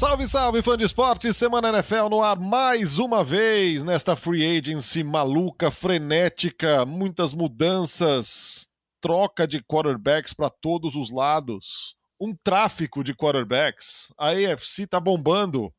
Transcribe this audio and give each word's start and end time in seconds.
Salve, 0.00 0.26
salve, 0.26 0.62
fã 0.62 0.78
de 0.78 0.84
esporte! 0.84 1.30
Semana 1.30 1.68
NFL 1.68 2.08
no 2.08 2.22
ar 2.22 2.40
mais 2.40 2.96
uma 2.96 3.22
vez 3.22 3.82
nesta 3.82 4.16
free 4.16 4.58
agency 4.58 5.04
maluca, 5.04 5.70
frenética, 5.70 6.86
muitas 6.86 7.34
mudanças, 7.34 8.66
troca 8.98 9.46
de 9.46 9.62
quarterbacks 9.62 10.32
para 10.32 10.48
todos 10.48 10.96
os 10.96 11.10
lados, 11.10 11.94
um 12.18 12.34
tráfico 12.34 13.04
de 13.04 13.14
quarterbacks. 13.14 14.08
A 14.16 14.30
AFC 14.30 14.86
tá 14.86 14.98
bombando. 14.98 15.70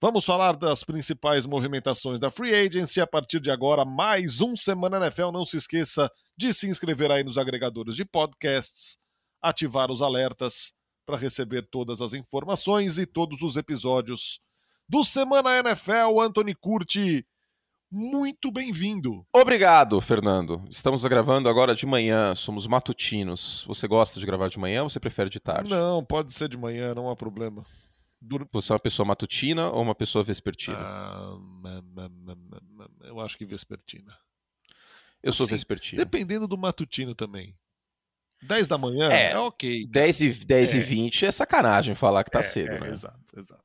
Vamos 0.00 0.24
falar 0.24 0.54
das 0.56 0.84
principais 0.84 1.44
movimentações 1.44 2.20
da 2.20 2.30
free 2.30 2.54
agency 2.54 3.00
a 3.00 3.08
partir 3.08 3.40
de 3.40 3.50
agora. 3.50 3.84
Mais 3.84 4.40
um 4.40 4.56
Semana 4.56 4.98
NFL. 4.98 5.32
Não 5.32 5.44
se 5.44 5.56
esqueça 5.56 6.08
de 6.38 6.54
se 6.54 6.68
inscrever 6.68 7.10
aí 7.10 7.24
nos 7.24 7.36
agregadores 7.36 7.96
de 7.96 8.04
podcasts, 8.04 8.98
ativar 9.42 9.90
os 9.90 10.00
alertas 10.00 10.72
para 11.04 11.16
receber 11.16 11.66
todas 11.66 12.00
as 12.00 12.14
informações 12.14 12.98
e 12.98 13.06
todos 13.06 13.42
os 13.42 13.56
episódios 13.56 14.40
do 14.88 15.04
Semana 15.04 15.58
NFL. 15.58 16.20
Anthony 16.20 16.54
Curti, 16.54 17.26
muito 17.90 18.50
bem-vindo. 18.50 19.26
Obrigado, 19.32 20.00
Fernando. 20.00 20.64
Estamos 20.70 21.04
gravando 21.04 21.48
agora 21.48 21.74
de 21.74 21.86
manhã, 21.86 22.34
somos 22.34 22.66
matutinos. 22.66 23.64
Você 23.66 23.86
gosta 23.86 24.18
de 24.18 24.26
gravar 24.26 24.48
de 24.48 24.58
manhã 24.58 24.82
ou 24.82 24.88
você 24.88 24.98
prefere 24.98 25.30
de 25.30 25.38
tarde? 25.38 25.70
Não, 25.70 26.04
pode 26.04 26.32
ser 26.34 26.48
de 26.48 26.56
manhã, 26.56 26.94
não 26.94 27.10
há 27.10 27.16
problema. 27.16 27.62
Dur... 28.20 28.48
Você 28.52 28.72
é 28.72 28.74
uma 28.74 28.80
pessoa 28.80 29.06
matutina 29.06 29.70
ou 29.70 29.82
uma 29.82 29.94
pessoa 29.94 30.24
vespertina? 30.24 30.78
Ah, 30.78 31.36
eu 33.02 33.20
acho 33.20 33.36
que 33.36 33.44
vespertina. 33.44 34.16
Eu 35.22 35.30
assim, 35.30 35.38
sou 35.38 35.46
vespertino. 35.46 35.98
Dependendo 35.98 36.48
do 36.48 36.56
matutino 36.56 37.14
também. 37.14 37.54
10 38.46 38.68
da 38.68 38.78
manhã 38.78 39.10
é, 39.10 39.32
é 39.32 39.38
ok. 39.38 39.86
10 39.86 40.20
e, 40.20 40.30
10 40.30 40.74
é. 40.74 40.78
e 40.78 40.80
20 40.80 41.26
é 41.26 41.32
sacanagem 41.32 41.94
falar 41.94 42.24
que 42.24 42.30
tá 42.30 42.40
é, 42.40 42.42
cedo, 42.42 42.72
é, 42.72 42.80
né? 42.80 42.88
Exato, 42.88 43.18
exato. 43.36 43.64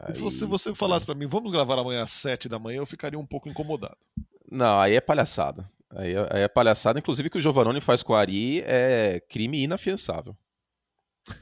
Aí... 0.00 0.30
Se 0.30 0.46
você 0.46 0.74
falasse 0.74 1.04
para 1.04 1.14
mim, 1.14 1.26
vamos 1.26 1.52
gravar 1.52 1.78
amanhã 1.78 2.02
às 2.02 2.12
7 2.12 2.48
da 2.48 2.58
manhã, 2.58 2.78
eu 2.78 2.86
ficaria 2.86 3.18
um 3.18 3.26
pouco 3.26 3.48
incomodado. 3.48 3.96
Não, 4.50 4.80
aí 4.80 4.94
é 4.94 5.00
palhaçada. 5.00 5.70
Aí 5.90 6.14
é, 6.14 6.28
aí 6.30 6.42
é 6.42 6.48
palhaçada. 6.48 6.98
Inclusive, 6.98 7.28
o 7.28 7.30
que 7.30 7.38
o 7.38 7.40
Giovanoni 7.40 7.80
faz 7.80 8.02
com 8.02 8.12
o 8.12 8.16
Ari 8.16 8.62
é 8.62 9.22
crime 9.28 9.62
inafiançável. 9.62 10.36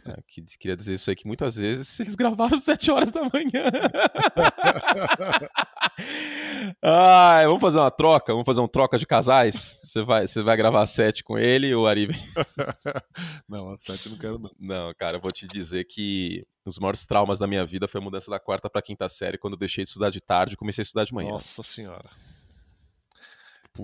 É, 0.06 0.16
que, 0.26 0.42
queria 0.58 0.76
dizer 0.76 0.94
isso 0.94 1.10
aí 1.10 1.16
que 1.16 1.26
muitas 1.26 1.56
vezes 1.56 1.98
eles 2.00 2.14
gravaram 2.16 2.58
7 2.58 2.90
horas 2.90 3.10
da 3.10 3.22
manhã. 3.22 3.70
ah, 6.82 7.42
vamos 7.44 7.60
fazer 7.60 7.78
uma 7.78 7.90
troca, 7.90 8.32
vamos 8.32 8.46
fazer 8.46 8.60
um 8.60 8.68
troca 8.68 8.98
de 8.98 9.06
casais. 9.06 9.80
Você 9.82 10.02
vai, 10.02 10.26
você 10.26 10.42
vai 10.42 10.56
gravar 10.56 10.86
7 10.86 11.24
com 11.24 11.38
ele 11.38 11.74
ou 11.74 11.86
Ari? 11.86 12.08
não, 13.48 13.70
a 13.70 13.76
7 13.76 14.08
não 14.08 14.18
quero 14.18 14.38
não. 14.38 14.50
Não, 14.58 14.94
cara, 14.94 15.16
eu 15.16 15.20
vou 15.20 15.30
te 15.30 15.46
dizer 15.46 15.84
que 15.84 16.46
os 16.64 16.78
maiores 16.78 17.06
traumas 17.06 17.38
da 17.38 17.46
minha 17.46 17.64
vida 17.64 17.86
foi 17.86 18.00
a 18.00 18.04
mudança 18.04 18.30
da 18.30 18.40
quarta 18.40 18.68
para 18.68 18.82
quinta 18.82 19.08
série, 19.08 19.38
quando 19.38 19.54
eu 19.54 19.58
deixei 19.58 19.84
de 19.84 19.90
estudar 19.90 20.10
de 20.10 20.20
tarde 20.20 20.54
e 20.54 20.56
comecei 20.56 20.82
a 20.82 20.84
estudar 20.84 21.04
de 21.04 21.14
manhã. 21.14 21.30
Nossa 21.30 21.62
senhora. 21.62 22.10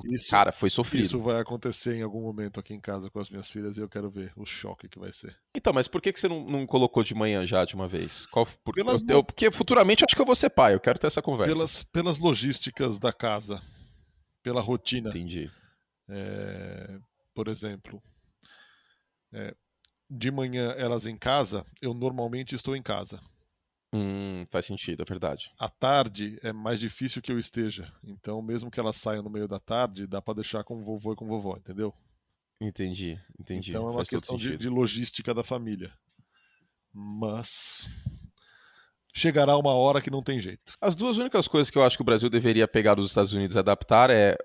Isso, 0.04 0.30
cara, 0.30 0.52
foi 0.52 0.70
sofrido. 0.70 1.04
Isso 1.04 1.20
vai 1.20 1.40
acontecer 1.40 1.96
em 1.96 2.02
algum 2.02 2.20
momento 2.20 2.58
aqui 2.60 2.74
em 2.74 2.80
casa 2.80 3.10
com 3.10 3.18
as 3.18 3.28
minhas 3.28 3.50
filhas 3.50 3.76
e 3.76 3.80
eu 3.80 3.88
quero 3.88 4.10
ver 4.10 4.32
o 4.36 4.44
choque 4.44 4.88
que 4.88 4.98
vai 4.98 5.12
ser. 5.12 5.36
Então, 5.54 5.72
mas 5.72 5.88
por 5.88 6.00
que, 6.00 6.12
que 6.12 6.20
você 6.20 6.28
não, 6.28 6.44
não 6.44 6.66
colocou 6.66 7.02
de 7.02 7.14
manhã 7.14 7.44
já 7.44 7.64
de 7.64 7.74
uma 7.74 7.88
vez? 7.88 8.26
Qual, 8.26 8.46
por, 8.64 8.74
pelas, 8.74 9.06
eu, 9.08 9.22
porque 9.22 9.50
futuramente 9.50 10.02
eu 10.02 10.06
acho 10.06 10.14
que 10.14 10.22
eu 10.22 10.26
vou 10.26 10.36
ser 10.36 10.50
pai, 10.50 10.74
eu 10.74 10.80
quero 10.80 10.98
ter 10.98 11.06
essa 11.06 11.22
conversa. 11.22 11.54
Pelas, 11.54 11.82
pelas 11.84 12.18
logísticas 12.18 12.98
da 12.98 13.12
casa, 13.12 13.60
pela 14.42 14.60
rotina. 14.60 15.08
Entendi. 15.10 15.50
É, 16.08 16.98
por 17.34 17.48
exemplo, 17.48 18.02
é, 19.32 19.54
de 20.10 20.30
manhã 20.30 20.74
elas 20.76 21.06
em 21.06 21.16
casa, 21.16 21.64
eu 21.80 21.94
normalmente 21.94 22.54
estou 22.54 22.76
em 22.76 22.82
casa. 22.82 23.20
Hum, 23.94 24.46
faz 24.48 24.64
sentido, 24.64 25.02
é 25.02 25.04
verdade. 25.04 25.52
À 25.58 25.68
tarde 25.68 26.38
é 26.42 26.52
mais 26.52 26.80
difícil 26.80 27.20
que 27.20 27.30
eu 27.30 27.38
esteja. 27.38 27.92
Então, 28.02 28.40
mesmo 28.40 28.70
que 28.70 28.80
elas 28.80 28.96
saiam 28.96 29.22
no 29.22 29.28
meio 29.28 29.46
da 29.46 29.60
tarde, 29.60 30.06
dá 30.06 30.22
para 30.22 30.34
deixar 30.34 30.64
com 30.64 30.78
o 30.78 30.84
vovô 30.84 31.12
e 31.12 31.16
com 31.16 31.26
vovó, 31.26 31.56
entendeu? 31.56 31.94
Entendi, 32.58 33.20
entendi. 33.38 33.70
Então 33.70 33.82
é 33.82 33.90
uma 33.90 33.94
faz 33.96 34.08
questão 34.08 34.36
de, 34.36 34.56
de 34.56 34.68
logística 34.68 35.34
da 35.34 35.42
família. 35.42 35.92
Mas 36.92 37.86
chegará 39.12 39.56
uma 39.58 39.74
hora 39.74 40.00
que 40.00 40.10
não 40.10 40.22
tem 40.22 40.40
jeito. 40.40 40.72
As 40.80 40.96
duas 40.96 41.18
únicas 41.18 41.46
coisas 41.46 41.70
que 41.70 41.76
eu 41.76 41.82
acho 41.82 41.96
que 41.96 42.02
o 42.02 42.06
Brasil 42.06 42.30
deveria 42.30 42.66
pegar 42.66 42.94
dos 42.94 43.10
Estados 43.10 43.32
Unidos 43.32 43.56
e 43.56 43.58
adaptar 43.58 44.10
é. 44.10 44.36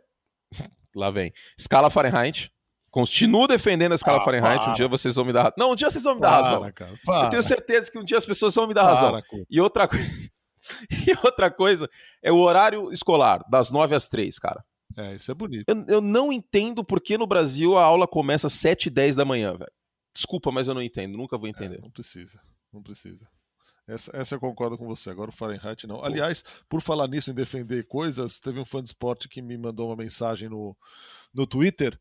Lá 0.95 1.11
vem. 1.11 1.31
Escala 1.57 1.89
Fahrenheit. 1.89 2.51
Continuo 2.97 3.45
defendendo 3.45 3.91
a 3.91 3.95
escala 3.95 4.17
ah, 4.17 4.25
Fahrenheit. 4.25 4.57
Para. 4.57 4.71
Um 4.71 4.73
dia 4.73 4.87
vocês 4.87 5.13
vão 5.13 5.23
me 5.23 5.31
dar. 5.31 5.53
Não, 5.55 5.73
um 5.73 5.75
dia 5.75 5.91
vocês 5.91 6.03
vão 6.03 6.15
me 6.15 6.19
dar 6.21 6.41
para, 6.41 6.49
razão. 6.49 6.71
Cara, 6.71 7.25
eu 7.25 7.29
tenho 7.29 7.43
certeza 7.43 7.91
que 7.91 7.99
um 7.99 8.03
dia 8.03 8.17
as 8.17 8.25
pessoas 8.25 8.55
vão 8.55 8.65
me 8.65 8.73
dar 8.73 8.85
para, 8.85 8.95
razão. 8.95 9.23
E 9.47 9.61
outra, 9.61 9.87
e 10.89 11.13
outra 11.23 11.51
coisa 11.51 11.87
é 12.23 12.31
o 12.31 12.37
horário 12.37 12.91
escolar, 12.91 13.47
das 13.51 13.69
9 13.69 13.93
às 13.93 14.09
3, 14.09 14.39
cara. 14.39 14.65
É, 14.97 15.13
isso 15.13 15.29
é 15.29 15.35
bonito. 15.35 15.65
Eu, 15.67 15.85
eu 15.87 16.01
não 16.01 16.33
entendo 16.33 16.83
por 16.83 16.99
que 16.99 17.19
no 17.19 17.27
Brasil 17.27 17.77
a 17.77 17.83
aula 17.83 18.07
começa 18.07 18.47
às 18.47 18.53
7 18.53 18.87
e 18.87 18.89
10 18.89 19.15
da 19.15 19.23
manhã, 19.23 19.51
velho. 19.55 19.71
Desculpa, 20.11 20.51
mas 20.51 20.67
eu 20.67 20.73
não 20.73 20.81
entendo. 20.81 21.15
Nunca 21.15 21.37
vou 21.37 21.47
entender. 21.47 21.77
É, 21.77 21.81
não 21.81 21.91
precisa. 21.91 22.41
Não 22.73 22.81
precisa. 22.81 23.27
Essa, 23.87 24.09
essa 24.17 24.33
eu 24.33 24.39
concordo 24.39 24.75
com 24.75 24.87
você. 24.87 25.11
Agora 25.11 25.29
o 25.29 25.33
Fahrenheit 25.33 25.85
não. 25.85 26.03
Aliás, 26.03 26.43
por 26.67 26.81
falar 26.81 27.07
nisso, 27.07 27.29
em 27.29 27.35
defender 27.35 27.85
coisas, 27.85 28.39
teve 28.39 28.59
um 28.59 28.65
fã 28.65 28.81
de 28.81 28.89
esporte 28.89 29.29
que 29.29 29.39
me 29.39 29.55
mandou 29.55 29.87
uma 29.87 29.95
mensagem 29.95 30.49
no, 30.49 30.75
no 31.31 31.45
Twitter, 31.45 31.95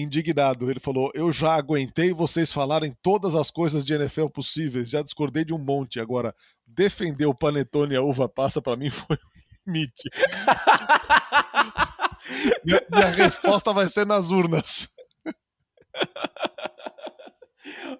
indignado. 0.00 0.70
Ele 0.70 0.80
falou: 0.80 1.10
Eu 1.14 1.32
já 1.32 1.54
aguentei 1.54 2.12
vocês 2.12 2.52
falarem 2.52 2.94
todas 3.02 3.34
as 3.34 3.50
coisas 3.50 3.84
de 3.84 3.94
NFL 3.94 4.28
possíveis, 4.28 4.90
já 4.90 5.02
discordei 5.02 5.44
de 5.44 5.52
um 5.52 5.58
monte. 5.58 6.00
Agora, 6.00 6.34
defender 6.66 7.26
o 7.26 7.34
Panetone 7.34 7.94
e 7.94 7.96
a 7.96 8.02
uva 8.02 8.28
passa 8.28 8.62
para 8.62 8.76
mim 8.76 8.90
foi 9.08 9.18
limite. 9.66 10.08
minha, 12.64 12.82
minha 12.90 13.10
resposta 13.10 13.72
vai 13.72 13.88
ser 13.88 14.06
nas 14.06 14.30
urnas. 14.30 14.88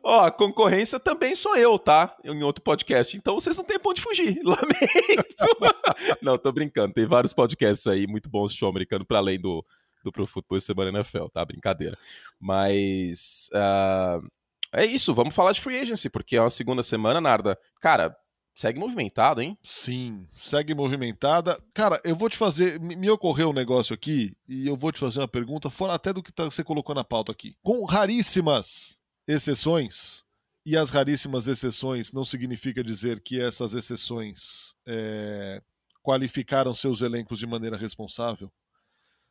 Ó, 0.03 0.25
a 0.25 0.31
concorrência 0.31 0.99
também 0.99 1.35
sou 1.35 1.57
eu, 1.57 1.79
tá? 1.79 2.17
Em 2.25 2.43
outro 2.43 2.63
podcast. 2.63 3.17
Então 3.17 3.35
vocês 3.35 3.57
não 3.57 3.65
têm 3.65 3.79
ponto 3.79 3.97
de 3.97 4.03
fugir. 4.03 4.41
Lamento. 4.45 6.19
não, 6.23 6.39
tô 6.39 6.53
brincando. 6.53 6.95
Tem 6.95 7.07
vários 7.07 7.33
podcasts 7.33 7.87
aí 7.87 8.07
muito 8.07 8.29
bons 8.29 8.53
de 8.53 8.59
show 8.59 8.69
americano 8.69 9.05
para 9.05 9.19
além 9.19 9.39
do, 9.39 9.65
do 10.05 10.13
Pro 10.13 10.27
Football 10.27 10.61
Semana 10.61 10.99
NFL, 10.99 11.27
tá? 11.27 11.45
Brincadeira. 11.45 11.99
Mas. 12.41 13.51
Uh, 13.53 14.27
é 14.73 14.85
isso, 14.85 15.15
vamos 15.15 15.35
falar 15.35 15.53
de 15.53 15.61
free 15.61 15.79
agency, 15.79 16.11
porque 16.11 16.37
é 16.37 16.41
uma 16.41 16.51
segunda 16.51 16.83
semana, 16.83 17.21
Narda. 17.21 17.59
Cara, 17.81 18.15
segue 18.55 18.79
movimentado, 18.79 19.41
hein? 19.41 19.57
Sim, 19.63 20.29
segue 20.35 20.75
movimentada. 20.75 21.59
Cara, 21.73 22.01
eu 22.05 22.15
vou 22.15 22.29
te 22.29 22.37
fazer. 22.37 22.79
Me 22.81 23.09
ocorreu 23.09 23.51
um 23.51 23.55
negócio 23.55 23.95
aqui 23.95 24.37
e 24.49 24.67
eu 24.67 24.77
vou 24.77 24.93
te 24.93 25.01
fazer 25.01 25.21
uma 25.21 25.29
pergunta, 25.29 25.71
fora 25.71 25.95
até 25.95 26.13
do 26.13 26.23
que 26.23 26.33
tá, 26.33 26.45
você 26.45 26.63
colocou 26.63 26.95
na 26.95 27.05
pauta 27.05 27.33
aqui. 27.33 27.57
Com 27.63 27.85
raríssimas 27.85 28.99
exceções, 29.27 30.25
e 30.69 30.77
as 30.77 30.91
raríssimas 30.91 31.49
exceções 31.49 32.13
não 32.13 32.27
significa 32.27 32.85
dizer 32.85 33.21
que 33.21 33.41
essas 33.41 33.73
exceções 33.73 34.75
é, 34.85 35.63
qualificaram 36.03 36.75
seus 36.75 37.01
elencos 37.01 37.39
de 37.39 37.47
maneira 37.47 37.75
responsável. 37.75 38.53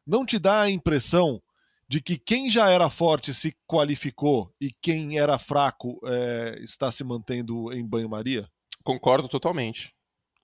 Não 0.08 0.26
te 0.26 0.40
dá 0.40 0.62
a 0.62 0.70
impressão 0.70 1.42
de 1.90 2.02
que 2.02 2.18
quem 2.18 2.50
já 2.50 2.70
era 2.70 2.90
forte 2.90 3.34
se 3.34 3.54
qualificou 3.68 4.54
e 4.60 4.72
quem 4.82 5.20
era 5.20 5.38
fraco 5.38 6.00
é, 6.06 6.60
está 6.64 6.92
se 6.92 7.04
mantendo 7.04 7.74
em 7.74 7.86
banho-maria? 7.86 8.50
Concordo 8.84 9.28
totalmente. 9.28 9.94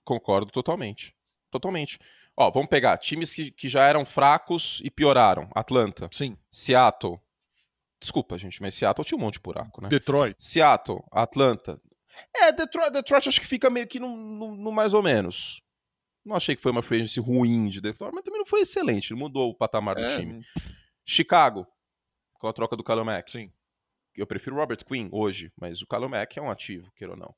Concordo 0.04 0.52
totalmente. 0.52 1.14
Totalmente. 1.50 1.98
Ó, 2.36 2.50
vamos 2.50 2.68
pegar 2.68 2.98
times 2.98 3.32
que, 3.32 3.50
que 3.50 3.68
já 3.68 3.84
eram 3.84 4.04
fracos 4.04 4.80
e 4.84 4.90
pioraram. 4.90 5.48
Atlanta. 5.54 6.08
Sim. 6.12 6.36
Seattle. 6.50 7.18
Desculpa, 8.00 8.36
gente, 8.36 8.60
mas 8.60 8.74
Seattle 8.74 9.04
tinha 9.04 9.16
um 9.16 9.20
monte 9.20 9.34
de 9.34 9.40
buraco, 9.40 9.80
né? 9.80 9.88
Detroit. 9.88 10.36
Seattle, 10.38 11.02
Atlanta. 11.10 11.80
É, 12.36 12.52
Detroit, 12.52 12.90
Detroit 12.90 13.28
acho 13.28 13.40
que 13.40 13.46
fica 13.46 13.70
meio 13.70 13.86
que 13.86 13.98
no, 13.98 14.14
no, 14.14 14.56
no 14.56 14.72
mais 14.72 14.92
ou 14.92 15.02
menos. 15.02 15.62
Não 16.24 16.36
achei 16.36 16.56
que 16.56 16.62
foi 16.62 16.72
uma 16.72 16.82
free 16.82 16.98
agency 17.02 17.20
ruim 17.20 17.68
de 17.68 17.80
Detroit, 17.80 18.14
mas 18.14 18.24
também 18.24 18.38
não 18.38 18.46
foi 18.46 18.60
excelente. 18.60 19.12
Mudou 19.14 19.50
o 19.50 19.54
patamar 19.54 19.94
do 19.94 20.02
é. 20.02 20.18
time. 20.18 20.44
Chicago, 21.04 21.66
com 22.34 22.48
a 22.48 22.52
troca 22.52 22.76
do 22.76 22.82
Khalil 22.82 23.04
Mack. 23.04 23.30
Sim. 23.30 23.52
Eu 24.16 24.26
prefiro 24.26 24.56
Robert 24.56 24.84
Quinn 24.84 25.08
hoje, 25.12 25.52
mas 25.60 25.82
o 25.82 25.86
Khalil 25.86 26.08
Mack 26.08 26.38
é 26.38 26.42
um 26.42 26.50
ativo, 26.50 26.90
queira 26.92 27.12
ou 27.12 27.18
não. 27.18 27.34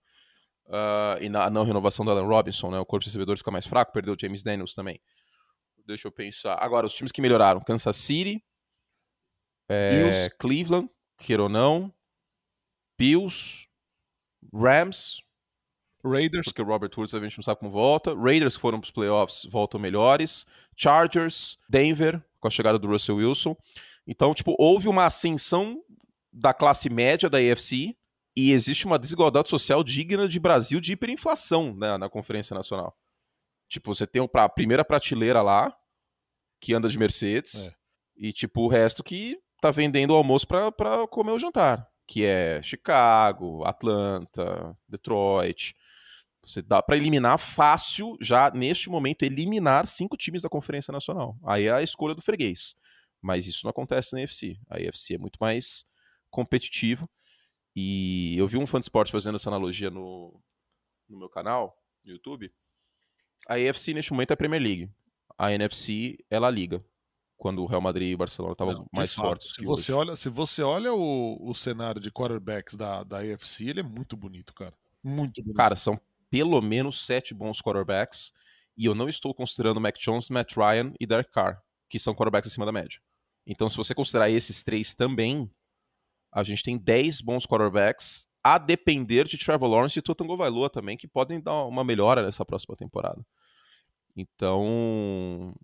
Uh, 0.66 1.22
e 1.22 1.28
na 1.28 1.48
não 1.48 1.64
renovação 1.64 2.04
do 2.04 2.10
Allen 2.10 2.26
Robinson, 2.26 2.70
né? 2.70 2.78
O 2.78 2.84
corpo 2.84 3.04
de 3.04 3.08
recebedores 3.08 3.40
fica 3.40 3.50
mais 3.50 3.66
fraco, 3.66 3.92
perdeu 3.92 4.14
o 4.14 4.16
James 4.20 4.42
Daniels 4.42 4.74
também. 4.74 5.00
Deixa 5.86 6.08
eu 6.08 6.12
pensar. 6.12 6.56
Agora, 6.60 6.86
os 6.86 6.94
times 6.94 7.12
que 7.12 7.22
melhoraram: 7.22 7.60
Kansas 7.60 7.96
City, 7.96 8.44
é, 9.68 10.28
Cleveland, 10.38 10.90
queira 11.18 11.44
ou 11.44 11.48
não, 11.48 11.94
Bills, 12.98 13.68
Rams, 14.52 15.22
Raiders. 16.06 16.46
Porque 16.46 16.62
o 16.62 16.64
Robert 16.64 16.90
Woods 16.96 17.14
a 17.14 17.20
gente 17.20 17.36
não 17.36 17.42
sabe 17.42 17.60
como 17.60 17.70
volta. 17.70 18.14
Raiders 18.14 18.56
que 18.56 18.60
foram 18.60 18.80
para 18.80 18.86
os 18.86 18.90
playoffs 18.90 19.44
voltam 19.50 19.80
melhores. 19.80 20.46
Chargers, 20.76 21.58
Denver, 21.68 22.22
com 22.40 22.48
a 22.48 22.50
chegada 22.50 22.78
do 22.78 22.88
Russell 22.88 23.16
Wilson. 23.16 23.56
Então, 24.06 24.32
tipo, 24.34 24.54
houve 24.58 24.88
uma 24.88 25.06
ascensão 25.06 25.82
da 26.32 26.52
classe 26.52 26.88
média 26.90 27.30
da 27.30 27.38
AFC 27.38 27.96
E 28.36 28.52
existe 28.52 28.84
uma 28.84 28.98
desigualdade 28.98 29.48
social 29.48 29.82
digna 29.82 30.28
de 30.28 30.38
Brasil 30.38 30.80
de 30.80 30.92
hiperinflação 30.92 31.74
né, 31.74 31.96
na 31.96 32.08
Conferência 32.08 32.54
Nacional. 32.54 32.96
Tipo, 33.68 33.94
você 33.94 34.06
tem 34.06 34.22
a 34.32 34.48
primeira 34.48 34.84
prateleira 34.84 35.42
lá, 35.42 35.76
que 36.60 36.72
anda 36.72 36.88
de 36.88 36.98
Mercedes, 36.98 37.66
é. 37.66 37.74
e 38.16 38.32
tipo, 38.32 38.62
o 38.62 38.68
resto 38.68 39.02
que 39.02 39.38
tá 39.60 39.70
vendendo 39.70 40.12
o 40.12 40.16
almoço 40.16 40.46
para 40.46 40.70
comer 41.08 41.32
o 41.32 41.38
jantar, 41.38 41.88
que 42.06 42.24
é 42.24 42.62
Chicago, 42.62 43.64
Atlanta, 43.64 44.76
Detroit. 44.88 45.74
Você 46.46 46.62
dá 46.62 46.80
para 46.80 46.96
eliminar 46.96 47.38
fácil, 47.38 48.16
já 48.20 48.52
neste 48.52 48.88
momento, 48.88 49.24
eliminar 49.24 49.84
cinco 49.84 50.16
times 50.16 50.42
da 50.42 50.48
Conferência 50.48 50.92
Nacional. 50.92 51.36
Aí 51.44 51.64
é 51.64 51.72
a 51.72 51.82
escolha 51.82 52.14
do 52.14 52.22
freguês. 52.22 52.76
Mas 53.20 53.48
isso 53.48 53.62
não 53.64 53.70
acontece 53.70 54.12
na 54.12 54.20
UFC. 54.20 54.56
A 54.70 54.76
UFC 54.76 55.14
é 55.14 55.18
muito 55.18 55.38
mais 55.40 55.84
competitivo. 56.30 57.10
E 57.74 58.38
eu 58.38 58.46
vi 58.46 58.56
um 58.56 58.66
fã 58.66 58.78
de 58.78 58.84
esporte 58.84 59.10
fazendo 59.10 59.34
essa 59.34 59.50
analogia 59.50 59.90
no, 59.90 60.40
no 61.08 61.18
meu 61.18 61.28
canal, 61.28 61.76
no 62.04 62.12
YouTube. 62.12 62.52
A 63.48 63.54
AFC 63.54 63.92
neste 63.92 64.12
momento 64.12 64.30
é 64.30 64.34
a 64.34 64.36
Premier 64.36 64.62
League. 64.62 64.90
A 65.36 65.52
NFC 65.52 66.24
é 66.30 66.36
a 66.36 66.48
Liga 66.48 66.82
quando 67.36 67.60
o 67.62 67.66
Real 67.66 67.80
Madrid 67.80 68.10
e 68.10 68.14
o 68.14 68.18
Barcelona 68.18 68.52
estavam 68.52 68.86
mais 68.92 69.12
fato, 69.12 69.26
fortes. 69.26 69.52
Se 69.52 69.64
você, 69.64 69.92
hoje. 69.92 70.00
olha, 70.00 70.16
se 70.16 70.28
você 70.28 70.62
olha 70.62 70.94
o, 70.94 71.50
o 71.50 71.52
cenário 71.54 72.00
de 72.00 72.10
quarterbacks 72.10 72.76
da, 72.76 73.02
da 73.02 73.18
AFC, 73.18 73.68
ele 73.68 73.80
é 73.80 73.82
muito 73.82 74.16
bonito, 74.16 74.54
cara. 74.54 74.72
Muito 75.02 75.42
bonito. 75.42 75.56
Cara, 75.56 75.74
são 75.74 76.00
pelo 76.36 76.60
menos 76.60 77.06
sete 77.06 77.32
bons 77.32 77.62
quarterbacks. 77.62 78.30
E 78.76 78.84
eu 78.84 78.94
não 78.94 79.08
estou 79.08 79.32
considerando 79.32 79.80
Mac 79.80 79.96
Jones, 79.98 80.28
Matt 80.28 80.54
Ryan 80.54 80.92
e 81.00 81.06
Derek 81.06 81.30
Carr, 81.30 81.62
que 81.88 81.98
são 81.98 82.14
quarterbacks 82.14 82.50
acima 82.50 82.66
da 82.66 82.72
média. 82.72 83.00
Então, 83.46 83.70
se 83.70 83.76
você 83.78 83.94
considerar 83.94 84.28
esses 84.28 84.62
três 84.62 84.94
também, 84.94 85.50
a 86.30 86.42
gente 86.42 86.62
tem 86.62 86.76
dez 86.76 87.22
bons 87.22 87.46
quarterbacks, 87.46 88.26
a 88.44 88.58
depender 88.58 89.26
de 89.26 89.38
Trevor 89.38 89.70
Lawrence 89.70 89.98
e 89.98 90.02
Tutango 90.02 90.36
Vailoa 90.36 90.68
também, 90.68 90.94
que 90.98 91.08
podem 91.08 91.40
dar 91.40 91.64
uma 91.64 91.82
melhora 91.82 92.22
nessa 92.22 92.44
próxima 92.44 92.76
temporada. 92.76 93.24
Então, 94.14 95.54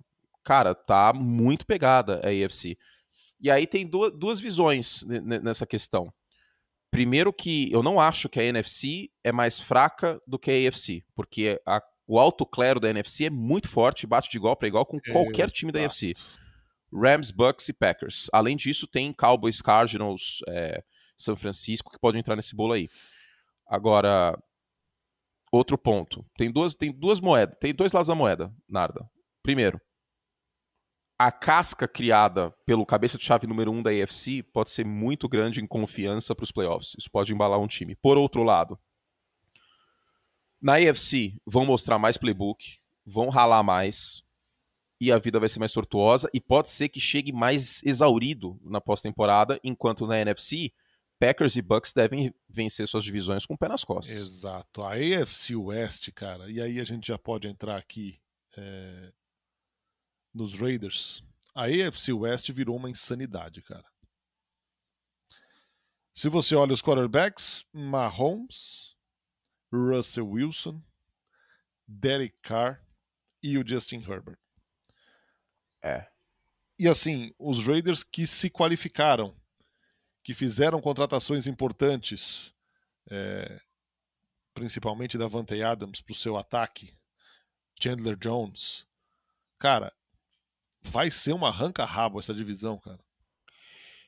cara, 0.43 0.75
tá 0.75 1.13
muito 1.13 1.67
pegada 1.67 2.23
a 2.25 2.29
AFC. 2.29 2.79
E 3.39 3.51
aí 3.51 3.67
tem 3.67 3.87
duas 3.87 4.41
visões 4.41 5.05
nessa 5.05 5.67
questão. 5.67 6.11
Primeiro 6.93 7.33
que 7.33 7.73
eu 7.73 7.83
não 7.83 7.99
acho 7.99 8.29
que 8.29 8.39
a 8.39 8.44
NFC 8.44 9.09
é 9.25 9.33
mais 9.33 9.59
fraca 9.59 10.21
do 10.27 10.39
que 10.39 10.50
a 10.50 10.69
AFC, 10.69 11.03
porque 11.15 11.59
a, 11.67 11.83
o 12.06 12.19
alto 12.19 12.44
clero 12.44 12.79
da 12.79 12.91
NFC 12.91 13.25
é 13.25 13.31
muito 13.31 13.67
forte, 13.67 14.06
bate 14.06 14.31
de 14.31 14.37
igual 14.37 14.55
para 14.55 14.69
igual 14.69 14.85
com 14.85 15.00
qualquer 15.00 15.50
time 15.50 15.73
da 15.73 15.87
AFC. 15.87 16.12
Rams, 16.93 17.31
Bucks 17.31 17.67
e 17.71 17.73
Packers. 17.73 18.29
Além 18.31 18.59
disso, 18.59 18.87
tem 18.87 19.11
Cowboys, 19.11 19.62
Cardinals, 19.62 20.41
é, 20.47 20.85
São 21.17 21.35
Francisco 21.35 21.91
que 21.91 21.99
podem 21.99 22.21
entrar 22.21 22.37
nesse 22.37 22.55
bolo 22.55 22.75
aí. 22.75 22.91
Agora, 23.67 24.39
outro 25.50 25.79
ponto. 25.79 26.23
Tem 26.37 26.53
duas, 26.53 26.75
tem 26.75 26.93
duas 26.93 27.21
moedas, 27.21 27.56
tem 27.59 27.75
dois 27.75 27.93
lados 27.93 28.09
da 28.09 28.15
moeda, 28.15 28.53
Narda. 28.69 29.09
Primeiro, 29.43 29.81
a 31.19 31.31
casca 31.31 31.87
criada 31.87 32.50
pelo 32.67 32.87
cabeça 32.87 33.17
de 33.17 33.25
chave 33.25 33.47
número 33.47 33.70
um 33.70 33.82
da 33.82 33.91
AFC 33.91 34.43
pode 34.43 34.70
ser 34.70 34.85
muito 34.85 35.29
grande 35.29 35.61
em 35.61 35.67
confiança 35.67 36.35
para 36.35 36.44
os 36.44 36.50
playoffs. 36.50 36.94
Isso 36.99 37.11
pode 37.11 37.32
embalar 37.32 37.61
um 37.61 37.67
time. 37.67 37.94
Por 37.94 38.19
outro 38.19 38.43
lado, 38.43 38.79
na 40.61 40.75
AFC 40.75 41.35
vão 41.47 41.64
mostrar 41.64 41.99
mais 41.99 42.17
playbook, 42.17 42.79
vão 43.05 43.29
ralar 43.29 43.62
mais 43.62 44.23
e 45.00 45.11
a 45.11 45.19
vida 45.19 45.41
vai 45.41 45.49
ser 45.49 45.59
mais 45.59 45.73
tortuosa 45.73 46.31
e 46.32 46.41
pode 46.41 46.70
ser 46.70 46.88
que 46.88 47.00
chegue 47.00 47.32
mais 47.32 47.82
exaurido 47.85 48.61
na 48.62 48.81
pós-temporada, 48.81 49.58
enquanto 49.65 50.06
na 50.06 50.19
NFC 50.19 50.73
Packers 51.19 51.56
e 51.56 51.62
Bucks 51.62 51.93
devem 51.93 52.35
vencer 52.49 52.87
suas 52.88 53.05
divisões 53.05 53.47
com 53.47 53.55
o 53.55 53.58
pé 53.58 53.69
nas 53.69 53.85
costas. 53.85 54.19
Exato. 54.19 54.82
A 54.82 54.94
AFC 54.94 55.55
West, 55.55 56.11
cara, 56.12 56.50
e 56.50 56.61
aí 56.61 56.81
a 56.81 56.85
gente 56.85 57.08
já 57.08 57.19
pode 57.19 57.47
entrar 57.47 57.76
aqui 57.76 58.20
é, 58.56 59.12
nos 60.34 60.58
Raiders, 60.58 61.23
a 61.55 61.64
AFC 61.64 62.12
West 62.12 62.50
virou 62.50 62.76
uma 62.76 62.90
insanidade, 62.90 63.61
cara. 63.62 63.84
Se 66.14 66.29
você 66.29 66.55
olha 66.55 66.75
os 66.75 66.82
quarterbacks, 66.82 67.64
Mahomes, 67.73 68.96
Russell 69.73 70.29
Wilson, 70.29 70.82
Derek 71.87 72.37
Carr 72.43 72.84
e 73.43 73.56
o 73.58 73.67
Justin 73.67 74.05
Herbert. 74.06 74.38
É. 75.82 76.06
E 76.79 76.87
assim, 76.87 77.34
os 77.38 77.67
Raiders 77.67 78.02
que 78.02 78.26
se 78.26 78.50
qualificaram, 78.50 79.34
que 80.23 80.34
fizeram 80.34 80.81
contratações 80.81 81.46
importantes, 81.46 82.55
é, 83.11 83.61
principalmente 84.55 85.19
da 85.19 85.26
Vante 85.26 85.62
Adams 85.62 86.00
para 86.00 86.12
o 86.12 86.17
seu 86.17 86.37
ataque, 86.37 86.96
Chandler 87.81 88.17
Jones. 88.17 88.87
Cara, 89.58 89.93
vai 90.82 91.11
ser 91.11 91.32
uma 91.32 91.49
arranca-rabo 91.49 92.19
essa 92.19 92.34
divisão, 92.34 92.79
cara. 92.79 93.00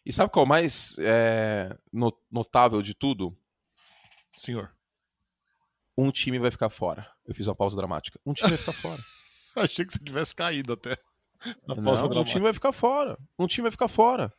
E 0.04 0.12
sabe 0.12 0.30
qual 0.30 0.44
é 0.44 0.46
o 0.46 0.48
mais 0.48 0.96
é, 0.98 1.76
notável 2.30 2.82
de 2.82 2.94
tudo? 2.94 3.36
Senhor. 4.36 4.74
Um 5.96 6.10
time 6.10 6.38
vai 6.38 6.50
ficar 6.50 6.68
fora. 6.68 7.10
Eu 7.26 7.34
fiz 7.34 7.46
uma 7.46 7.54
pausa 7.54 7.76
dramática. 7.76 8.20
Um 8.26 8.34
time 8.34 8.50
vai 8.50 8.58
ficar 8.58 8.72
fora. 8.72 9.00
Achei 9.56 9.84
que 9.84 9.92
você 9.92 10.04
tivesse 10.04 10.34
caído 10.34 10.72
até. 10.72 10.98
Na 11.66 11.74
pausa 11.76 12.02
Não, 12.02 12.08
dramática. 12.08 12.20
Um 12.20 12.24
time 12.24 12.42
vai 12.42 12.52
ficar 12.52 12.72
fora. 12.72 13.18
Um 13.38 13.46
time 13.46 13.62
vai 13.62 13.70
ficar 13.70 13.88
fora. 13.88 14.32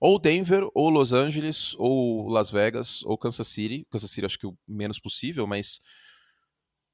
Ou 0.00 0.18
Denver, 0.18 0.68
ou 0.74 0.90
Los 0.90 1.12
Angeles, 1.12 1.74
ou 1.78 2.28
Las 2.28 2.50
Vegas, 2.50 3.02
ou 3.04 3.16
Kansas 3.16 3.46
City. 3.46 3.86
Kansas 3.90 4.10
City 4.10 4.26
acho 4.26 4.38
que 4.38 4.46
o 4.46 4.58
menos 4.66 4.98
possível, 4.98 5.46
mas 5.46 5.80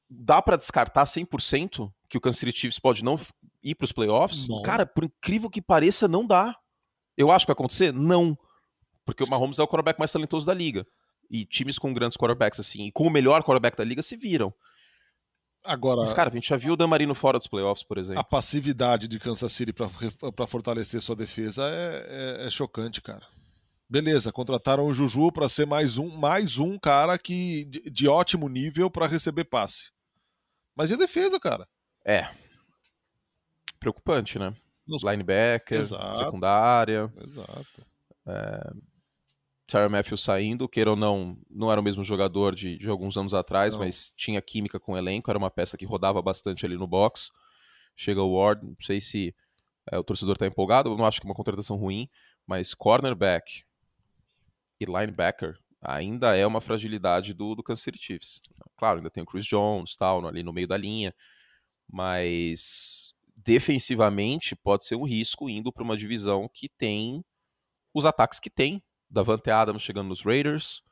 dá 0.09 0.43
para 0.43 0.57
descartar 0.57 1.05
100% 1.05 1.93
que 2.09 2.19
o 2.19 2.21
Kansas 2.21 2.39
City 2.39 2.57
Chiefs 2.57 2.79
pode 2.79 3.03
não 3.03 3.19
ir 3.63 3.75
para 3.75 3.85
os 3.85 3.93
playoffs? 3.93 4.49
Não. 4.49 4.63
Cara, 4.63 4.85
por 4.87 5.05
incrível 5.05 5.51
que 5.51 5.63
pareça, 5.63 6.09
não 6.09 6.27
dá. 6.27 6.57
Eu 7.17 7.31
acho 7.31 7.45
que 7.45 7.51
vai 7.51 7.55
acontecer? 7.55 7.93
Não. 7.93 8.37
Porque 9.05 9.23
o 9.23 9.29
Mahomes 9.29 9.59
é 9.59 9.63
o 9.63 9.69
quarterback 9.69 9.99
mais 9.99 10.13
talentoso 10.13 10.47
da 10.47 10.55
liga. 10.55 10.87
E 11.31 11.45
times 11.45 11.79
com 11.79 11.93
grandes 11.95 12.17
quarterbacks, 12.17 12.61
assim, 12.61 12.87
e 12.87 12.93
com 12.93 13.07
o 13.07 13.11
melhor 13.11 13.43
quarterback 13.43 13.77
da 13.77 13.85
liga 13.85 14.03
se 14.03 14.17
viram. 14.17 14.53
Agora, 15.65 16.01
Mas, 16.01 16.13
cara, 16.13 16.29
a 16.29 16.33
gente 16.33 16.49
já 16.49 16.57
viu 16.57 16.73
o 16.73 16.77
Damarino 16.77 17.15
fora 17.15 17.39
dos 17.39 17.47
playoffs, 17.47 17.87
por 17.87 17.97
exemplo. 17.97 18.21
A 18.21 18.25
passividade 18.25 19.07
de 19.07 19.19
Kansas 19.19 19.53
City 19.53 19.73
para 19.73 20.47
fortalecer 20.47 21.01
sua 21.01 21.15
defesa 21.15 21.63
é, 21.69 22.41
é, 22.43 22.47
é, 22.47 22.51
chocante, 22.51 23.01
cara. 23.01 23.25
Beleza, 23.89 24.33
contrataram 24.33 24.87
o 24.87 24.95
Juju 24.95 25.31
para 25.31 25.49
ser 25.49 25.67
mais 25.67 25.99
um, 25.99 26.09
mais 26.09 26.59
um 26.59 26.79
cara 26.79 27.17
que 27.17 27.65
de, 27.67 27.91
de 27.91 28.09
ótimo 28.09 28.49
nível 28.49 28.91
para 28.91 29.07
receber 29.07 29.45
passe. 29.45 29.91
Mas 30.75 30.91
e 30.91 30.95
a 30.95 30.97
defesa, 30.97 31.39
cara? 31.39 31.69
É. 32.05 32.29
Preocupante, 33.83 34.39
né? 34.39 34.55
Nos... 34.87 35.03
Linebacker, 35.03 35.79
Exato. 35.79 36.19
secundária. 36.19 37.13
Exato. 37.21 37.85
É... 38.25 38.73
Tyron 39.67 39.89
Matthews 39.89 40.23
saindo, 40.23 40.69
queira 40.69 40.91
ou 40.91 40.97
não, 40.97 41.37
não 41.51 41.71
era 41.71 41.81
o 41.81 41.85
mesmo 41.85 42.05
jogador 42.05 42.55
de, 42.55 42.79
de 42.79 42.89
alguns 42.89 43.17
anos 43.17 43.35
atrás, 43.35 43.75
não. 43.75 43.81
mas 43.81 44.13
tinha 44.17 44.41
química 44.41 44.79
com 44.79 44.93
o 44.93 44.97
elenco, 44.97 45.31
era 45.31 45.39
uma 45.39 45.51
peça 45.51 45.77
que 45.77 45.85
rodava 45.85 46.23
bastante 46.23 46.65
ali 46.65 46.77
no 46.77 46.87
box. 46.87 47.33
Chega 47.97 48.23
o 48.23 48.37
Ward, 48.37 48.65
não 48.65 48.77
sei 48.81 49.01
se 49.01 49.35
é, 49.91 49.99
o 49.99 50.05
torcedor 50.05 50.35
está 50.35 50.47
empolgado, 50.47 50.91
eu 50.91 50.97
não 50.97 51.05
acho 51.05 51.21
que 51.21 51.27
é 51.27 51.29
uma 51.29 51.35
contratação 51.35 51.77
ruim, 51.77 52.09
mas 52.47 52.75
cornerback 52.75 53.65
e 54.79 54.85
linebacker 54.85 55.59
ainda 55.81 56.37
é 56.37 56.47
uma 56.47 56.61
fragilidade 56.61 57.35
do, 57.35 57.57
do 57.57 57.63
Kansas 57.63 57.83
City 57.83 57.99
Chiefs. 57.99 58.41
Claro, 58.77 58.99
ainda 58.99 59.11
tem 59.11 59.23
o 59.23 59.27
Chris 59.27 59.45
Jones, 59.45 59.97
tal, 59.97 60.25
ali 60.27 60.43
no 60.43 60.53
meio 60.53 60.69
da 60.69 60.77
linha, 60.77 61.15
mas 61.91 63.12
defensivamente 63.45 64.55
pode 64.55 64.85
ser 64.85 64.97
um 64.97 65.05
risco 65.05 65.49
indo 65.49 65.73
para 65.73 65.83
uma 65.83 65.97
divisão 65.97 66.49
que 66.53 66.69
tem 66.69 67.25
os 67.95 68.05
ataques 68.05 68.39
que 68.39 68.51
tem. 68.51 68.83
Davante 69.11 69.51
Adams 69.51 69.83
chegando 69.83 70.09
nos 70.09 70.23
Raiders, 70.23 70.83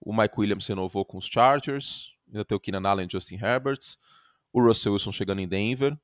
o 0.00 0.12
Mike 0.12 0.34
Williams 0.38 0.66
renovou 0.66 1.04
com 1.04 1.16
os 1.18 1.26
Chargers, 1.26 2.12
ainda 2.26 2.44
tem 2.44 2.56
o 2.56 2.60
Keenan 2.60 2.88
Allen 2.88 3.06
e 3.06 3.12
Justin 3.12 3.36
Herbert, 3.36 3.78
o 4.52 4.60
Russell 4.60 4.92
Wilson 4.92 5.12
chegando 5.12 5.40
em 5.40 5.48
Denver. 5.48 5.96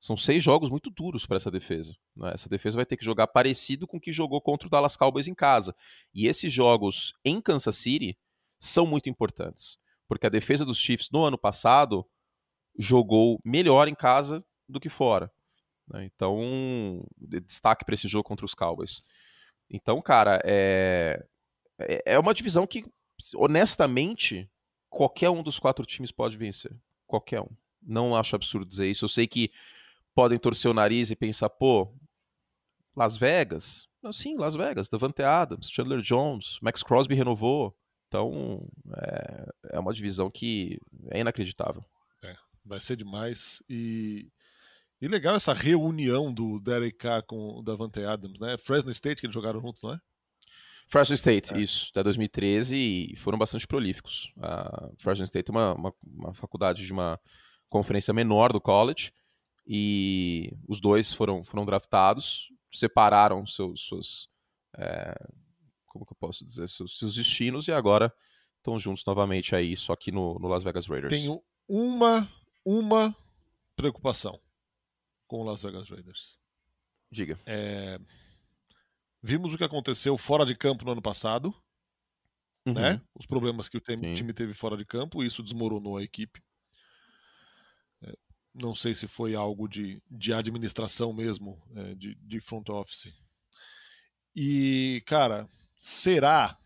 São 0.00 0.16
seis 0.16 0.42
jogos 0.42 0.70
muito 0.70 0.90
duros 0.90 1.26
para 1.26 1.36
essa 1.36 1.50
defesa. 1.50 1.94
Né? 2.16 2.32
Essa 2.32 2.48
defesa 2.48 2.76
vai 2.76 2.86
ter 2.86 2.96
que 2.96 3.04
jogar 3.04 3.26
parecido 3.26 3.86
com 3.86 3.98
o 3.98 4.00
que 4.00 4.12
jogou 4.12 4.40
contra 4.40 4.66
o 4.66 4.70
Dallas 4.70 4.96
Cowboys 4.96 5.28
em 5.28 5.34
casa. 5.34 5.76
E 6.14 6.26
esses 6.26 6.50
jogos 6.50 7.12
em 7.22 7.40
Kansas 7.40 7.76
City 7.76 8.18
são 8.58 8.86
muito 8.86 9.10
importantes. 9.10 9.76
Porque 10.08 10.26
a 10.26 10.30
defesa 10.30 10.64
dos 10.64 10.78
Chiefs 10.78 11.10
no 11.10 11.22
ano 11.22 11.36
passado 11.36 12.04
jogou 12.78 13.38
melhor 13.44 13.88
em 13.88 13.94
casa 13.94 14.42
do 14.66 14.80
que 14.80 14.88
fora. 14.88 15.30
Né? 15.90 16.04
Então, 16.04 17.04
destaque 17.18 17.84
para 17.84 17.94
esse 17.94 18.08
jogo 18.08 18.24
contra 18.24 18.44
os 18.46 18.54
Cowboys. 18.54 19.02
Então, 19.68 20.00
cara, 20.00 20.40
é, 20.44 21.24
é, 21.78 22.02
é 22.14 22.18
uma 22.18 22.34
divisão 22.34 22.66
que, 22.66 22.84
honestamente, 23.34 24.48
qualquer 24.88 25.30
um 25.30 25.42
dos 25.42 25.58
quatro 25.58 25.84
times 25.84 26.12
pode 26.12 26.36
vencer. 26.36 26.72
Qualquer 27.06 27.40
um. 27.40 27.48
Não 27.82 28.14
acho 28.14 28.36
absurdo 28.36 28.66
dizer 28.66 28.88
isso. 28.88 29.04
Eu 29.04 29.08
sei 29.08 29.26
que 29.26 29.50
podem 30.14 30.38
torcer 30.38 30.70
o 30.70 30.74
nariz 30.74 31.10
e 31.10 31.16
pensar, 31.16 31.48
pô, 31.48 31.92
Las 32.94 33.16
Vegas? 33.16 33.88
Não, 34.02 34.12
sim, 34.12 34.36
Las 34.36 34.54
Vegas, 34.54 34.88
Davante 34.88 35.22
Adams, 35.22 35.70
Chandler 35.70 36.00
Jones, 36.00 36.58
Max 36.62 36.82
Crosby 36.82 37.14
renovou. 37.14 37.76
Então, 38.08 38.66
é, 38.96 39.48
é 39.76 39.78
uma 39.78 39.92
divisão 39.92 40.30
que 40.30 40.80
é 41.10 41.20
inacreditável. 41.20 41.84
É, 42.24 42.34
vai 42.64 42.80
ser 42.80 42.96
demais. 42.96 43.62
E, 43.68 44.28
e 45.00 45.08
legal 45.08 45.34
essa 45.34 45.54
reunião 45.54 46.32
do 46.32 46.60
Derek 46.60 46.98
Carr 46.98 47.22
com 47.22 47.58
o 47.58 47.62
Davante 47.62 48.04
Adams, 48.04 48.38
né? 48.38 48.58
Fresno 48.58 48.90
State 48.90 49.20
que 49.20 49.26
eles 49.26 49.34
jogaram 49.34 49.60
juntos, 49.60 49.82
não 49.82 49.94
é? 49.94 50.00
Fresno 50.86 51.14
State, 51.14 51.54
é. 51.54 51.60
isso, 51.60 51.88
até 51.90 52.02
2013 52.02 52.76
e 52.76 53.16
foram 53.16 53.38
bastante 53.38 53.66
prolíficos. 53.66 54.32
A 54.42 54.90
Fresno 54.98 55.24
State 55.24 55.50
é 55.50 55.52
uma, 55.52 55.74
uma, 55.74 55.94
uma, 56.04 56.34
faculdade 56.34 56.84
de 56.84 56.92
uma 56.92 57.18
conferência 57.68 58.12
menor 58.12 58.52
do 58.52 58.60
college 58.60 59.12
e 59.66 60.52
os 60.68 60.80
dois 60.80 61.12
foram, 61.12 61.44
foram 61.44 61.64
draftados, 61.64 62.48
separaram 62.72 63.46
seus, 63.46 63.86
seus 63.86 64.28
é, 64.76 65.14
como 65.86 66.04
que 66.04 66.12
eu 66.12 66.16
posso 66.16 66.44
dizer, 66.44 66.68
seus, 66.68 66.98
seus 66.98 67.14
destinos 67.14 67.68
e 67.68 67.72
agora 67.72 68.12
estão 68.58 68.78
juntos 68.78 69.04
novamente 69.06 69.54
aí, 69.54 69.76
só 69.76 69.96
que 69.96 70.12
no, 70.12 70.38
no 70.38 70.48
Las 70.48 70.62
Vegas 70.62 70.86
Raiders. 70.86 71.12
Tenho 71.12 71.40
uma, 71.68 72.28
uma 72.64 73.14
preocupação 73.76 74.38
com 75.30 75.42
o 75.42 75.44
Las 75.44 75.62
Vegas 75.62 75.88
Raiders. 75.88 76.36
Diga. 77.10 77.38
É, 77.46 78.00
vimos 79.22 79.54
o 79.54 79.56
que 79.56 79.64
aconteceu 79.64 80.18
fora 80.18 80.44
de 80.44 80.56
campo 80.56 80.84
no 80.84 80.90
ano 80.90 81.02
passado, 81.02 81.54
uhum. 82.66 82.74
né? 82.74 83.00
Os 83.14 83.26
problemas 83.26 83.68
que 83.68 83.76
o 83.76 83.80
time 83.80 84.32
teve 84.32 84.52
fora 84.52 84.76
de 84.76 84.84
campo, 84.84 85.22
isso 85.22 85.42
desmoronou 85.42 85.96
a 85.96 86.02
equipe. 86.02 86.42
É, 88.02 88.12
não 88.52 88.74
sei 88.74 88.94
se 88.94 89.06
foi 89.06 89.36
algo 89.36 89.68
de, 89.68 90.02
de 90.10 90.32
administração 90.32 91.12
mesmo, 91.12 91.62
é, 91.76 91.94
de, 91.94 92.16
de 92.16 92.40
front 92.40 92.68
office. 92.68 93.14
E, 94.34 95.02
cara, 95.06 95.48
Será 95.80 96.58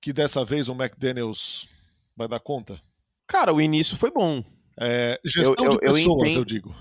que 0.00 0.12
dessa 0.12 0.44
vez 0.44 0.68
o 0.68 0.72
McDaniels 0.72 1.66
vai 2.16 2.28
dar 2.28 2.38
conta? 2.38 2.80
Cara, 3.26 3.52
o 3.52 3.60
início 3.60 3.96
foi 3.96 4.12
bom. 4.12 4.44
É, 4.78 5.20
gestão 5.24 5.56
eu, 5.58 5.64
eu, 5.64 5.70
de 5.72 5.78
pessoas, 5.80 6.28
eu, 6.28 6.38
eu, 6.38 6.44
digo. 6.44 6.72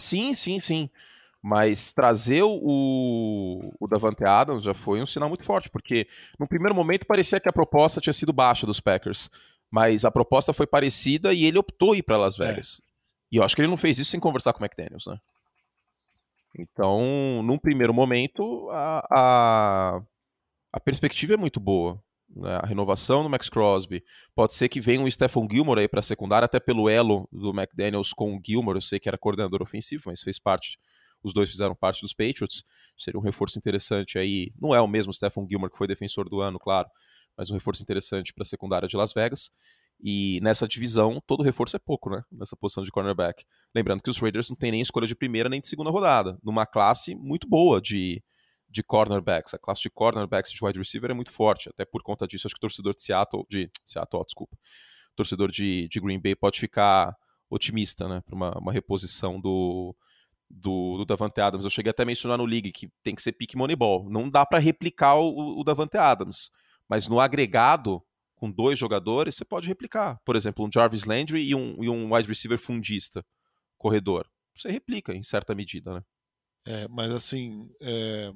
Sim, 0.00 0.34
sim, 0.34 0.60
sim. 0.60 0.90
Mas 1.42 1.92
trazer 1.92 2.42
o, 2.42 3.72
o 3.80 3.86
Davante 3.86 4.24
Adams 4.24 4.64
já 4.64 4.74
foi 4.74 5.02
um 5.02 5.06
sinal 5.06 5.28
muito 5.28 5.44
forte, 5.44 5.70
porque 5.70 6.06
no 6.38 6.46
primeiro 6.46 6.74
momento 6.74 7.06
parecia 7.06 7.40
que 7.40 7.48
a 7.48 7.52
proposta 7.52 8.00
tinha 8.00 8.12
sido 8.12 8.32
baixa 8.32 8.66
dos 8.66 8.80
Packers, 8.80 9.30
mas 9.70 10.04
a 10.04 10.10
proposta 10.10 10.52
foi 10.52 10.66
parecida 10.66 11.32
e 11.32 11.44
ele 11.44 11.58
optou 11.58 11.94
ir 11.94 12.02
para 12.02 12.18
Las 12.18 12.38
é. 12.38 12.46
Vegas. 12.46 12.80
É. 12.80 12.90
E 13.32 13.36
eu 13.36 13.44
acho 13.44 13.54
que 13.54 13.62
ele 13.62 13.68
não 13.68 13.76
fez 13.76 13.98
isso 13.98 14.10
sem 14.10 14.20
conversar 14.20 14.52
com 14.52 14.60
o 14.60 14.64
McDaniels, 14.64 15.06
né? 15.06 15.18
Então, 16.58 17.42
num 17.44 17.56
primeiro 17.56 17.94
momento, 17.94 18.68
a, 18.70 19.06
a, 19.10 20.02
a 20.72 20.80
perspectiva 20.80 21.34
é 21.34 21.36
muito 21.36 21.60
boa. 21.60 22.02
Né? 22.34 22.56
A 22.62 22.66
renovação 22.66 23.22
do 23.22 23.28
Max 23.28 23.48
Crosby. 23.48 24.04
Pode 24.34 24.54
ser 24.54 24.68
que 24.68 24.80
venha 24.80 25.00
um 25.00 25.10
Stephen 25.10 25.48
Gilmore 25.50 25.80
aí 25.80 25.88
para 25.88 26.00
a 26.00 26.02
secundária, 26.02 26.46
até 26.46 26.60
pelo 26.60 26.88
elo 26.88 27.28
do 27.32 27.50
McDaniels 27.50 28.12
com 28.12 28.36
o 28.36 28.40
Gilmore. 28.44 28.76
Eu 28.76 28.82
sei 28.82 29.00
que 29.00 29.08
era 29.08 29.18
coordenador 29.18 29.62
ofensivo, 29.62 30.04
mas 30.06 30.22
fez 30.22 30.38
parte. 30.38 30.78
Os 31.22 31.34
dois 31.34 31.50
fizeram 31.50 31.74
parte 31.74 32.00
dos 32.00 32.12
Patriots. 32.12 32.64
Seria 32.96 33.18
um 33.18 33.22
reforço 33.22 33.58
interessante 33.58 34.18
aí. 34.18 34.52
Não 34.60 34.74
é 34.74 34.80
o 34.80 34.88
mesmo 34.88 35.12
Stephen 35.12 35.46
Gilmore 35.48 35.70
que 35.70 35.78
foi 35.78 35.86
defensor 35.86 36.28
do 36.28 36.40
ano, 36.40 36.58
claro, 36.58 36.88
mas 37.36 37.50
um 37.50 37.54
reforço 37.54 37.82
interessante 37.82 38.32
para 38.32 38.42
a 38.42 38.46
secundária 38.46 38.88
de 38.88 38.96
Las 38.96 39.12
Vegas. 39.12 39.50
E 40.02 40.40
nessa 40.42 40.66
divisão, 40.66 41.22
todo 41.26 41.42
reforço 41.42 41.76
é 41.76 41.78
pouco, 41.78 42.08
né? 42.08 42.22
Nessa 42.32 42.56
posição 42.56 42.82
de 42.82 42.90
cornerback. 42.90 43.44
Lembrando 43.74 44.02
que 44.02 44.08
os 44.08 44.18
Raiders 44.18 44.48
não 44.48 44.56
têm 44.56 44.70
nem 44.70 44.80
escolha 44.80 45.06
de 45.06 45.14
primeira 45.14 45.48
nem 45.48 45.60
de 45.60 45.68
segunda 45.68 45.90
rodada. 45.90 46.38
Numa 46.42 46.64
classe 46.64 47.14
muito 47.14 47.46
boa 47.46 47.82
de, 47.82 48.22
de 48.70 48.82
cornerbacks. 48.82 49.52
A 49.52 49.58
classe 49.58 49.82
de 49.82 49.90
cornerbacks 49.90 50.52
de 50.52 50.64
wide 50.64 50.78
receiver 50.78 51.10
é 51.10 51.14
muito 51.14 51.32
forte. 51.32 51.68
Até 51.68 51.84
por 51.84 52.02
conta 52.02 52.26
disso, 52.26 52.46
acho 52.46 52.54
que 52.54 52.58
o 52.58 52.60
torcedor 52.60 52.94
de 52.94 53.02
Seattle. 53.02 53.44
De 53.48 53.70
Seattle, 53.84 54.24
desculpa. 54.24 54.56
O 55.12 55.16
torcedor 55.16 55.50
de, 55.50 55.88
de 55.88 56.00
Green 56.00 56.20
Bay 56.20 56.36
pode 56.36 56.60
ficar 56.60 57.14
otimista, 57.50 58.08
né? 58.08 58.22
Para 58.24 58.34
uma, 58.34 58.58
uma 58.58 58.72
reposição 58.72 59.40
do, 59.40 59.94
do, 60.48 60.98
do 60.98 61.04
Davante 61.04 61.40
Adams. 61.40 61.64
Eu 61.64 61.70
cheguei 61.70 61.90
até 61.90 62.04
a 62.04 62.06
mencionar 62.06 62.38
no 62.38 62.46
League 62.46 62.70
que 62.70 62.88
tem 63.02 63.14
que 63.14 63.22
ser 63.22 63.32
pick 63.32 63.54
moneyball. 63.56 64.08
Não 64.08 64.30
dá 64.30 64.46
para 64.46 64.60
replicar 64.60 65.16
o, 65.16 65.60
o 65.60 65.64
Davante 65.64 65.96
Adams. 65.96 66.50
Mas 66.88 67.08
no 67.08 67.18
agregado, 67.18 68.02
com 68.36 68.50
dois 68.50 68.78
jogadores, 68.78 69.34
você 69.34 69.44
pode 69.44 69.66
replicar. 69.66 70.20
Por 70.24 70.36
exemplo, 70.36 70.64
um 70.64 70.70
Jarvis 70.72 71.04
Landry 71.04 71.42
e 71.42 71.54
um, 71.54 71.82
e 71.82 71.90
um 71.90 72.14
wide 72.14 72.28
receiver 72.28 72.58
fundista, 72.58 73.24
corredor. 73.76 74.28
Você 74.56 74.70
replica 74.70 75.12
em 75.14 75.22
certa 75.22 75.54
medida, 75.54 75.94
né? 75.94 76.02
É, 76.66 76.88
mas 76.88 77.10
assim. 77.10 77.68
É... 77.80 78.32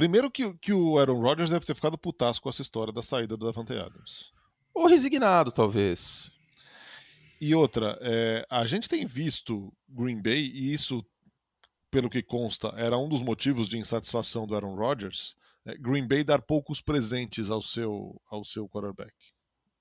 Primeiro 0.00 0.30
que, 0.30 0.54
que 0.54 0.72
o 0.72 0.98
Aaron 0.98 1.20
Rodgers 1.20 1.50
deve 1.50 1.66
ter 1.66 1.74
ficado 1.74 1.98
putasco 1.98 2.44
com 2.44 2.48
essa 2.48 2.62
história 2.62 2.90
da 2.90 3.02
saída 3.02 3.36
do 3.36 3.44
Davante 3.44 3.74
Adams. 3.74 4.32
Ou 4.72 4.86
resignado, 4.86 5.52
talvez. 5.52 6.30
E 7.38 7.54
outra, 7.54 7.98
é, 8.00 8.46
a 8.48 8.64
gente 8.64 8.88
tem 8.88 9.06
visto 9.06 9.70
Green 9.86 10.22
Bay, 10.22 10.50
e 10.54 10.72
isso, 10.72 11.04
pelo 11.90 12.08
que 12.08 12.22
consta, 12.22 12.68
era 12.78 12.96
um 12.96 13.10
dos 13.10 13.20
motivos 13.20 13.68
de 13.68 13.76
insatisfação 13.76 14.46
do 14.46 14.54
Aaron 14.54 14.74
Rodgers, 14.74 15.36
é, 15.66 15.76
Green 15.76 16.08
Bay 16.08 16.24
dar 16.24 16.40
poucos 16.40 16.80
presentes 16.80 17.50
ao 17.50 17.60
seu, 17.60 18.18
ao 18.30 18.42
seu 18.42 18.66
quarterback. 18.70 19.12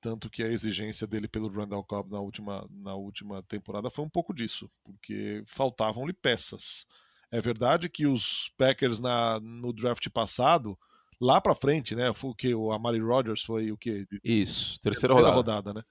Tanto 0.01 0.29
que 0.29 0.43
a 0.43 0.49
exigência 0.49 1.07
dele 1.07 1.29
pelo 1.29 1.47
Randall 1.47 1.85
Cobb 1.85 2.11
na 2.11 2.19
última, 2.19 2.67
na 2.69 2.93
última 2.93 3.41
temporada 3.43 3.89
foi 3.89 4.03
um 4.03 4.09
pouco 4.09 4.33
disso, 4.33 4.69
porque 4.83 5.45
faltavam-lhe 5.47 6.11
peças. 6.11 6.85
É 7.31 7.39
verdade 7.41 7.89
que 7.89 8.07
os 8.07 8.51
Packers 8.57 8.99
na, 8.99 9.39
no 9.39 9.71
draft 9.71 10.07
passado, 10.09 10.77
lá 11.21 11.39
para 11.39 11.53
frente, 11.53 11.95
né? 11.95 12.13
Foi 12.13 12.31
o 12.31 12.35
que? 12.35 12.53
O 12.55 12.71
Amari 12.71 12.99
Rodgers 12.99 13.43
foi 13.43 13.71
o 13.71 13.77
que? 13.77 14.07
Isso, 14.23 14.79
terceira, 14.81 15.13
terceira 15.13 15.13
rodada. 15.13 15.35
rodada, 15.35 15.73
né? 15.73 15.83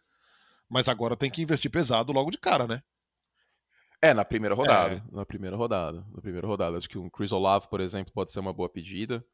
Mas 0.68 0.88
agora 0.88 1.16
tem 1.16 1.30
que 1.30 1.42
investir 1.42 1.70
pesado 1.70 2.12
logo 2.12 2.30
de 2.30 2.38
cara, 2.38 2.66
né? 2.66 2.82
É, 4.00 4.14
na 4.14 4.24
primeira 4.24 4.54
rodada. 4.54 4.94
É. 4.94 5.02
Na 5.10 5.26
primeira 5.26 5.56
rodada. 5.56 6.04
Na 6.14 6.20
primeira 6.20 6.46
rodada. 6.46 6.76
Acho 6.76 6.88
que 6.88 6.98
um 6.98 7.10
Chris 7.10 7.32
Olave, 7.32 7.68
por 7.68 7.80
exemplo, 7.80 8.12
pode 8.12 8.30
ser 8.30 8.38
uma 8.38 8.52
boa 8.52 8.68
pedida. 8.68 9.24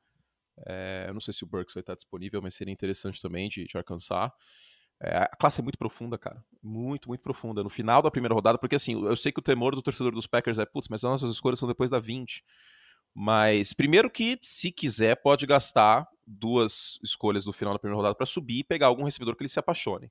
É, 0.67 1.07
eu 1.09 1.15
não 1.15 1.21
sei 1.21 1.35
se 1.35 1.45
o 1.45 1.47
Burks 1.47 1.75
vai 1.75 1.81
estar 1.81 1.95
disponível, 1.95 2.41
mas 2.41 2.55
seria 2.55 2.73
interessante 2.73 3.21
também 3.21 3.49
de, 3.49 3.67
de 3.67 3.77
alcançar. 3.77 4.33
É, 5.01 5.19
a 5.19 5.37
classe 5.37 5.61
é 5.61 5.63
muito 5.63 5.79
profunda, 5.79 6.17
cara. 6.17 6.45
Muito, 6.63 7.09
muito 7.09 7.21
profunda. 7.21 7.63
No 7.63 7.71
final 7.71 8.01
da 8.01 8.11
primeira 8.11 8.35
rodada, 8.35 8.59
porque 8.59 8.77
assim, 8.77 9.05
eu 9.05 9.17
sei 9.17 9.33
que 9.33 9.41
o 9.41 9.43
temor 9.43 9.75
do 9.75 9.83
torcedor 9.83 10.13
dos 10.13 10.27
Packers 10.27 10.59
é, 10.59 10.65
putz, 10.65 10.89
mas 10.89 11.05
as 11.05 11.11
nossas 11.11 11.33
escolhas 11.33 11.59
são 11.59 11.69
depois 11.69 11.91
da 11.91 11.99
20. 11.99 12.45
Mas, 13.15 13.73
primeiro 13.73 14.11
que, 14.11 14.39
se 14.43 14.73
quiser, 14.73 15.15
pode 15.17 15.47
gastar 15.47 16.09
duas 16.27 16.99
escolhas 17.03 17.45
do 17.45 17.53
final 17.53 17.73
da 17.73 17.79
primeira 17.79 17.97
rodada 17.97 18.15
para 18.15 18.27
subir 18.27 18.61
e 18.61 18.65
pegar 18.65 18.89
algum 18.89 19.05
recebedor 19.05 19.37
que 19.37 19.43
ele 19.43 19.49
se 19.49 19.59
apaixone. 19.59 20.11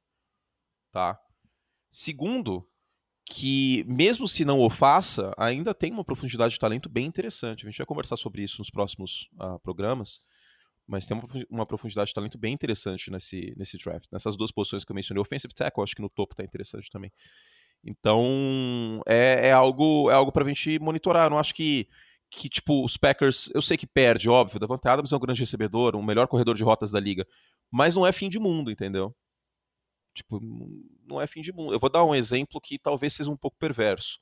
Tá? 0.91 1.19
Segundo, 1.89 2.65
que 3.25 3.83
mesmo 3.87 4.27
se 4.27 4.45
não 4.45 4.59
o 4.59 4.69
faça, 4.69 5.33
ainda 5.37 5.73
tem 5.73 5.91
uma 5.91 6.03
profundidade 6.03 6.53
de 6.53 6.59
talento 6.59 6.87
bem 6.87 7.05
interessante. 7.05 7.65
A 7.65 7.69
gente 7.69 7.77
vai 7.77 7.85
conversar 7.85 8.15
sobre 8.15 8.43
isso 8.43 8.59
nos 8.59 8.69
próximos 8.69 9.29
uh, 9.33 9.59
programas 9.59 10.21
mas 10.87 11.05
tem 11.05 11.19
uma, 11.49 11.65
profundidade 11.65 12.09
de 12.09 12.13
talento 12.13 12.37
bem 12.37 12.53
interessante 12.53 13.09
nesse, 13.09 13.53
nesse 13.57 13.77
draft. 13.77 14.07
Nessas 14.11 14.35
duas 14.35 14.51
posições 14.51 14.83
que 14.83 14.91
eu 14.91 14.95
mencionei, 14.95 15.21
offensive 15.21 15.53
tackle, 15.53 15.83
acho 15.83 15.95
que 15.95 16.01
no 16.01 16.09
topo 16.09 16.35
tá 16.35 16.43
interessante 16.43 16.89
também. 16.91 17.11
Então, 17.83 19.01
é, 19.05 19.49
é 19.49 19.51
algo 19.51 20.09
é 20.09 20.13
algo 20.13 20.31
pra 20.31 20.47
gente 20.47 20.79
monitorar. 20.79 21.29
Não 21.29 21.39
acho 21.39 21.53
que, 21.53 21.87
que, 22.31 22.49
tipo, 22.49 22.83
os 22.83 22.97
Packers, 22.97 23.49
eu 23.53 23.61
sei 23.61 23.77
que 23.77 23.87
perde, 23.87 24.29
óbvio, 24.29 24.59
Davante 24.59 24.87
Adams 24.87 25.11
é 25.11 25.15
um 25.15 25.19
grande 25.19 25.41
recebedor, 25.41 25.95
um 25.95 26.03
melhor 26.03 26.27
corredor 26.27 26.55
de 26.55 26.63
rotas 26.63 26.91
da 26.91 26.99
liga, 26.99 27.27
mas 27.71 27.95
não 27.95 28.05
é 28.07 28.11
fim 28.11 28.29
de 28.29 28.39
mundo, 28.39 28.71
entendeu? 28.71 29.15
Tipo, 30.13 30.39
não 31.05 31.19
é 31.19 31.27
fim 31.27 31.41
de 31.41 31.51
mundo. 31.51 31.73
Eu 31.73 31.79
vou 31.79 31.89
dar 31.89 32.03
um 32.03 32.13
exemplo 32.15 32.61
que 32.61 32.77
talvez 32.77 33.13
seja 33.13 33.29
um 33.31 33.37
pouco 33.37 33.57
perverso. 33.57 34.19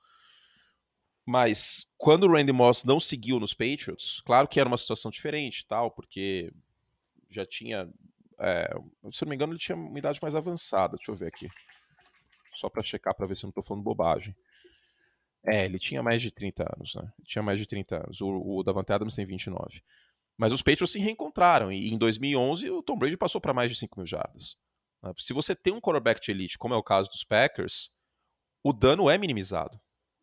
Mas 1.25 1.88
quando 1.98 2.24
o 2.24 2.32
Randy 2.32 2.51
Moss 2.51 2.84
não 2.84 3.00
seguiu 3.00 3.40
nos 3.40 3.54
Patriots, 3.54 4.22
claro 4.25 4.48
que 4.48 4.60
era 4.60 4.68
uma 4.68 4.78
situação 4.78 5.12
diferente, 5.12 5.66
tal, 5.66 5.92
porque 5.92 6.51
já 7.30 7.46
tinha, 7.46 7.90
é, 8.40 8.70
se 9.12 9.24
não 9.24 9.30
me 9.30 9.36
engano, 9.36 9.54
ele 9.54 9.60
tinha 9.60 9.75
uma 9.75 9.98
idade 9.98 10.20
mais 10.22 10.36
avançada. 10.36 10.98
Deixa 10.98 11.12
eu 11.12 11.16
ver 11.16 11.28
aqui, 11.28 11.50
só 12.54 12.70
para 12.70 12.84
checar 12.84 13.13
para 13.13 13.28
ver 13.28 13.38
se 13.38 13.46
eu 13.46 13.48
não 13.48 13.51
estou 13.51 13.63
falando 13.63 13.84
bobagem. 13.84 14.36
É, 15.44 15.66
ele 15.66 15.80
tinha 15.80 16.04
mais 16.04 16.22
de 16.22 16.32
30 16.32 16.63
anos, 16.75 16.96
né? 16.96 17.12
Ele 17.18 17.28
tinha 17.28 17.42
mais 17.42 17.60
de 17.60 17.66
30 17.66 18.04
anos. 18.04 18.22
O, 18.22 18.58
o 18.58 18.63
Davante 18.63 18.92
Adams 18.94 19.16
tem 19.16 19.25
29. 19.25 19.82
Mas 20.38 20.51
os 20.51 20.62
Patriots 20.62 20.92
se 20.92 21.00
reencontraram 21.00 21.72
e 21.72 21.92
em 21.92 21.98
2011 21.98 22.70
o 22.70 22.84
Tom 22.84 22.98
Brady 22.98 23.18
passou 23.18 23.40
para 23.42 23.54
mais 23.54 23.72
de 23.72 23.78
5 23.78 24.00
mil 24.00 24.08
jardas. 24.08 24.56
Se 25.18 25.34
você 25.34 25.56
tem 25.56 25.74
um 25.74 25.82
quarterback 25.82 26.22
de 26.22 26.32
elite, 26.32 26.58
como 26.58 26.74
é 26.74 26.78
o 26.78 26.84
caso 26.84 27.10
dos 27.10 27.24
Packers, 27.24 27.92
o 28.63 28.72
dano 28.72 29.10
é 29.10 29.18
minimizado. 29.18 29.80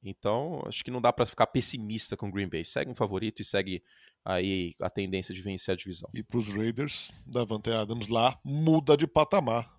Então, 0.09 0.63
acho 0.67 0.83
que 0.83 0.91
não 0.91 1.01
dá 1.01 1.13
para 1.13 1.27
ficar 1.27 1.47
pessimista 1.47 2.17
com 2.17 2.29
o 2.29 2.33
Green 2.33 2.49
Bay. 2.49 2.65
Segue 2.65 2.91
um 2.91 2.95
favorito 2.95 3.43
e 3.43 3.45
segue 3.45 3.83
aí 4.25 4.75
a 4.81 4.91
tendência 4.91 5.35
de 5.35 5.43
vencer 5.43 5.73
a 5.73 5.77
divisão. 5.77 6.09
E 6.15 6.23
para 6.23 6.39
os 6.39 6.49
Raiders, 6.49 7.13
Davante 7.27 7.71
Adams 7.71 8.09
lá 8.09 8.39
muda 8.45 8.97
de 8.97 9.07
patamar 9.07 9.71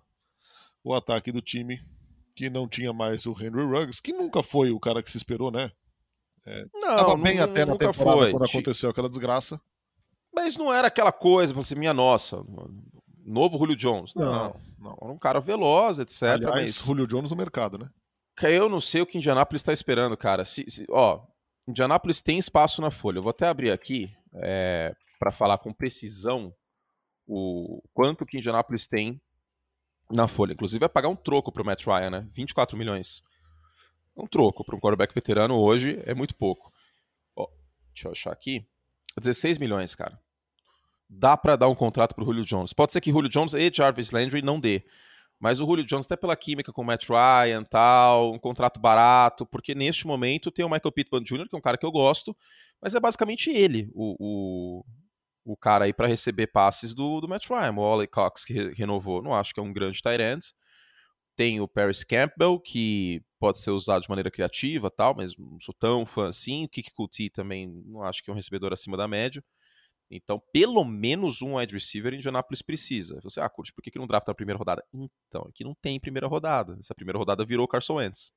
o 0.82 0.94
ataque 0.94 1.30
do 1.30 1.42
time 1.42 1.80
que 2.34 2.48
não 2.48 2.66
tinha 2.66 2.92
mais 2.92 3.26
o 3.26 3.32
Henry 3.32 3.64
Ruggs, 3.64 4.00
que 4.00 4.12
nunca 4.12 4.42
foi 4.42 4.70
o 4.70 4.80
cara 4.80 5.02
que 5.02 5.10
se 5.10 5.18
esperou, 5.18 5.50
né? 5.50 5.70
É, 6.46 6.64
não, 6.72 6.96
tava 6.96 7.16
bem 7.16 7.36
não, 7.36 7.44
até 7.44 7.66
na 7.66 7.76
temporada 7.76 8.16
foi. 8.16 8.30
quando 8.30 8.46
aconteceu 8.46 8.88
aquela 8.88 9.10
desgraça. 9.10 9.60
Mas 10.32 10.56
não 10.56 10.72
era 10.72 10.88
aquela 10.88 11.12
coisa, 11.12 11.52
você, 11.52 11.74
minha 11.74 11.92
nossa, 11.92 12.42
novo 13.24 13.58
Julio 13.58 13.76
Jones. 13.76 14.14
Não, 14.14 14.24
não. 14.24 14.54
não. 14.78 14.98
Era 15.02 15.12
um 15.12 15.18
cara 15.18 15.40
veloz, 15.40 15.98
etc. 15.98 16.22
Aliás, 16.22 16.54
mas... 16.54 16.74
Julio 16.76 17.06
Jones 17.06 17.30
no 17.30 17.36
mercado, 17.36 17.78
né? 17.78 17.90
Eu 18.42 18.68
não 18.68 18.80
sei 18.80 19.02
o 19.02 19.06
que 19.06 19.18
Indianapolis 19.18 19.60
está 19.60 19.72
esperando, 19.72 20.16
cara. 20.16 20.44
Se, 20.44 20.64
se, 20.68 20.86
ó, 20.90 21.22
Indianapolis 21.68 22.22
tem 22.22 22.38
espaço 22.38 22.80
na 22.80 22.90
folha. 22.90 23.18
Eu 23.18 23.22
vou 23.22 23.30
até 23.30 23.46
abrir 23.46 23.70
aqui 23.70 24.14
é, 24.34 24.94
para 25.18 25.30
falar 25.30 25.58
com 25.58 25.72
precisão 25.72 26.54
o 27.26 27.82
quanto 27.92 28.26
que 28.26 28.38
Indianapolis 28.38 28.86
tem 28.86 29.20
na 30.10 30.26
folha. 30.26 30.52
Inclusive 30.52 30.80
vai 30.80 30.88
pagar 30.88 31.08
um 31.08 31.16
troco 31.16 31.52
pro 31.52 31.64
Matt 31.64 31.86
Ryan, 31.86 32.10
né? 32.10 32.28
24 32.32 32.76
milhões. 32.76 33.22
Um 34.16 34.26
troco 34.26 34.64
para 34.64 34.74
um 34.74 34.80
quarterback 34.80 35.14
veterano 35.14 35.56
hoje 35.56 36.02
é 36.04 36.14
muito 36.14 36.34
pouco. 36.34 36.72
Ó, 37.36 37.46
deixa 37.92 38.08
eu 38.08 38.12
achar 38.12 38.32
aqui. 38.32 38.66
16 39.18 39.58
milhões, 39.58 39.94
cara. 39.94 40.18
Dá 41.08 41.36
para 41.36 41.56
dar 41.56 41.68
um 41.68 41.74
contrato 41.74 42.14
pro 42.14 42.24
Julio 42.24 42.44
Jones. 42.44 42.72
Pode 42.72 42.92
ser 42.92 43.00
que 43.00 43.10
Julio 43.10 43.28
Jones 43.30 43.54
e 43.54 43.70
Jarvis 43.72 44.10
Landry 44.10 44.42
não 44.42 44.60
dê. 44.60 44.84
Mas 45.40 45.58
o 45.58 45.64
Julio 45.64 45.84
Jones, 45.84 46.04
até 46.04 46.16
pela 46.16 46.36
química 46.36 46.70
com 46.70 46.82
o 46.82 46.84
Matt 46.84 47.08
Ryan 47.08 47.64
tal, 47.64 48.34
um 48.34 48.38
contrato 48.38 48.78
barato, 48.78 49.46
porque 49.46 49.74
neste 49.74 50.06
momento 50.06 50.50
tem 50.50 50.64
o 50.64 50.68
Michael 50.68 50.92
Pittman 50.92 51.24
Jr., 51.24 51.48
que 51.48 51.56
é 51.56 51.58
um 51.58 51.62
cara 51.62 51.78
que 51.78 51.86
eu 51.86 51.90
gosto, 51.90 52.36
mas 52.80 52.94
é 52.94 53.00
basicamente 53.00 53.48
ele, 53.50 53.90
o, 53.94 54.16
o, 54.20 54.84
o 55.52 55.56
cara 55.56 55.86
aí 55.86 55.94
para 55.94 56.06
receber 56.06 56.48
passes 56.48 56.94
do, 56.94 57.22
do 57.22 57.28
Matt 57.28 57.48
Ryan. 57.48 57.72
O 57.72 57.80
Ollie 57.80 58.06
Cox, 58.06 58.44
que 58.44 58.52
re, 58.52 58.74
renovou, 58.74 59.22
não 59.22 59.34
acho 59.34 59.54
que 59.54 59.60
é 59.60 59.62
um 59.62 59.72
grande 59.72 60.02
tight 60.02 60.20
end. 60.20 60.46
Tem 61.34 61.58
o 61.58 61.66
Paris 61.66 62.04
Campbell, 62.04 62.60
que 62.60 63.22
pode 63.38 63.60
ser 63.60 63.70
usado 63.70 64.02
de 64.02 64.10
maneira 64.10 64.30
criativa 64.30 64.90
tal, 64.90 65.14
mas 65.16 65.34
não 65.38 65.58
sou 65.58 65.74
tão 65.74 66.04
fã 66.04 66.28
assim. 66.28 66.64
O 66.64 66.68
Kiki 66.68 66.92
Kuti 66.92 67.30
também 67.30 67.66
não 67.86 68.02
acho 68.02 68.22
que 68.22 68.30
é 68.30 68.32
um 68.32 68.36
recebedor 68.36 68.74
acima 68.74 68.94
da 68.94 69.08
média. 69.08 69.42
Então, 70.10 70.42
pelo 70.52 70.84
menos 70.84 71.40
um 71.40 71.56
wide 71.56 71.72
receiver 71.72 72.12
Indianapolis 72.12 72.62
precisa. 72.62 73.20
Você, 73.22 73.40
ah, 73.40 73.48
curte, 73.48 73.72
por 73.72 73.80
que, 73.80 73.92
que 73.92 73.98
não 73.98 74.08
drafta 74.08 74.32
na 74.32 74.34
primeira 74.34 74.58
rodada? 74.58 74.84
Então, 74.92 75.42
aqui 75.48 75.62
não 75.62 75.74
tem 75.74 76.00
primeira 76.00 76.26
rodada. 76.26 76.76
Essa 76.80 76.94
primeira 76.94 77.18
rodada 77.18 77.44
virou 77.44 77.68
Carson 77.68 77.94
Wentz. 77.94 78.32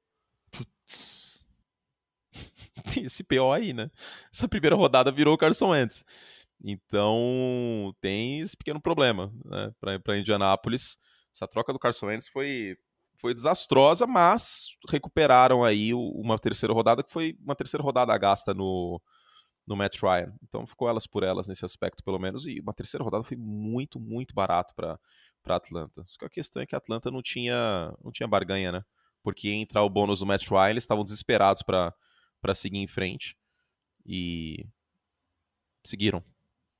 Putz. 0.51 1.43
tem 2.93 3.05
esse 3.05 3.23
PO 3.23 3.51
aí, 3.51 3.73
né? 3.73 3.89
Essa 4.31 4.47
primeira 4.47 4.75
rodada 4.75 5.11
virou 5.11 5.37
Carson 5.37 5.69
Wentz. 5.69 6.03
Então, 6.63 7.93
tem 7.99 8.39
esse 8.39 8.55
pequeno 8.55 8.79
problema 8.79 9.33
né, 9.43 9.73
para 10.03 10.17
Indianapolis. 10.17 10.97
Essa 11.33 11.47
troca 11.47 11.73
do 11.73 11.79
Carson 11.79 12.07
Wentz 12.07 12.27
foi, 12.27 12.77
foi 13.15 13.33
desastrosa, 13.33 14.05
mas 14.05 14.67
recuperaram 14.89 15.63
aí 15.63 15.93
uma 15.93 16.37
terceira 16.37 16.73
rodada, 16.73 17.03
que 17.03 17.11
foi 17.11 17.35
uma 17.43 17.55
terceira 17.55 17.83
rodada 17.83 18.15
gasta 18.17 18.53
no, 18.53 19.01
no 19.65 19.75
Matt 19.75 20.01
Ryan. 20.01 20.33
Então 20.43 20.67
ficou 20.67 20.89
elas 20.89 21.07
por 21.07 21.23
elas 21.23 21.47
nesse 21.47 21.65
aspecto, 21.65 22.03
pelo 22.03 22.19
menos. 22.19 22.45
E 22.47 22.59
uma 22.59 22.73
terceira 22.73 23.03
rodada 23.03 23.23
foi 23.23 23.37
muito, 23.37 23.99
muito 23.99 24.33
barato 24.33 24.73
para 24.75 24.99
Atlanta. 25.45 26.03
Só 26.05 26.19
que 26.19 26.25
a 26.25 26.29
questão 26.29 26.61
é 26.61 26.65
que 26.65 26.75
a 26.75 26.77
Atlanta 26.77 27.09
não 27.09 27.21
tinha, 27.21 27.93
não 28.03 28.11
tinha 28.11 28.27
barganha, 28.27 28.71
né? 28.71 28.85
Porque 29.21 29.47
ia 29.47 29.55
entrar 29.55 29.83
o 29.83 29.89
bônus 29.89 30.19
do 30.19 30.25
Matt 30.25 30.49
Ryan, 30.49 30.69
eles 30.69 30.83
estavam 30.83 31.03
desesperados 31.03 31.61
para 31.61 32.53
seguir 32.53 32.79
em 32.79 32.87
frente. 32.87 33.37
E 34.05 34.67
seguiram. 35.83 36.23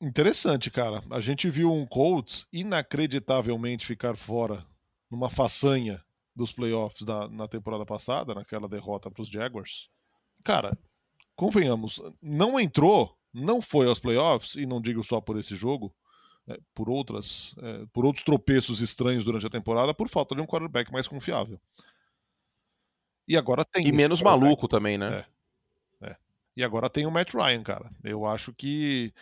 Interessante, 0.02 0.70
cara. 0.70 1.02
A 1.10 1.22
gente 1.22 1.50
viu 1.50 1.72
um 1.72 1.86
Colts 1.86 2.46
inacreditavelmente 2.52 3.86
ficar 3.86 4.18
fora 4.18 4.66
numa 5.10 5.30
façanha 5.30 6.04
dos 6.36 6.52
playoffs 6.52 7.06
da, 7.06 7.30
na 7.30 7.48
temporada 7.48 7.86
passada, 7.86 8.34
naquela 8.34 8.68
derrota 8.68 9.10
para 9.10 9.22
os 9.22 9.30
Jaguars. 9.30 9.90
Cara, 10.44 10.78
convenhamos, 11.36 12.02
não 12.22 12.60
entrou, 12.60 13.18
não 13.34 13.62
foi 13.62 13.88
aos 13.88 14.00
playoffs, 14.00 14.56
e 14.56 14.66
não 14.66 14.82
digo 14.82 15.04
só 15.04 15.20
por 15.20 15.38
esse 15.38 15.56
jogo, 15.56 15.94
é, 16.48 16.60
por 16.74 16.90
outras, 16.90 17.56
é, 17.62 17.86
por 17.92 18.06
outros 18.06 18.24
tropeços 18.24 18.82
estranhos 18.82 19.26
durante 19.26 19.46
a 19.46 19.50
temporada, 19.50 19.94
por 19.94 20.10
falta 20.10 20.36
de 20.36 20.42
um 20.42 20.46
quarterback 20.46 20.92
mais 20.92 21.08
confiável. 21.08 21.60
E 23.28 23.38
agora 23.38 23.64
tem. 23.64 23.88
E 23.88 23.92
menos 23.92 24.22
maluco 24.22 24.68
também, 24.68 24.98
né? 24.98 25.26
É, 26.02 26.10
é. 26.10 26.16
E 26.58 26.64
agora 26.64 26.90
tem 26.90 27.06
o 27.06 27.12
Matt 27.12 27.34
Ryan, 27.34 27.64
cara. 27.64 27.90
Eu 28.04 28.26
acho 28.26 28.54
que 28.54 29.14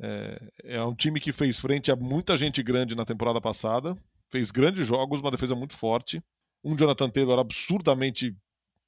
é, 0.00 0.40
é 0.62 0.84
um 0.84 0.94
time 0.94 1.20
que 1.20 1.32
fez 1.32 1.58
frente 1.58 1.90
a 1.90 1.96
muita 1.96 2.36
gente 2.36 2.62
grande 2.62 2.94
na 2.94 3.04
temporada 3.04 3.40
passada, 3.40 3.96
fez 4.30 4.50
grandes 4.50 4.86
jogos, 4.86 5.20
uma 5.20 5.30
defesa 5.30 5.56
muito 5.56 5.76
forte, 5.76 6.22
um 6.62 6.76
Jonathan 6.76 7.10
Taylor 7.10 7.38
absurdamente 7.38 8.36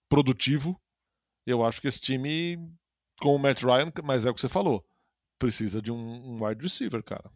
produtivo, 0.08 0.80
eu 1.50 1.64
acho 1.64 1.80
que 1.80 1.88
esse 1.88 2.00
time, 2.00 2.58
com 3.20 3.34
o 3.34 3.38
Matt 3.38 3.62
Ryan, 3.62 3.92
mas 4.04 4.24
é 4.24 4.30
o 4.30 4.34
que 4.34 4.40
você 4.40 4.48
falou, 4.48 4.84
precisa 5.38 5.80
de 5.80 5.90
um, 5.90 5.96
um 5.96 6.44
wide 6.46 6.62
receiver, 6.62 7.02
cara. 7.02 7.30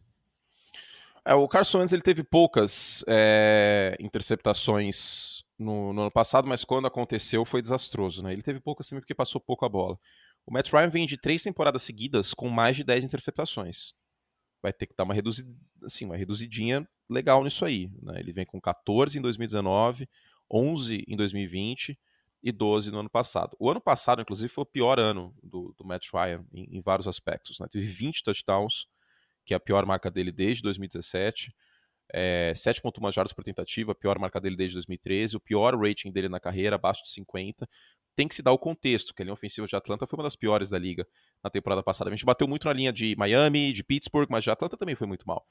É, 1.25 1.35
o 1.35 1.49
Carson 1.49 1.79
Wentz 1.79 1.93
ele 1.93 2.03
teve 2.03 2.23
poucas 2.23 3.03
é, 3.09 3.97
interceptações 3.99 5.43
no, 5.59 5.93
no, 5.95 6.03
ano 6.03 6.11
passado, 6.11 6.47
mas 6.47 6.65
quando 6.65 6.87
aconteceu 6.87 7.47
foi 7.47 7.63
desastroso, 7.63 8.23
né? 8.23 8.33
Ele 8.33 8.43
teve 8.43 8.61
poucas 8.61 8.87
também 8.87 9.01
porque 9.01 9.15
passou 9.15 9.41
pouco 9.41 9.65
a 9.65 9.69
bola. 9.69 9.99
O 10.45 10.53
Matt 10.53 10.71
Ryan 10.71 10.89
vem 10.89 11.07
de 11.07 11.17
três 11.17 11.43
temporadas 11.43 11.83
seguidas 11.83 12.35
com 12.35 12.51
mais 12.51 12.77
de 12.77 12.85
10 12.85 13.05
interceptações. 13.05 13.95
Vai 14.63 14.73
ter 14.73 14.87
que 14.87 14.95
dar 14.95 15.05
uma, 15.05 15.15
reduzi, 15.15 15.47
assim, 15.83 16.05
uma 16.05 16.17
reduzidinha 16.17 16.87
legal 17.09 17.43
nisso 17.43 17.65
aí. 17.65 17.91
Né? 18.03 18.21
Ele 18.21 18.33
vem 18.33 18.45
com 18.45 18.61
14 18.61 19.19
em 19.19 19.23
2019, 19.23 20.07
11 20.51 21.05
em 21.09 21.17
2020 21.17 21.99
e 22.45 22.53
12 22.53 22.91
no 22.91 23.01
ano 23.01 23.09
passado. 23.09 23.57
O 23.59 23.71
ano 23.71 23.81
passado, 23.81 24.21
inclusive, 24.21 24.51
foi 24.51 24.63
o 24.63 24.67
pior 24.67 25.01
ano 25.01 25.35
do, 25.43 25.75
do 25.79 25.85
Matt 25.85 26.11
Ryan 26.13 26.45
em, 26.53 26.77
em 26.77 26.81
vários 26.83 27.09
aspectos. 27.09 27.59
Né? 27.59 27.67
Teve 27.71 27.87
20 27.87 28.23
touchdowns, 28.23 28.87
que 29.47 29.55
é 29.55 29.57
a 29.57 29.61
pior 29.61 29.87
marca 29.87 30.11
dele 30.11 30.31
desde 30.31 30.63
2017. 30.63 31.55
É, 32.13 32.53
7.1 32.55 33.11
jardas 33.11 33.33
por 33.33 33.43
tentativa, 33.43 33.93
a 33.93 33.95
pior 33.95 34.19
marca 34.19 34.39
dele 34.39 34.57
desde 34.57 34.75
2013, 34.75 35.39
o 35.39 35.41
pior 35.41 35.75
rating 35.75 36.13
dele 36.13 36.29
na 36.29 36.39
carreira, 36.39 36.77
abaixo 36.77 37.03
de 37.03 37.11
50. 37.13 37.67
Tem 38.15 38.29
que 38.29 38.35
se 38.35 38.43
dar 38.43 38.53
o 38.53 38.59
contexto, 38.59 39.15
que 39.15 39.23
a 39.23 39.25
linha 39.25 39.33
ofensiva 39.33 39.67
de 39.67 39.75
Atlanta 39.75 40.07
foi 40.07 40.19
uma 40.19 40.23
das 40.23 40.37
piores 40.37 40.69
da 40.69 40.79
liga 40.79 41.09
na 41.43 41.49
temporada 41.49 41.83
passada. 41.83 42.11
A 42.11 42.15
gente 42.15 42.27
bateu 42.27 42.47
muito 42.47 42.67
na 42.67 42.75
linha 42.75 42.93
de 42.93 43.17
Miami, 43.17 43.73
de 43.73 43.83
Pittsburgh, 43.83 44.29
mas 44.31 44.45
de 44.45 44.51
Atlanta 44.51 44.77
também 44.77 44.95
foi 44.95 45.07
muito 45.07 45.27
mal. 45.27 45.47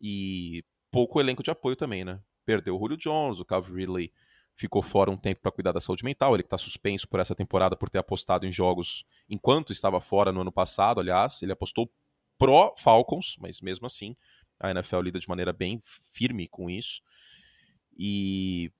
E 0.00 0.64
pouco 0.92 1.20
elenco 1.20 1.42
de 1.42 1.50
apoio 1.50 1.74
também, 1.74 2.04
né? 2.04 2.20
Perdeu 2.46 2.76
o 2.76 2.78
Julio 2.78 2.96
Jones, 2.96 3.40
o 3.40 3.44
Calvin 3.44 3.74
Ridley 3.74 4.12
ficou 4.60 4.82
fora 4.82 5.10
um 5.10 5.16
tempo 5.16 5.40
para 5.40 5.50
cuidar 5.50 5.72
da 5.72 5.80
saúde 5.80 6.04
mental. 6.04 6.34
Ele 6.34 6.42
está 6.42 6.58
suspenso 6.58 7.08
por 7.08 7.18
essa 7.18 7.34
temporada 7.34 7.74
por 7.74 7.88
ter 7.88 7.96
apostado 7.96 8.46
em 8.46 8.52
jogos 8.52 9.06
enquanto 9.26 9.72
estava 9.72 10.00
fora 10.02 10.30
no 10.30 10.42
ano 10.42 10.52
passado. 10.52 11.00
Aliás, 11.00 11.42
ele 11.42 11.52
apostou 11.52 11.90
pró 12.36 12.74
Falcons, 12.76 13.36
mas 13.40 13.62
mesmo 13.62 13.86
assim 13.86 14.14
a 14.58 14.70
NFL 14.70 15.00
lida 15.00 15.18
de 15.18 15.26
maneira 15.26 15.50
bem 15.50 15.80
firme 16.12 16.46
com 16.46 16.68
isso. 16.68 17.00
E 17.98 18.70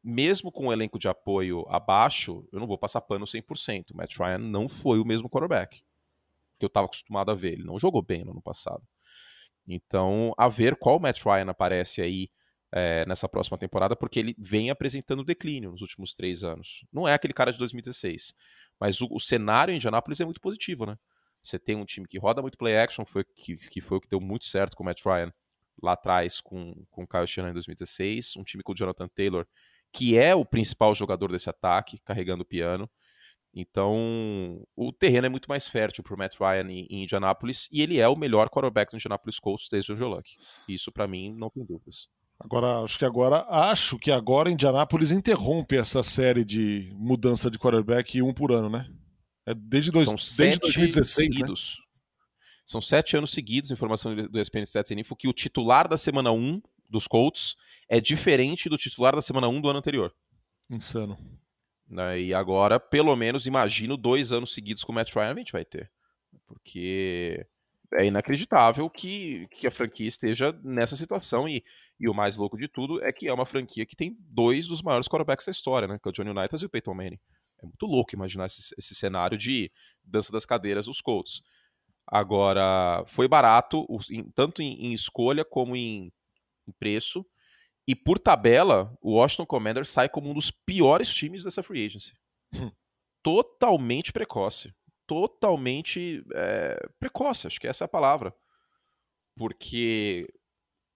mesmo 0.00 0.52
com 0.52 0.68
o 0.68 0.72
elenco 0.72 0.96
de 0.96 1.08
apoio 1.08 1.66
abaixo, 1.68 2.46
eu 2.52 2.60
não 2.60 2.66
vou 2.68 2.78
passar 2.78 3.00
pano 3.00 3.26
100%. 3.26 3.90
O 3.90 3.96
Matt 3.96 4.16
Ryan 4.16 4.38
não 4.38 4.68
foi 4.68 5.00
o 5.00 5.04
mesmo 5.04 5.28
quarterback 5.28 5.82
que 6.56 6.64
eu 6.64 6.68
estava 6.68 6.86
acostumado 6.86 7.32
a 7.32 7.34
ver. 7.34 7.54
Ele 7.54 7.64
não 7.64 7.80
jogou 7.80 8.00
bem 8.00 8.22
no 8.24 8.30
ano 8.30 8.42
passado. 8.42 8.86
Então, 9.66 10.32
a 10.38 10.48
ver 10.48 10.76
qual 10.76 11.00
Matt 11.00 11.20
Ryan 11.24 11.50
aparece 11.50 12.00
aí 12.00 12.30
é, 12.72 13.04
nessa 13.06 13.28
próxima 13.28 13.58
temporada, 13.58 13.96
porque 13.96 14.18
ele 14.18 14.34
vem 14.38 14.70
apresentando 14.70 15.24
declínio 15.24 15.72
nos 15.72 15.80
últimos 15.80 16.14
três 16.14 16.44
anos. 16.44 16.84
Não 16.92 17.06
é 17.06 17.14
aquele 17.14 17.34
cara 17.34 17.52
de 17.52 17.58
2016. 17.58 18.34
Mas 18.78 19.00
o, 19.00 19.08
o 19.10 19.20
cenário 19.20 19.72
em 19.72 19.76
Indianapolis 19.76 20.20
é 20.20 20.24
muito 20.24 20.40
positivo, 20.40 20.86
né? 20.86 20.96
Você 21.42 21.58
tem 21.58 21.76
um 21.76 21.84
time 21.84 22.06
que 22.06 22.18
roda 22.18 22.42
muito 22.42 22.58
play 22.58 22.76
action, 22.76 23.04
foi, 23.04 23.24
que, 23.24 23.56
que 23.56 23.80
foi 23.80 23.98
o 23.98 24.00
que 24.00 24.08
deu 24.08 24.20
muito 24.20 24.44
certo 24.44 24.76
com 24.76 24.82
o 24.82 24.86
Matt 24.86 25.04
Ryan 25.04 25.32
lá 25.82 25.92
atrás 25.92 26.40
com, 26.40 26.74
com 26.90 27.04
o 27.04 27.06
Kyle 27.06 27.26
Shanahan 27.26 27.50
em 27.50 27.54
2016. 27.54 28.36
Um 28.36 28.44
time 28.44 28.62
com 28.62 28.72
o 28.72 28.74
Jonathan 28.74 29.08
Taylor, 29.08 29.46
que 29.92 30.16
é 30.16 30.34
o 30.34 30.44
principal 30.44 30.94
jogador 30.94 31.32
desse 31.32 31.48
ataque, 31.48 31.98
carregando 32.04 32.42
o 32.42 32.46
piano. 32.46 32.88
Então, 33.52 34.64
o 34.76 34.92
terreno 34.92 35.26
é 35.26 35.28
muito 35.28 35.48
mais 35.48 35.66
fértil 35.66 36.04
para 36.04 36.14
o 36.14 36.18
Matt 36.18 36.38
Ryan 36.38 36.70
em, 36.70 36.86
em 36.88 37.02
Indianapolis 37.02 37.68
e 37.72 37.82
ele 37.82 37.98
é 37.98 38.06
o 38.06 38.14
melhor 38.14 38.48
quarterback 38.48 38.92
do 38.92 38.96
Indianapolis 38.96 39.40
Colts 39.40 39.68
desde 39.68 39.92
o 39.92 39.96
Joe 39.96 40.08
Luck. 40.08 40.36
Isso, 40.68 40.92
para 40.92 41.08
mim, 41.08 41.34
não 41.34 41.50
tem 41.50 41.64
dúvidas. 41.64 42.08
Agora, 42.42 42.82
acho 42.82 42.98
que 42.98 43.04
agora, 43.04 43.44
acho 43.48 43.98
que 43.98 44.10
agora 44.10 44.50
Indianápolis 44.50 45.10
interrompe 45.10 45.76
essa 45.76 46.02
série 46.02 46.42
de 46.42 46.90
mudança 46.94 47.50
de 47.50 47.58
quarterback 47.58 48.22
um 48.22 48.32
por 48.32 48.50
ano, 48.50 48.70
né? 48.70 48.90
É 49.44 49.54
desde, 49.54 49.90
dois, 49.90 50.06
São 50.06 50.16
desde 50.16 50.58
2016, 50.60 51.28
né? 51.28 51.34
seguidos. 51.34 51.76
Né? 51.78 51.84
São 52.64 52.80
sete 52.80 53.16
anos 53.16 53.32
seguidos, 53.32 53.70
informação 53.70 54.14
do 54.14 54.40
ESPN 54.40 54.62
Stats 54.62 54.90
Info, 54.92 55.16
que 55.16 55.28
o 55.28 55.32
titular 55.34 55.86
da 55.86 55.98
semana 55.98 56.32
1 56.32 56.62
dos 56.88 57.06
Colts 57.06 57.56
é 57.88 58.00
diferente 58.00 58.68
do 58.68 58.78
titular 58.78 59.14
da 59.14 59.20
semana 59.20 59.48
1 59.48 59.60
do 59.60 59.68
ano 59.68 59.78
anterior. 59.78 60.14
Insano. 60.70 61.18
Né? 61.88 62.20
E 62.20 62.34
agora, 62.34 62.80
pelo 62.80 63.14
menos, 63.16 63.46
imagino 63.46 63.96
dois 63.96 64.32
anos 64.32 64.54
seguidos 64.54 64.82
com 64.82 64.92
o 64.92 64.94
Matt 64.94 65.12
Ryan 65.14 65.32
a 65.32 65.38
gente 65.38 65.52
vai 65.52 65.64
ter. 65.64 65.90
Porque 66.46 67.46
é 67.94 68.04
inacreditável 68.04 68.88
que, 68.88 69.46
que 69.50 69.66
a 69.66 69.70
franquia 69.70 70.08
esteja 70.08 70.52
nessa 70.62 70.96
situação 70.96 71.48
e, 71.48 71.64
e 71.98 72.08
o 72.08 72.14
mais 72.14 72.36
louco 72.36 72.56
de 72.56 72.68
tudo 72.68 73.02
é 73.02 73.12
que 73.12 73.28
é 73.28 73.32
uma 73.32 73.46
franquia 73.46 73.84
que 73.84 73.96
tem 73.96 74.16
dois 74.20 74.66
dos 74.66 74.82
maiores 74.82 75.08
quarterbacks 75.08 75.46
da 75.46 75.50
história, 75.50 75.88
né? 75.88 75.98
Que 76.00 76.08
é 76.08 76.10
o 76.10 76.12
Johnny 76.12 76.30
Unitas 76.30 76.62
e 76.62 76.66
o 76.66 76.70
Peyton 76.70 76.94
Manning. 76.94 77.18
É 77.62 77.66
muito 77.66 77.86
louco 77.86 78.14
imaginar 78.14 78.46
esse, 78.46 78.74
esse 78.78 78.94
cenário 78.94 79.36
de 79.36 79.70
dança 80.02 80.32
das 80.32 80.46
cadeiras 80.46 80.86
dos 80.86 81.00
Colts. 81.00 81.42
Agora, 82.06 83.04
foi 83.06 83.28
barato, 83.28 83.86
tanto 84.34 84.62
em, 84.62 84.92
escolha 84.92 85.44
como 85.44 85.76
em, 85.76 86.12
em 86.66 86.72
preço. 86.72 87.24
E 87.86 87.94
por 87.94 88.18
tabela, 88.18 88.96
o 89.00 89.14
Washington 89.14 89.46
Commanders 89.46 89.88
sai 89.88 90.08
como 90.08 90.30
um 90.30 90.34
dos 90.34 90.50
piores 90.50 91.08
times 91.08 91.44
dessa 91.44 91.62
free 91.62 91.84
agency. 91.84 92.14
Hum. 92.54 92.70
Totalmente 93.22 94.12
precoce. 94.12 94.72
Totalmente 95.10 96.24
é, 96.32 96.88
precoce, 97.00 97.48
acho 97.48 97.60
que 97.60 97.66
essa 97.66 97.82
é 97.82 97.86
a 97.86 97.88
palavra. 97.88 98.32
Porque 99.36 100.32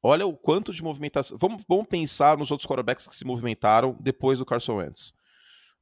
olha 0.01 0.25
o 0.25 0.37
quanto 0.37 0.73
de 0.73 0.85
movimentação. 0.85 1.37
Vamos, 1.37 1.65
vamos 1.69 1.89
pensar 1.89 2.39
nos 2.39 2.53
outros 2.53 2.65
quarterbacks 2.65 3.09
que 3.09 3.17
se 3.17 3.25
movimentaram 3.25 3.99
depois 4.01 4.39
do 4.39 4.47
Carson 4.47 4.77
Wentz. 4.77 5.13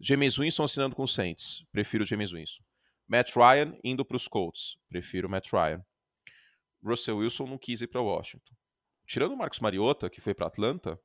James 0.00 0.38
Winston 0.38 0.64
assinando 0.64 0.96
com 0.96 1.02
o 1.02 1.08
Saints. 1.08 1.62
Prefiro 1.70 2.04
o 2.04 2.06
James 2.06 2.32
Winston. 2.32 2.64
Matt 3.06 3.36
Ryan 3.36 3.76
indo 3.84 4.02
para 4.02 4.16
os 4.16 4.26
Colts. 4.26 4.78
Prefiro 4.88 5.28
o 5.28 5.30
Matt 5.30 5.52
Ryan. 5.52 5.84
Russell 6.82 7.18
Wilson 7.18 7.44
não 7.44 7.58
quis 7.58 7.82
ir 7.82 7.88
para 7.88 8.00
Washington. 8.00 8.54
Tirando 9.06 9.32
o 9.32 9.36
Marcos 9.36 9.60
Mariota, 9.60 10.08
que 10.08 10.22
foi 10.22 10.32
para 10.32 10.46
Atlanta, 10.46 10.98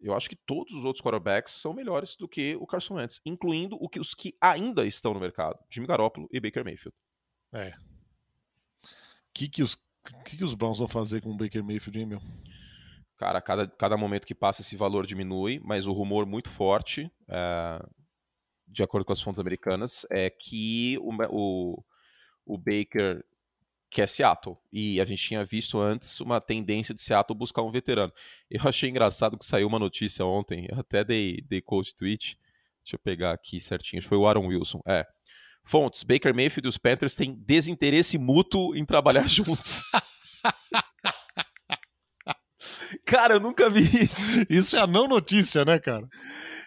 eu 0.00 0.14
acho 0.14 0.28
que 0.28 0.36
todos 0.36 0.72
os 0.72 0.84
outros 0.84 1.02
quarterbacks 1.02 1.54
são 1.54 1.72
melhores 1.72 2.16
do 2.16 2.28
que 2.28 2.56
o 2.56 2.66
Carson 2.66 2.94
Wentz, 2.94 3.20
incluindo 3.24 3.78
os 3.80 4.14
que 4.14 4.34
ainda 4.40 4.86
estão 4.86 5.12
no 5.12 5.20
mercado, 5.20 5.58
Jimmy 5.70 5.86
Garoppolo 5.86 6.28
e 6.32 6.40
Baker 6.40 6.64
Mayfield. 6.64 6.96
É. 7.52 7.70
O 7.70 9.32
que, 9.34 9.48
que, 9.48 9.62
os, 9.62 9.76
que, 10.24 10.36
que 10.38 10.44
os 10.44 10.54
Browns 10.54 10.78
vão 10.78 10.88
fazer 10.88 11.20
com 11.20 11.30
o 11.30 11.36
Baker 11.36 11.62
Mayfield, 11.62 11.98
hein, 11.98 12.06
meu? 12.06 12.20
Cara, 13.16 13.40
cada, 13.42 13.68
cada 13.68 13.96
momento 13.96 14.26
que 14.26 14.34
passa 14.34 14.62
esse 14.62 14.76
valor 14.76 15.06
diminui, 15.06 15.60
mas 15.62 15.86
o 15.86 15.92
rumor 15.92 16.24
muito 16.24 16.48
forte, 16.48 17.12
é, 17.28 17.86
de 18.66 18.82
acordo 18.82 19.04
com 19.04 19.12
as 19.12 19.20
fontes 19.20 19.38
americanas, 19.38 20.06
é 20.10 20.30
que 20.30 20.96
o, 21.00 21.12
o, 21.28 21.84
o 22.46 22.56
Baker 22.56 23.22
que 23.90 24.00
é 24.00 24.06
Seattle. 24.06 24.56
E 24.72 25.00
a 25.00 25.04
gente 25.04 25.22
tinha 25.22 25.44
visto 25.44 25.78
antes 25.78 26.20
uma 26.20 26.40
tendência 26.40 26.94
de 26.94 27.02
Seattle 27.02 27.36
buscar 27.36 27.62
um 27.62 27.70
veterano. 27.70 28.12
Eu 28.48 28.60
achei 28.64 28.88
engraçado 28.88 29.36
que 29.36 29.44
saiu 29.44 29.66
uma 29.66 29.78
notícia 29.78 30.24
ontem, 30.24 30.68
eu 30.70 30.78
até 30.78 31.02
dei, 31.02 31.42
dei 31.48 31.60
coach 31.60 31.94
tweet. 31.94 32.38
Deixa 32.84 32.96
eu 32.96 32.98
pegar 32.98 33.32
aqui 33.32 33.60
certinho. 33.60 34.02
Foi 34.02 34.16
o 34.16 34.26
Aaron 34.26 34.46
Wilson. 34.46 34.80
É. 34.86 35.04
Fontes: 35.64 36.02
Baker 36.02 36.34
Mayfield 36.34 36.66
e 36.66 36.70
os 36.70 36.78
Panthers 36.78 37.14
têm 37.14 37.34
desinteresse 37.34 38.16
mútuo 38.16 38.74
em 38.74 38.84
trabalhar 38.84 39.26
juntos. 39.28 39.82
cara, 43.04 43.34
eu 43.34 43.40
nunca 43.40 43.68
vi 43.68 43.82
isso. 44.02 44.44
Isso 44.48 44.76
é 44.76 44.80
a 44.80 44.86
não 44.86 45.06
notícia, 45.06 45.64
né, 45.64 45.78
cara? 45.78 46.08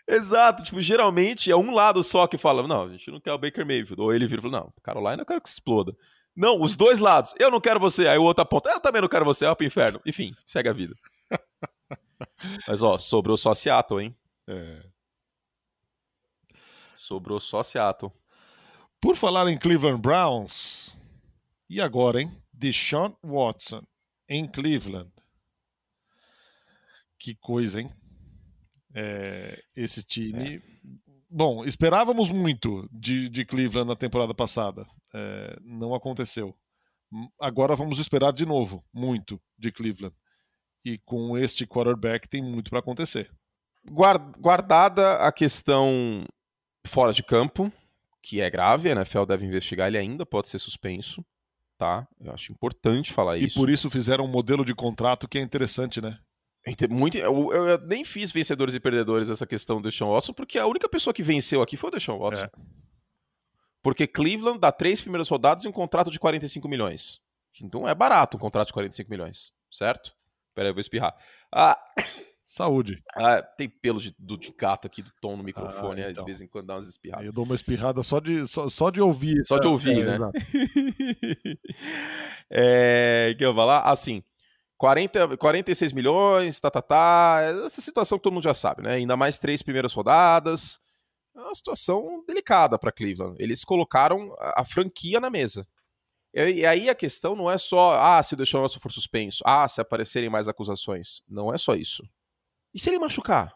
Exato, 0.08 0.64
tipo, 0.64 0.82
geralmente 0.82 1.50
é 1.50 1.56
um 1.56 1.72
lado 1.72 2.04
só 2.04 2.28
que 2.28 2.38
fala, 2.38 2.68
não, 2.68 2.84
a 2.84 2.90
gente 2.90 3.10
não 3.10 3.22
quer 3.22 3.32
o 3.32 3.38
Baker 3.38 3.66
Mayfield. 3.66 4.02
Ou 4.02 4.14
ele 4.14 4.28
vira 4.28 4.42
e 4.42 4.44
fala, 4.44 4.60
não, 4.60 4.74
Carolina 4.84 5.22
eu 5.22 5.26
quero 5.26 5.42
que 5.42 5.50
exploda. 5.50 5.96
Não, 6.36 6.62
os 6.62 6.76
dois 6.76 7.00
lados. 7.00 7.34
Eu 7.38 7.52
não 7.52 7.62
quero 7.62 7.80
você. 7.80 8.08
Aí 8.08 8.17
o 8.17 8.24
outro 8.24 8.41
aponta. 8.41 8.69
Eu 8.69 8.80
também 8.80 9.02
não 9.02 9.10
quero 9.10 9.26
você. 9.26 9.46
Vai 9.46 9.56
pro 9.56 9.65
inferno. 9.65 10.02
Enfim, 10.06 10.36
segue 10.46 10.69
a 10.69 10.74
vida. 10.74 10.96
Mas, 12.67 12.82
ó, 12.82 12.98
sobrou 12.98 13.38
só 13.38 13.54
Seattle, 13.54 14.04
hein? 14.04 14.15
É. 14.48 14.84
Sobrou 16.96 17.39
só 17.39 17.62
Seattle. 17.62 18.12
Por 19.00 19.15
falar 19.15 19.48
em 19.50 19.58
Cleveland 19.58 20.02
Browns, 20.02 20.96
e 21.69 21.82
agora, 21.82 22.22
hein? 22.22 22.32
Deshaun 22.52 23.15
Watson 23.24 23.84
em 24.30 24.48
Cleveland. 24.48 25.12
Que 27.17 27.36
coisa, 27.36 27.82
hein? 27.82 27.89
É, 28.93 29.63
esse 29.76 30.04
time. 30.04 30.58
É. 30.58 30.73
Bom, 31.36 31.65
esperávamos 31.65 32.30
muito 32.30 32.88
de, 32.91 33.28
de 33.28 33.43
Cleveland 33.43 33.88
na 33.88 33.96
temporada 33.96 34.36
passada. 34.36 34.86
É, 35.12 35.58
não 35.63 35.96
aconteceu. 35.96 36.56
Agora 37.39 37.76
vamos 37.76 37.98
esperar 37.98 38.32
de 38.32 38.46
novo 38.46 38.86
muito 38.93 39.41
de 39.58 39.72
Cleveland. 39.72 40.15
E 40.86 41.00
com 41.00 41.36
este 41.36 41.65
quarterback 41.65 42.30
tem 42.30 42.39
muito 42.39 42.69
para 42.69 42.78
acontecer. 42.78 43.32
Guardada 44.39 45.15
a 45.15 45.32
questão 45.32 46.24
fora 46.86 47.12
de 47.12 47.24
campo, 47.24 47.74
que 48.22 48.39
é 48.39 48.48
grave, 48.48 48.89
a 48.89 48.91
NFL 48.91 49.26
deve 49.26 49.43
investigar, 49.43 49.88
ele 49.88 49.98
ainda 49.98 50.28
pode 50.28 50.50
ser 50.50 50.60
suspenso, 50.60 51.26
tá? 51.80 52.08
Eu 52.19 52.32
acho 52.32 52.52
importante 52.52 53.12
falar 53.12 53.39
e 53.39 53.46
isso. 53.46 53.58
E 53.58 53.60
por 53.60 53.72
isso 53.72 53.89
fizeram 53.89 54.26
um 54.26 54.32
modelo 54.32 54.63
de 54.63 54.76
contrato 54.76 55.28
que 55.28 55.39
é 55.39 55.41
interessante, 55.41 56.00
né? 56.00 56.19
Muito, 56.89 57.17
eu, 57.17 57.52
eu, 57.52 57.78
nem 57.80 58.06
fiz 58.06 58.32
vencedores 58.32 58.73
e 58.73 58.80
perdedores 58.80 59.30
essa 59.30 59.45
questão 59.45 59.82
do 59.82 59.89
Deshaun 59.89 60.13
Watson, 60.13 60.32
porque 60.34 60.58
a 60.58 60.65
única 60.65 60.88
pessoa 60.88 61.13
que 61.13 61.21
venceu 61.21 61.62
aqui 61.62 61.76
foi 61.76 61.89
o 61.89 61.91
Deshaun 61.91 62.19
Watson. 62.19 62.43
É. 62.43 62.52
Porque 63.82 64.08
Cleveland 64.08 64.60
dá 64.60 64.71
três 64.71 65.02
primeiras 65.02 65.28
rodadas 65.28 65.65
e 65.65 65.67
um 65.67 65.73
contrato 65.73 66.10
de 66.10 66.17
45 66.17 66.69
milhões. 66.69 67.21
Então 67.62 67.88
é 67.88 67.93
barato 67.93 68.38
um 68.38 68.39
contrato 68.39 68.67
de 68.67 68.73
45 68.73 69.10
milhões, 69.10 69.52
certo? 69.69 70.15
Peraí, 70.56 70.69
eu 70.69 70.73
vou 70.73 70.82
espirrar. 70.82 71.13
Ah, 71.52 71.78
Saúde. 72.45 73.02
Ah, 73.15 73.41
tem 73.41 73.69
pelo 73.69 73.99
de, 74.02 74.13
do, 74.19 74.38
de 74.38 74.54
gato 74.58 74.86
aqui 74.86 75.02
do 75.02 75.12
tom 75.21 75.38
no 75.38 75.43
microfone, 75.43 76.04
ah, 76.04 76.12
então. 76.12 76.23
de 76.23 76.30
vez 76.30 76.41
em 76.41 76.47
quando 76.47 76.67
dá 76.67 76.76
umas 76.76 76.88
espirradas. 76.88 77.26
Eu 77.26 77.34
dou 77.34 77.45
uma 77.45 77.56
espirrada 77.56 78.04
só 78.04 78.19
de, 78.19 78.45
só, 78.47 78.67
só 78.69 78.89
de 78.89 79.02
ouvir. 79.02 79.45
Só 79.45 79.58
de 79.58 79.67
ouvir, 79.67 80.02
é, 80.02 80.04
né? 80.04 80.12
Exato. 80.12 80.39
é, 82.52 83.36
que 83.38 83.45
eu 83.45 83.54
vou 83.54 83.63
falar? 83.63 83.82
Assim, 83.82 84.21
40, 84.78 85.38
46 85.38 85.94
milhões, 85.94 86.60
tá, 86.60 86.70
tá, 86.70 86.82
tá. 86.82 87.40
Essa 87.66 87.82
situação 87.82 88.18
que 88.18 88.24
todo 88.24 88.34
mundo 88.34 88.44
já 88.44 88.54
sabe, 88.54 88.84
né? 88.84 88.96
Ainda 88.96 89.16
mais 89.16 89.40
três 89.40 89.62
primeiras 89.62 89.94
rodadas. 89.94 90.80
É 91.36 91.40
uma 91.40 91.56
situação 91.56 92.24
delicada 92.28 92.78
para 92.78 92.92
Cleveland. 92.92 93.36
Eles 93.40 93.64
colocaram 93.64 94.36
a 94.40 94.64
franquia 94.64 95.20
na 95.20 95.30
mesa. 95.30 95.68
E 96.34 96.66
aí 96.66 96.90
a 96.90 96.96
questão 96.96 97.36
não 97.36 97.50
é 97.50 97.58
só, 97.58 97.94
ah, 98.00 98.22
se 98.22 98.34
o 98.34 98.38
Deshaun 98.38 98.64
Watson 98.64 98.80
for 98.80 98.92
suspenso, 98.92 99.44
ah, 99.46 99.68
se 99.68 99.80
aparecerem 99.80 100.30
mais 100.30 100.48
acusações. 100.48 101.22
Não 101.28 101.54
é 101.54 101.58
só 101.58 101.76
isso. 101.76 102.04
E 102.74 102.80
se 102.80 102.90
ele 102.90 102.98
machucar? 102.98 103.56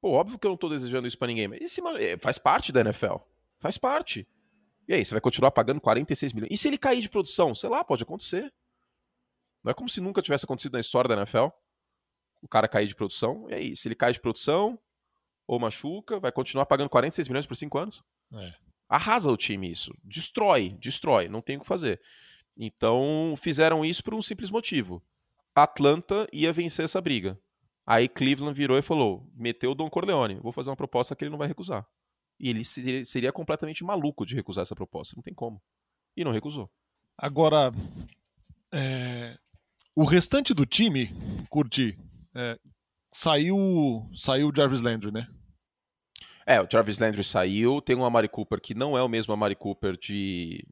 Pô, 0.00 0.12
óbvio 0.12 0.38
que 0.38 0.46
eu 0.46 0.50
não 0.50 0.56
tô 0.56 0.68
desejando 0.68 1.06
isso 1.06 1.18
para 1.18 1.28
ninguém, 1.28 1.48
mas 1.48 1.72
se, 1.72 1.82
é, 1.98 2.16
faz 2.18 2.38
parte 2.38 2.72
da 2.72 2.80
NFL. 2.80 3.16
Faz 3.58 3.76
parte. 3.76 4.26
E 4.88 4.94
aí, 4.94 5.04
você 5.04 5.12
vai 5.12 5.20
continuar 5.20 5.50
pagando 5.50 5.80
46 5.80 6.32
milhões. 6.32 6.50
E 6.52 6.56
se 6.56 6.68
ele 6.68 6.76
cair 6.76 7.00
de 7.00 7.08
produção? 7.08 7.54
Sei 7.54 7.68
lá, 7.70 7.82
pode 7.82 8.02
acontecer. 8.02 8.52
Não 9.64 9.70
é 9.70 9.74
como 9.74 9.88
se 9.88 10.00
nunca 10.00 10.20
tivesse 10.20 10.44
acontecido 10.44 10.74
na 10.74 10.80
história 10.80 11.08
da 11.08 11.16
NFL. 11.16 11.48
O 12.42 12.48
cara 12.48 12.68
cair 12.68 12.86
de 12.86 12.94
produção. 12.94 13.48
E 13.48 13.54
aí, 13.54 13.76
se 13.76 13.88
ele 13.88 13.94
cai 13.94 14.12
de 14.12 14.20
produção 14.20 14.78
ou 15.46 15.58
machuca, 15.58 16.20
vai 16.20 16.30
continuar 16.30 16.66
pagando 16.66 16.90
46 16.90 17.28
milhões 17.28 17.46
por 17.46 17.56
5 17.56 17.78
anos? 17.78 18.04
É. 18.34 18.52
Arrasa 18.86 19.30
o 19.30 19.36
time 19.36 19.70
isso. 19.70 19.96
Destrói, 20.04 20.76
destrói. 20.78 21.28
Não 21.28 21.40
tem 21.40 21.56
o 21.56 21.60
que 21.60 21.66
fazer. 21.66 22.00
Então, 22.54 23.34
fizeram 23.38 23.84
isso 23.84 24.04
por 24.04 24.14
um 24.14 24.20
simples 24.20 24.50
motivo. 24.50 25.02
Atlanta 25.54 26.28
ia 26.30 26.52
vencer 26.52 26.84
essa 26.84 27.00
briga. 27.00 27.38
Aí 27.86 28.08
Cleveland 28.08 28.56
virou 28.56 28.76
e 28.76 28.82
falou: 28.82 29.26
meteu 29.34 29.72
o 29.72 29.74
Don 29.74 29.88
Corleone, 29.88 30.40
vou 30.40 30.52
fazer 30.52 30.70
uma 30.70 30.76
proposta 30.76 31.16
que 31.16 31.24
ele 31.24 31.30
não 31.30 31.38
vai 31.38 31.48
recusar. 31.48 31.86
E 32.38 32.50
ele 32.50 32.64
seria, 32.64 33.04
seria 33.04 33.32
completamente 33.32 33.84
maluco 33.84 34.26
de 34.26 34.34
recusar 34.34 34.62
essa 34.62 34.74
proposta. 34.74 35.14
Não 35.16 35.22
tem 35.22 35.34
como. 35.34 35.62
E 36.16 36.24
não 36.24 36.32
recusou. 36.32 36.70
Agora, 37.16 37.72
é, 38.72 39.36
o 39.96 40.04
restante 40.04 40.52
do 40.52 40.66
time, 40.66 41.08
curti, 41.48 41.96
é, 42.34 42.58
saiu, 43.12 44.08
saiu 44.14 44.48
o 44.48 44.52
Jarvis 44.54 44.80
Landry, 44.80 45.12
né? 45.12 45.26
É, 46.46 46.60
o 46.60 46.68
Jarvis 46.70 46.98
Landry 46.98 47.24
saiu, 47.24 47.80
tem 47.80 47.96
um 47.96 48.04
Amari 48.04 48.28
Cooper 48.28 48.60
que 48.60 48.74
não 48.74 48.98
é 48.98 49.02
o 49.02 49.08
mesmo 49.08 49.32
Amari 49.32 49.54
Cooper 49.54 49.96
de 49.96 50.66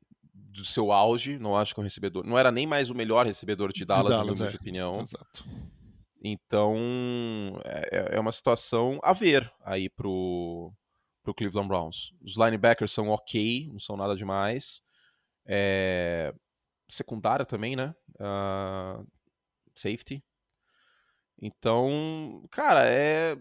do 0.52 0.66
seu 0.66 0.92
auge, 0.92 1.38
não 1.38 1.56
acho 1.56 1.72
que 1.72 1.80
é 1.80 1.82
um 1.82 1.84
recebedor, 1.84 2.26
não 2.26 2.38
era 2.38 2.52
nem 2.52 2.66
mais 2.66 2.90
o 2.90 2.94
melhor 2.94 3.24
recebedor 3.24 3.72
de 3.72 3.86
Dallas, 3.86 4.04
de 4.04 4.10
Dallas 4.10 4.38
na 4.38 4.46
minha 4.46 4.54
é. 4.54 4.60
opinião. 4.60 5.00
Exato. 5.00 5.44
Então, 6.22 6.76
é, 7.64 8.16
é 8.16 8.20
uma 8.20 8.30
situação 8.30 9.00
a 9.02 9.12
ver 9.12 9.50
aí 9.64 9.88
pro, 9.88 10.72
pro 11.22 11.34
Cleveland 11.34 11.68
Browns. 11.68 12.12
Os 12.20 12.36
linebackers 12.36 12.92
são 12.92 13.08
ok, 13.08 13.68
não 13.72 13.80
são 13.80 13.96
nada 13.96 14.14
demais. 14.14 14.82
É, 15.46 16.34
secundária 16.92 17.44
também, 17.46 17.74
né? 17.74 17.94
Uh, 18.16 19.06
safety. 19.74 20.22
Então, 21.40 22.46
cara, 22.50 22.86
é... 22.86 23.36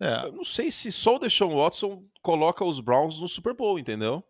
é. 0.00 0.26
Eu 0.26 0.32
não 0.32 0.44
sei 0.44 0.70
se 0.70 0.90
só 0.90 1.16
o 1.16 1.18
Deshaun 1.18 1.56
Watson 1.56 2.04
coloca 2.22 2.64
os 2.64 2.80
Browns 2.80 3.20
no 3.20 3.28
Super 3.28 3.54
Bowl, 3.54 3.78
entendeu? 3.78 4.24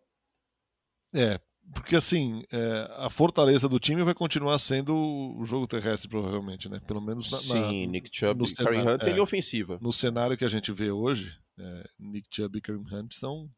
É, 1.13 1.39
porque 1.73 1.95
assim, 1.95 2.43
é, 2.51 2.89
a 2.97 3.09
fortaleza 3.09 3.69
do 3.69 3.79
time 3.79 4.03
vai 4.03 4.13
continuar 4.13 4.59
sendo 4.59 4.93
o 4.93 5.45
jogo 5.45 5.65
terrestre, 5.65 6.09
provavelmente, 6.09 6.67
né? 6.67 6.81
Pelo 6.85 6.99
menos 6.99 7.31
na, 7.31 7.37
Sim, 7.37 7.87
Nick 7.87 8.09
Chubb 8.11 8.43
e 8.43 8.55
Kareem 8.55 8.87
Hunt 8.87 9.03
é, 9.03 9.11
em 9.11 9.19
ofensiva. 9.19 9.79
No 9.81 9.93
cenário 9.93 10.35
que 10.35 10.43
a 10.43 10.49
gente 10.49 10.73
vê 10.73 10.91
hoje, 10.91 11.33
é, 11.57 11.89
Nick 11.97 12.27
Chubb 12.29 12.57
e 12.57 12.61
Kareem 12.61 12.85
Hunt 12.91 13.13
são, 13.13 13.49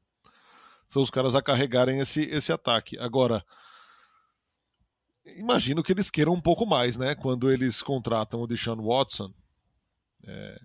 são 0.88 1.02
os 1.02 1.10
caras 1.10 1.34
a 1.34 1.42
carregarem 1.42 2.00
esse, 2.00 2.22
esse 2.24 2.52
ataque. 2.52 3.00
Agora, 3.00 3.44
imagino 5.36 5.84
que 5.84 5.92
eles 5.92 6.10
queiram 6.10 6.34
um 6.34 6.42
pouco 6.42 6.66
mais, 6.66 6.98
né? 6.98 7.16
Quando 7.16 7.52
eles 7.52 7.82
contratam 7.82 8.42
o 8.42 8.48
Deshaun 8.48 8.82
Watson. 8.82 9.34
É, 10.24 10.60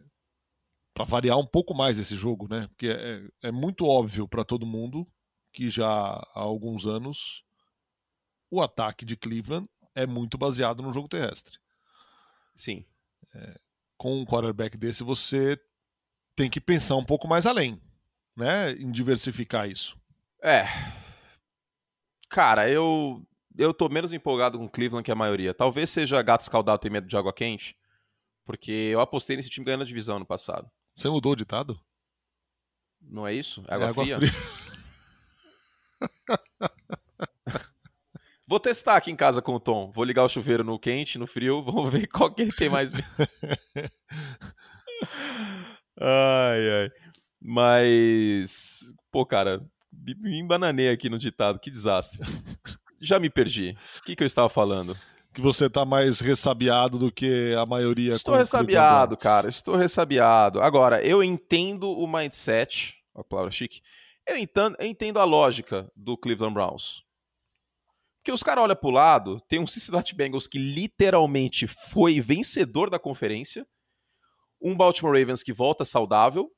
para 0.94 1.04
variar 1.04 1.38
um 1.38 1.46
pouco 1.46 1.74
mais 1.74 1.98
esse 1.98 2.14
jogo, 2.14 2.46
né? 2.48 2.68
Porque 2.68 2.88
é, 2.88 3.48
é 3.48 3.50
muito 3.50 3.86
óbvio 3.86 4.28
para 4.28 4.44
todo 4.44 4.66
mundo 4.66 5.06
que 5.52 5.70
já 5.70 5.88
há 5.88 6.40
alguns 6.40 6.86
anos 6.86 7.44
o 8.50 8.60
ataque 8.60 9.04
de 9.04 9.16
Cleveland 9.16 9.68
é 9.94 10.06
muito 10.06 10.36
baseado 10.36 10.82
no 10.82 10.92
jogo 10.92 11.08
terrestre. 11.08 11.58
Sim. 12.54 12.84
é, 13.34 13.58
com 13.96 14.20
um 14.20 14.26
quarterback 14.26 14.76
desse 14.76 15.02
você 15.02 15.58
tem 16.36 16.50
que 16.50 16.60
pensar 16.60 16.96
um 16.96 17.04
pouco 17.04 17.26
mais 17.26 17.46
além, 17.46 17.80
né? 18.36 18.72
Em 18.72 18.90
diversificar 18.90 19.68
isso. 19.68 19.96
É. 20.42 20.64
Cara, 22.28 22.68
eu 22.68 23.26
eu 23.56 23.74
tô 23.74 23.88
menos 23.88 24.12
empolgado 24.12 24.58
com 24.58 24.64
o 24.64 24.70
Cleveland 24.70 25.04
que 25.04 25.12
a 25.12 25.16
maioria. 25.16 25.54
Talvez 25.54 25.90
seja 25.90 26.20
gato 26.22 26.42
escaldado 26.42 26.80
ter 26.80 26.90
medo 26.90 27.06
de 27.06 27.16
água 27.16 27.32
quente, 27.32 27.76
porque 28.44 28.70
eu 28.70 29.00
apostei 29.00 29.36
nesse 29.36 29.50
time 29.50 29.64
ganhando 29.64 29.82
a 29.82 29.86
divisão 29.86 30.18
no 30.18 30.26
passado. 30.26 30.70
Você 30.94 31.08
mudou 31.08 31.32
o 31.32 31.36
ditado? 31.36 31.80
Não 33.00 33.26
é 33.26 33.34
isso? 33.34 33.64
É 33.68 33.74
água, 33.74 33.86
é 33.86 33.90
água 33.90 34.04
fria? 34.04 34.16
fria. 34.18 34.32
Vou 38.52 38.60
testar 38.60 38.96
aqui 38.96 39.10
em 39.10 39.16
casa 39.16 39.40
com 39.40 39.54
o 39.54 39.60
Tom. 39.60 39.90
Vou 39.92 40.04
ligar 40.04 40.24
o 40.24 40.28
chuveiro 40.28 40.62
no 40.62 40.78
quente, 40.78 41.18
no 41.18 41.26
frio. 41.26 41.62
Vamos 41.64 41.90
ver 41.90 42.06
qual 42.06 42.30
que 42.30 42.42
ele 42.42 42.52
tem 42.52 42.68
mais. 42.68 42.92
ai, 45.98 46.70
ai. 46.70 46.90
Mas, 47.40 48.92
pô, 49.10 49.24
cara, 49.24 49.66
me 49.90 50.38
embananei 50.38 50.90
aqui 50.90 51.08
no 51.08 51.18
ditado. 51.18 51.58
Que 51.58 51.70
desastre. 51.70 52.20
Já 53.02 53.18
me 53.18 53.28
perdi. 53.28 53.76
O 53.98 54.02
que, 54.04 54.14
que 54.14 54.22
eu 54.22 54.26
estava 54.26 54.48
falando? 54.48 54.96
Que 55.34 55.40
você 55.40 55.68
tá 55.68 55.84
mais 55.84 56.20
ressabiado 56.20 56.98
do 56.98 57.10
que 57.10 57.52
a 57.54 57.66
maioria. 57.66 58.12
Estou 58.12 58.36
ressabiado, 58.36 59.16
cara. 59.16 59.48
Estou 59.48 59.74
ressabiado. 59.74 60.60
Agora, 60.60 61.04
eu 61.04 61.22
entendo 61.22 61.90
o 61.90 62.06
mindset. 62.06 62.94
A 63.14 63.24
palavra 63.24 63.50
chique. 63.50 63.80
Eu 64.26 64.36
entendo, 64.36 64.76
eu 64.78 64.86
entendo 64.86 65.18
a 65.18 65.24
lógica 65.24 65.90
do 65.96 66.16
Cleveland 66.16 66.54
Browns. 66.54 67.02
Porque 68.22 68.30
os 68.30 68.42
caras 68.42 68.62
olham 68.62 68.76
pro 68.76 68.90
lado, 68.90 69.40
tem 69.48 69.58
um 69.58 69.66
Cincinnati 69.66 70.14
Bengals 70.14 70.46
que 70.46 70.56
literalmente 70.56 71.66
foi 71.66 72.20
vencedor 72.20 72.88
da 72.88 72.96
conferência, 72.96 73.66
um 74.60 74.76
Baltimore 74.76 75.18
Ravens 75.18 75.42
que 75.42 75.52
volta 75.52 75.84
saudável 75.84 76.48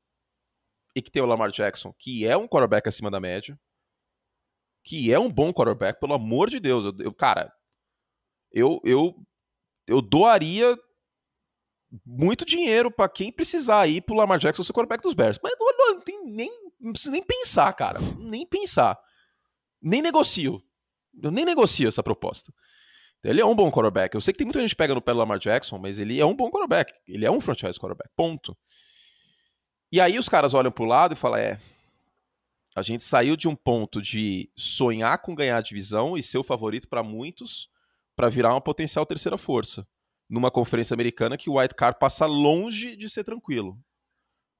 e 0.95 1.01
que 1.01 1.11
tem 1.11 1.23
o 1.23 1.27
Lamar 1.27 1.51
Jackson, 1.51 1.95
que 1.99 2.27
é 2.27 2.37
um 2.37 2.47
quarterback 2.47 2.87
acima 2.87 3.11
da 3.11 3.19
média, 3.19 3.59
que 4.85 5.13
é 5.13 5.19
um 5.19 5.31
bom 5.31 5.53
quarterback, 5.53 5.99
pelo 5.99 6.15
amor 6.15 6.51
de 6.51 6.61
Deus. 6.61 6.85
Eu, 6.85 6.95
eu 7.01 7.15
cara, 7.15 7.53
eu, 8.53 8.81
eu, 8.85 9.15
eu 9.87 10.03
doaria 10.03 10.79
muito 12.05 12.45
dinheiro 12.45 12.91
para 12.91 13.09
quem 13.09 13.33
precisar 13.33 13.87
ir 13.87 14.03
pro 14.03 14.15
Lamar 14.15 14.39
Jackson 14.39 14.63
ser 14.63 14.73
quarterback 14.73 15.03
dos 15.03 15.15
Bears. 15.15 15.39
Mas 15.43 15.55
não, 15.59 15.95
não, 15.95 16.01
tem 16.01 16.25
nem, 16.25 16.53
não 16.79 16.93
precisa 16.93 17.11
nem 17.11 17.23
pensar, 17.23 17.73
cara. 17.73 17.99
Nem 18.19 18.47
pensar. 18.47 18.99
Nem 19.81 20.03
negocio. 20.03 20.63
Eu 21.23 21.31
nem 21.31 21.45
negocio 21.45 21.89
essa 21.89 22.03
proposta. 22.03 22.53
Ele 23.23 23.41
é 23.41 23.45
um 23.45 23.55
bom 23.55 23.71
quarterback. 23.71 24.15
Eu 24.15 24.21
sei 24.21 24.33
que 24.33 24.39
tem 24.39 24.45
muita 24.45 24.61
gente 24.61 24.71
que 24.71 24.77
pega 24.77 24.95
no 24.95 25.01
pé 25.01 25.13
do 25.13 25.19
Lamar 25.19 25.39
Jackson, 25.39 25.79
mas 25.79 25.99
ele 25.99 26.21
é 26.21 26.27
um 26.27 26.37
bom 26.37 26.51
quarterback. 26.51 26.93
Ele 27.09 27.25
é 27.25 27.31
um 27.31 27.41
franchise 27.41 27.79
quarterback. 27.79 28.11
Ponto. 28.15 28.57
E 29.91 30.01
aí 30.01 30.19
os 30.19 30.29
caras 30.29 30.53
olham 30.53 30.71
pro 30.71 30.85
lado 30.85 31.15
e 31.15 31.17
falam: 31.17 31.39
é. 31.39 31.59
A 32.75 32.83
gente 32.83 33.05
saiu 33.05 33.37
de 33.37 33.47
um 33.47 33.55
ponto 33.55 34.03
de 34.03 34.51
sonhar 34.57 35.19
com 35.19 35.35
ganhar 35.35 35.59
a 35.59 35.63
divisão 35.63 36.17
e 36.17 36.23
ser 36.23 36.39
o 36.39 36.45
favorito 36.45 36.89
para 36.89 37.03
muitos 37.03 37.71
para 38.17 38.29
virar 38.29 38.53
uma 38.53 38.61
potencial 38.61 39.07
terceira 39.07 39.39
força. 39.39 39.87
Numa 40.29 40.51
conferência 40.51 40.95
americana 40.95 41.37
que 41.37 41.49
o 41.49 41.59
White 41.59 41.75
Card 41.75 41.99
passa 41.99 42.27
longe 42.27 42.97
de 42.97 43.09
ser 43.09 43.23
tranquilo. 43.23 43.79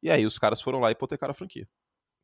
E 0.03 0.11
aí 0.11 0.27
os 0.27 0.39
caras 0.39 0.61
foram 0.61 0.79
lá 0.79 0.91
e 0.91 0.93
hipotecaram 0.93 1.33
a 1.33 1.35
franquia. 1.35 1.69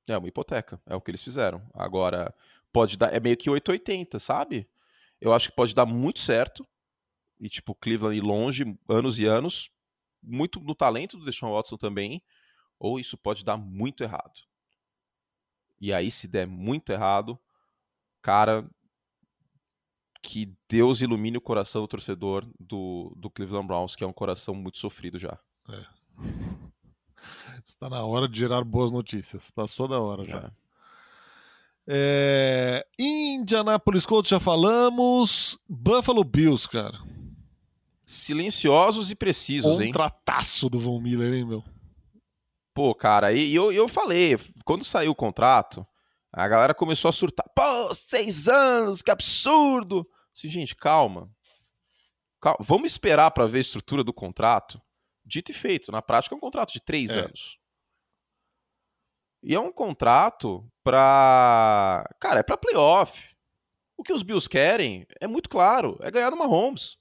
É 0.08 0.16
uma 0.16 0.28
hipoteca, 0.28 0.80
é 0.86 0.94
o 0.94 1.00
que 1.00 1.10
eles 1.10 1.22
fizeram. 1.22 1.66
Agora, 1.74 2.32
pode 2.72 2.96
dar, 2.96 3.12
é 3.12 3.18
meio 3.18 3.36
que 3.36 3.50
880, 3.50 4.18
sabe? 4.18 4.68
Eu 5.20 5.32
acho 5.32 5.50
que 5.50 5.56
pode 5.56 5.74
dar 5.74 5.86
muito 5.86 6.20
certo. 6.20 6.66
E 7.38 7.48
tipo, 7.48 7.74
Cleveland 7.74 8.16
ir 8.16 8.20
longe 8.20 8.78
anos 8.88 9.18
e 9.18 9.24
anos, 9.24 9.70
muito 10.22 10.60
no 10.60 10.74
talento 10.74 11.16
do 11.16 11.24
Deshaun 11.24 11.52
Watson 11.52 11.76
também, 11.76 12.22
ou 12.78 13.00
isso 13.00 13.16
pode 13.16 13.44
dar 13.44 13.56
muito 13.56 14.04
errado. 14.04 14.49
E 15.80 15.92
aí 15.92 16.10
se 16.10 16.28
der 16.28 16.46
muito 16.46 16.90
errado, 16.92 17.38
cara, 18.20 18.68
que 20.22 20.52
Deus 20.68 21.00
ilumine 21.00 21.38
o 21.38 21.40
coração 21.40 21.82
do 21.82 21.88
torcedor 21.88 22.46
do, 22.58 23.12
do 23.16 23.30
Cleveland 23.30 23.66
Browns, 23.66 23.96
que 23.96 24.04
é 24.04 24.06
um 24.06 24.12
coração 24.12 24.54
muito 24.54 24.78
sofrido 24.78 25.18
já. 25.18 25.38
É. 25.68 25.84
Está 27.64 27.88
na 27.88 28.04
hora 28.04 28.28
de 28.28 28.38
gerar 28.38 28.64
boas 28.64 28.90
notícias. 28.90 29.50
Passou 29.50 29.86
da 29.86 30.00
hora 30.00 30.24
já. 30.24 30.38
É. 30.38 30.50
É... 31.86 32.86
Indianapolis 32.98 34.06
Colts 34.06 34.30
já 34.30 34.40
falamos. 34.40 35.58
Buffalo 35.68 36.24
Bills, 36.24 36.68
cara. 36.68 36.98
Silenciosos 38.06 39.10
e 39.10 39.14
precisos, 39.14 39.80
hein? 39.80 39.92
Contrataço 39.92 40.68
do 40.68 40.78
Von 40.78 41.00
Miller, 41.00 41.32
hein, 41.32 41.44
meu? 41.44 41.64
Pô, 42.80 42.94
cara, 42.94 43.30
e 43.30 43.54
eu, 43.54 43.70
eu 43.70 43.86
falei, 43.86 44.38
quando 44.64 44.86
saiu 44.86 45.10
o 45.10 45.14
contrato, 45.14 45.86
a 46.32 46.48
galera 46.48 46.72
começou 46.72 47.10
a 47.10 47.12
surtar. 47.12 47.44
Pô, 47.54 47.94
seis 47.94 48.48
anos, 48.48 49.02
que 49.02 49.10
absurdo! 49.10 50.08
Assim, 50.34 50.48
gente, 50.48 50.74
calma. 50.74 51.30
calma. 52.40 52.56
Vamos 52.58 52.90
esperar 52.90 53.32
para 53.32 53.46
ver 53.46 53.58
a 53.58 53.60
estrutura 53.60 54.02
do 54.02 54.14
contrato. 54.14 54.80
Dito 55.22 55.50
e 55.50 55.54
feito, 55.54 55.92
na 55.92 56.00
prática 56.00 56.34
é 56.34 56.38
um 56.38 56.40
contrato 56.40 56.72
de 56.72 56.80
três 56.80 57.10
é. 57.10 57.20
anos. 57.20 57.58
E 59.42 59.54
é 59.54 59.60
um 59.60 59.70
contrato 59.70 60.66
pra. 60.82 62.08
Cara, 62.18 62.40
é 62.40 62.42
pra 62.42 62.56
playoff. 62.56 63.36
O 63.94 64.02
que 64.02 64.14
os 64.14 64.22
Bills 64.22 64.48
querem 64.48 65.06
é 65.20 65.26
muito 65.26 65.50
claro: 65.50 65.98
é 66.00 66.10
ganhar 66.10 66.30
do 66.30 66.36
Mahomes. 66.38 66.96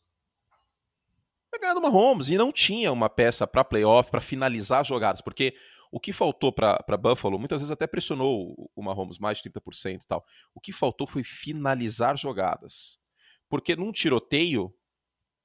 É 1.55 1.57
ganhar 1.57 1.73
do 1.73 1.81
Mahomes. 1.81 2.27
E 2.27 2.37
não 2.37 2.51
tinha 2.51 2.91
uma 2.91 3.09
peça 3.09 3.47
para 3.47 3.63
playoff, 3.63 4.11
para 4.11 4.19
finalizar 4.19 4.85
jogadas. 4.85 5.21
Porque 5.21 5.55
o 5.91 5.99
que 5.99 6.13
faltou 6.13 6.51
para 6.51 6.97
Buffalo, 6.97 7.39
muitas 7.39 7.61
vezes 7.61 7.71
até 7.71 7.87
pressionou 7.87 8.71
o 8.75 8.81
Mahomes 8.83 9.17
mais 9.17 9.39
de 9.39 9.49
30% 9.49 10.03
e 10.03 10.07
tal. 10.07 10.25
O 10.53 10.59
que 10.59 10.71
faltou 10.71 11.07
foi 11.07 11.23
finalizar 11.23 12.17
jogadas. 12.17 12.99
Porque 13.47 13.75
num 13.75 13.91
tiroteio, 13.91 14.73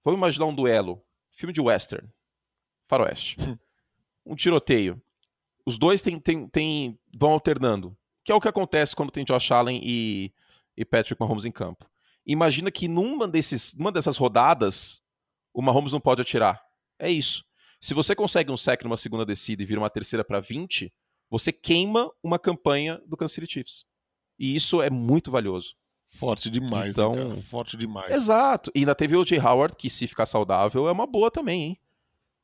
vamos 0.05 0.19
imaginar 0.19 0.47
um 0.47 0.55
duelo, 0.55 1.03
filme 1.31 1.53
de 1.53 1.61
western, 1.61 2.09
faroeste. 2.87 3.37
um 4.27 4.35
tiroteio 4.35 5.03
os 5.67 5.79
dois 5.79 6.03
tem, 6.03 6.19
tem, 6.21 6.47
tem, 6.49 6.99
vão 7.15 7.33
alternando. 7.33 7.97
Que 8.23 8.33
é 8.33 8.35
o 8.35 8.41
que 8.41 8.49
acontece 8.49 8.95
quando 8.95 9.11
tem 9.11 9.25
Josh 9.25 9.51
Allen 9.51 9.81
e, 9.83 10.33
e 10.77 10.85
Patrick 10.85 11.21
Mahomes 11.21 11.45
em 11.45 11.53
campo. 11.53 11.89
Imagina 12.27 12.71
que 12.71 12.89
numa, 12.89 13.29
desses, 13.29 13.75
numa 13.75 13.93
dessas 13.93 14.17
rodadas, 14.17 15.03
o 15.53 15.63
Mahomes 15.63 15.93
não 15.93 16.01
pode 16.01 16.23
atirar. 16.23 16.63
É 16.99 17.11
isso. 17.11 17.45
Se 17.85 17.93
você 17.93 18.15
consegue 18.15 18.51
um 18.51 18.57
sec 18.57 18.83
numa 18.83 18.97
segunda 18.97 19.27
descida 19.27 19.63
e 19.63 19.67
vira 19.67 19.79
uma 19.79 19.91
terceira 19.91 20.25
para 20.25 20.41
20, 20.41 20.91
você 21.29 21.53
queima 21.53 22.11
uma 22.23 22.39
campanha 22.39 22.99
do 23.07 23.15
Kansas 23.15 23.35
City 23.35 23.53
Chiefs. 23.53 23.85
E 24.39 24.57
isso 24.57 24.81
é 24.81 24.89
muito 24.89 25.31
valioso. 25.31 25.75
Forte 26.07 26.49
demais, 26.49 26.93
então, 26.93 27.15
né, 27.15 27.43
forte 27.43 27.77
demais. 27.77 28.11
Exato. 28.11 28.71
E 28.75 28.79
ainda 28.79 28.95
teve 28.95 29.15
o 29.15 29.23
J. 29.23 29.39
Howard, 29.39 29.77
que 29.77 29.91
se 29.91 30.07
ficar 30.07 30.25
saudável 30.25 30.89
é 30.89 30.93
uma 30.93 31.07
boa 31.07 31.31
também, 31.31 31.63
hein? 31.63 31.79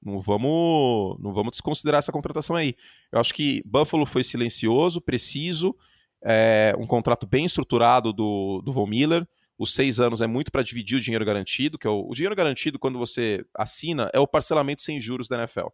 Não 0.02 0.20
vamos, 0.20 1.18
não 1.18 1.32
vamos 1.32 1.52
desconsiderar 1.52 2.00
essa 2.00 2.12
contratação 2.12 2.54
aí. 2.54 2.76
Eu 3.10 3.18
acho 3.18 3.32
que 3.32 3.62
Buffalo 3.64 4.04
foi 4.04 4.22
silencioso, 4.22 5.00
preciso, 5.00 5.74
é, 6.20 6.74
um 6.78 6.86
contrato 6.86 7.26
bem 7.26 7.46
estruturado 7.46 8.12
do, 8.12 8.60
do 8.62 8.74
Von 8.74 8.86
Miller. 8.86 9.26
Os 9.60 9.74
seis 9.74 10.00
anos 10.00 10.22
é 10.22 10.26
muito 10.26 10.50
para 10.50 10.62
dividir 10.62 10.96
o 10.96 11.00
dinheiro 11.02 11.22
garantido, 11.22 11.78
que 11.78 11.86
é 11.86 11.90
o, 11.90 12.08
o, 12.08 12.14
dinheiro 12.14 12.34
garantido, 12.34 12.78
quando 12.78 12.98
você 12.98 13.44
assina, 13.54 14.10
é 14.14 14.18
o 14.18 14.26
parcelamento 14.26 14.80
sem 14.80 14.98
juros 14.98 15.28
da 15.28 15.36
NFL. 15.36 15.66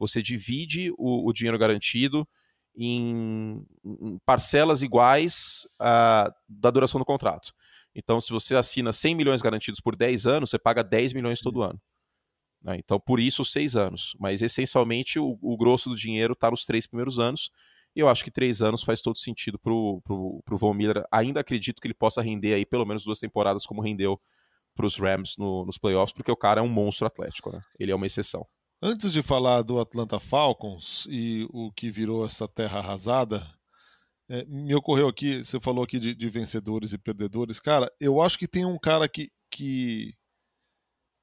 Você 0.00 0.20
divide 0.20 0.92
o, 0.98 1.28
o 1.28 1.32
dinheiro 1.32 1.56
garantido 1.56 2.26
em, 2.76 3.64
em 3.84 4.18
parcelas 4.26 4.82
iguais 4.82 5.64
uh, 5.80 6.34
da 6.48 6.72
duração 6.72 6.98
do 6.98 7.04
contrato. 7.04 7.54
Então, 7.94 8.20
se 8.20 8.32
você 8.32 8.56
assina 8.56 8.92
100 8.92 9.14
milhões 9.14 9.40
garantidos 9.40 9.80
por 9.80 9.94
10 9.94 10.26
anos, 10.26 10.50
você 10.50 10.58
paga 10.58 10.82
10 10.82 11.12
milhões 11.12 11.40
todo 11.40 11.62
ano. 11.62 11.80
Né? 12.60 12.78
Então, 12.78 12.98
por 12.98 13.20
isso, 13.20 13.44
seis 13.44 13.76
anos. 13.76 14.16
Mas, 14.18 14.42
essencialmente, 14.42 15.20
o, 15.20 15.38
o 15.40 15.56
grosso 15.56 15.88
do 15.88 15.94
dinheiro 15.94 16.32
está 16.32 16.50
nos 16.50 16.66
três 16.66 16.84
primeiros 16.84 17.20
anos. 17.20 17.52
E 17.94 18.00
eu 18.00 18.08
acho 18.08 18.22
que 18.22 18.30
três 18.30 18.62
anos 18.62 18.82
faz 18.82 19.00
todo 19.00 19.18
sentido 19.18 19.58
para 19.58 19.72
o 19.72 20.42
Von 20.52 20.74
Miller. 20.74 21.04
Ainda 21.10 21.40
acredito 21.40 21.80
que 21.80 21.86
ele 21.86 21.94
possa 21.94 22.22
render 22.22 22.54
aí 22.54 22.64
pelo 22.64 22.86
menos 22.86 23.04
duas 23.04 23.18
temporadas, 23.18 23.66
como 23.66 23.82
rendeu 23.82 24.20
para 24.74 24.86
os 24.86 24.96
Rams 24.96 25.34
no, 25.36 25.64
nos 25.64 25.76
playoffs, 25.76 26.14
porque 26.14 26.30
o 26.30 26.36
cara 26.36 26.60
é 26.60 26.62
um 26.62 26.68
monstro 26.68 27.06
atlético. 27.06 27.50
Né? 27.50 27.60
Ele 27.78 27.90
é 27.90 27.94
uma 27.94 28.06
exceção. 28.06 28.46
Antes 28.82 29.12
de 29.12 29.22
falar 29.22 29.62
do 29.62 29.78
Atlanta 29.78 30.18
Falcons 30.18 31.06
e 31.10 31.46
o 31.50 31.70
que 31.72 31.90
virou 31.90 32.24
essa 32.24 32.48
terra 32.48 32.78
arrasada, 32.78 33.46
é, 34.28 34.44
me 34.46 34.74
ocorreu 34.74 35.08
aqui, 35.08 35.44
você 35.44 35.60
falou 35.60 35.84
aqui 35.84 35.98
de, 35.98 36.14
de, 36.14 36.28
vencedores 36.30 36.92
e 36.92 36.98
perdedores. 36.98 37.60
Cara, 37.60 37.92
eu 38.00 38.22
acho 38.22 38.38
que 38.38 38.48
tem 38.48 38.64
um 38.64 38.78
cara 38.78 39.08
que, 39.08 39.30
que 39.50 40.14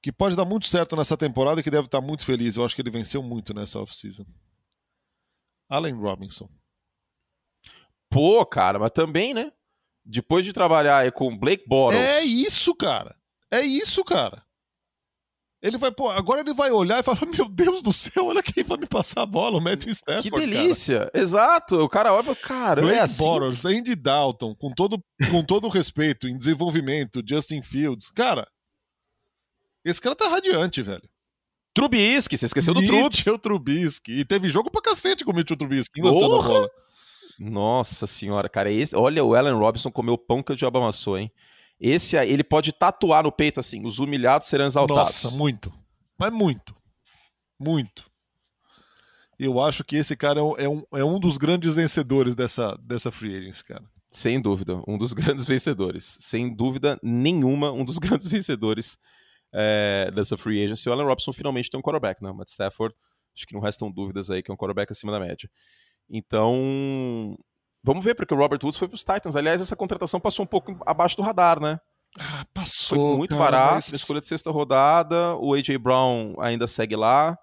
que 0.02 0.12
pode 0.12 0.36
dar 0.36 0.46
muito 0.46 0.68
certo 0.68 0.96
nessa 0.96 1.18
temporada 1.18 1.60
e 1.60 1.64
que 1.64 1.72
deve 1.72 1.86
estar 1.86 2.00
muito 2.00 2.24
feliz. 2.24 2.56
Eu 2.56 2.64
acho 2.64 2.76
que 2.76 2.82
ele 2.82 2.92
venceu 2.92 3.22
muito 3.24 3.54
nessa 3.54 3.80
off-season. 3.80 4.26
Allen 5.70 5.96
Robinson. 5.96 6.50
Pô, 8.10 8.46
cara, 8.46 8.80
mas 8.80 8.92
também, 8.92 9.34
né? 9.34 9.52
Depois 10.04 10.46
de 10.46 10.54
trabalhar 10.54 11.12
com 11.12 11.38
Blake 11.38 11.68
Bortles. 11.68 12.02
É 12.02 12.22
isso, 12.24 12.74
cara. 12.74 13.16
É 13.52 13.62
isso, 13.62 14.04
cara. 14.04 14.44
Ele 15.62 15.78
vai, 15.78 15.92
pô, 15.92 16.10
agora 16.10 16.42
ele 16.42 16.54
vai 16.54 16.72
olhar 16.72 17.00
e 17.00 17.04
falar: 17.04 17.26
Meu 17.28 17.50
Deus 17.50 17.82
do 17.82 17.92
céu, 17.92 18.28
olha 18.28 18.44
quem 18.44 18.64
vai 18.64 18.78
me 18.78 18.86
passar 18.86 19.24
a 19.24 19.26
bola, 19.26 19.58
o 19.58 19.62
Matthew 19.62 19.92
Stafford. 19.92 20.30
Que 20.30 20.38
delícia! 20.38 21.10
Cara. 21.12 21.12
Exato. 21.14 21.76
O 21.84 21.90
cara 21.90 22.14
olha 22.14 22.36
cara. 22.36 22.82
Blake 22.82 22.98
é 22.98 23.02
assim. 23.02 23.18
Bortles, 23.18 23.66
Andy 23.66 23.96
Dalton, 23.96 24.56
com 24.56 24.72
todo, 24.72 25.04
com 25.32 25.44
todo 25.44 25.66
o 25.66 25.70
respeito, 25.70 26.28
em 26.28 26.38
desenvolvimento, 26.38 27.24
Justin 27.28 27.62
Fields. 27.64 28.12
Cara, 28.12 28.48
esse 29.84 30.00
cara 30.00 30.16
tá 30.16 30.28
radiante, 30.30 30.82
velho. 30.82 31.10
Trubisky, 31.78 32.38
você 32.38 32.46
esqueceu 32.48 32.74
do 32.74 32.80
Trubisky. 32.80 33.04
Mitchell 33.04 33.38
Trubisky. 33.38 34.12
E 34.14 34.26
teve 34.26 34.50
jogo 34.50 34.72
pra 34.72 34.82
cacete 34.82 35.24
com 35.24 35.32
o 35.32 35.36
Mitchell 35.36 35.56
Trubisky, 35.56 36.02
lançando 36.02 36.40
a 36.40 36.42
bola. 36.42 36.70
Nossa 37.40 38.08
senhora, 38.08 38.50
cara. 38.50 38.72
Esse, 38.72 38.96
olha, 38.96 39.24
o 39.24 39.36
Allen 39.36 39.54
Robinson 39.54 39.92
comeu 39.92 40.18
pão 40.18 40.42
que 40.42 40.52
o 40.52 40.56
diabo 40.56 40.80
amassou, 40.80 41.20
hein? 41.20 41.32
Esse 41.80 42.18
aí, 42.18 42.32
ele 42.32 42.44
pode 42.44 42.72
tatuar 42.72 43.24
no 43.24 43.32
peito 43.32 43.60
assim: 43.60 43.86
os 43.86 44.00
humilhados 44.00 44.48
serão 44.48 44.66
exaltados. 44.66 45.24
Nossa, 45.24 45.30
muito. 45.30 45.72
Mas 46.18 46.34
muito. 46.34 46.76
Muito. 47.60 48.10
Eu 49.38 49.62
acho 49.62 49.84
que 49.84 49.98
esse 49.98 50.16
cara 50.16 50.40
é 50.40 50.68
um, 50.68 50.82
é 50.92 51.04
um 51.04 51.20
dos 51.20 51.38
grandes 51.38 51.76
vencedores 51.76 52.34
dessa, 52.34 52.76
dessa 52.82 53.12
free 53.12 53.38
agency, 53.38 53.64
cara. 53.64 53.84
Sem 54.10 54.42
dúvida, 54.42 54.82
um 54.88 54.98
dos 54.98 55.14
grandes 55.14 55.46
vencedores. 55.46 56.18
Sem 56.20 56.52
dúvida 56.52 57.00
nenhuma, 57.04 57.72
um 57.72 57.86
dos 57.86 58.00
grandes 58.00 58.26
vencedores 58.26 58.98
é, 59.54 60.12
dessa 60.14 60.38
free 60.38 60.64
agency. 60.64 60.90
O 60.90 60.92
Allen 60.92 61.06
Robinson 61.06 61.34
finalmente 61.34 61.70
tem 61.70 61.80
um 61.80 61.84
quarterback, 61.84 62.24
né? 62.24 62.32
Matt 62.32 62.50
Stafford, 62.50 62.96
acho 63.36 63.46
que 63.46 63.54
não 63.54 63.62
restam 63.62 63.92
dúvidas 63.92 64.30
aí 64.30 64.42
que 64.42 64.52
é 64.52 64.54
um 64.54 64.58
quarterback 64.58 64.92
acima 64.92 65.12
da 65.12 65.20
média. 65.20 65.50
Então, 66.10 67.38
Vamos 67.88 68.04
ver, 68.04 68.16
porque 68.16 68.34
o 68.34 68.38
Robert 68.38 68.60
Woods 68.62 68.78
foi 68.78 68.88
para 68.90 68.96
os 68.96 69.04
Titans. 69.04 69.38
Aliás, 69.38 69.62
essa 69.62 69.74
contratação 69.74 70.20
passou 70.20 70.44
um 70.44 70.48
pouco 70.48 70.78
abaixo 70.86 71.16
do 71.16 71.22
radar, 71.22 71.58
né? 71.58 71.80
Ah, 72.20 72.46
passou. 72.54 72.98
Foi 72.98 73.18
muito 73.18 73.38
cara, 73.38 73.52
barato, 73.52 73.74
mas... 73.76 73.94
escolha 73.94 74.20
de 74.20 74.26
sexta 74.26 74.52
rodada. 74.52 75.36
O 75.38 75.54
A.J. 75.54 75.78
Brown 75.78 76.36
ainda 76.40 76.68
segue 76.68 76.98
lá. 76.98 77.38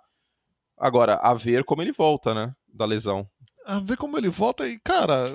Agora, 0.76 1.14
a 1.14 1.32
ver 1.32 1.64
como 1.64 1.80
ele 1.80 1.92
volta, 1.92 2.34
né? 2.34 2.54
Da 2.68 2.84
lesão. 2.84 3.26
A 3.64 3.80
ver 3.80 3.96
como 3.96 4.18
ele 4.18 4.28
volta 4.28 4.68
e, 4.68 4.78
cara. 4.80 5.32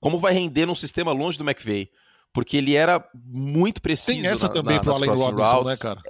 Como 0.00 0.20
vai 0.20 0.32
render 0.32 0.66
num 0.66 0.74
sistema 0.76 1.10
longe 1.10 1.36
do 1.36 1.42
McVeigh? 1.42 1.90
Porque 2.32 2.56
ele 2.56 2.74
era 2.74 3.04
muito 3.14 3.80
preciso. 3.80 4.20
Tem 4.20 4.26
essa 4.26 4.48
na, 4.48 4.54
também 4.54 4.76
na, 4.76 4.82
pro 4.82 4.92
Allen 4.92 5.10
Robinson, 5.10 5.50
routes. 5.50 5.72
né, 5.72 5.76
cara? 5.76 6.02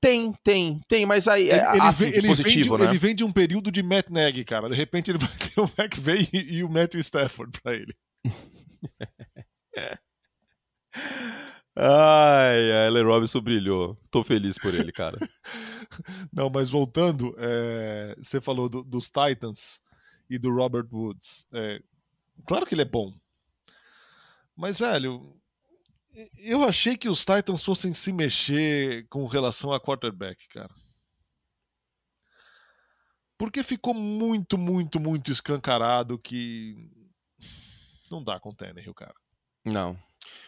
Tem, 0.00 0.32
tem, 0.44 0.80
tem, 0.86 1.06
mas 1.06 1.26
aí 1.26 1.48
ele, 1.48 1.58
é 1.58 1.76
ele, 1.76 1.92
vem, 1.92 2.08
ele, 2.10 2.28
positivo, 2.28 2.52
vem 2.52 2.62
de, 2.62 2.84
né? 2.84 2.90
ele 2.90 2.98
vem 2.98 3.14
de 3.14 3.24
um 3.24 3.32
período 3.32 3.72
de 3.72 3.82
Matt 3.82 4.10
Nagy, 4.10 4.44
cara. 4.44 4.68
De 4.68 4.74
repente 4.74 5.10
ele 5.10 5.18
vai 5.24 5.30
ter 5.30 5.60
o 5.60 5.70
McVeigh 5.78 6.28
e, 6.32 6.58
e 6.58 6.64
o 6.64 6.68
Matthew 6.68 7.00
Stafford 7.00 7.58
pra 7.60 7.74
ele. 7.74 7.94
Ai, 11.78 12.72
a 12.72 12.86
Allen 12.86 13.04
Robinson 13.04 13.40
brilhou. 13.40 13.98
Tô 14.10 14.24
feliz 14.24 14.56
por 14.58 14.74
ele, 14.74 14.90
cara. 14.90 15.18
Não, 16.32 16.48
mas 16.48 16.70
voltando, 16.70 17.34
é, 17.38 18.14
você 18.16 18.40
falou 18.40 18.68
do, 18.68 18.82
dos 18.82 19.10
Titans 19.10 19.80
e 20.28 20.38
do 20.38 20.50
Robert 20.50 20.86
Woods. 20.90 21.46
É, 21.52 21.78
claro 22.46 22.64
que 22.64 22.74
ele 22.74 22.82
é 22.82 22.86
bom. 22.86 23.12
Mas, 24.56 24.78
velho, 24.78 25.36
eu 26.38 26.64
achei 26.64 26.96
que 26.96 27.08
os 27.08 27.24
Titans 27.24 27.62
fossem 27.62 27.92
se 27.92 28.12
mexer 28.12 29.06
com 29.08 29.26
relação 29.26 29.72
a 29.72 29.80
quarterback, 29.80 30.48
cara. 30.48 30.74
Porque 33.38 33.62
ficou 33.62 33.92
muito, 33.92 34.56
muito, 34.56 34.98
muito 34.98 35.30
escancarado 35.30 36.18
que 36.18 36.90
não 38.10 38.24
dá 38.24 38.40
com 38.40 38.48
o 38.48 38.54
Tannehill, 38.54 38.94
cara. 38.94 39.14
Não. 39.62 39.98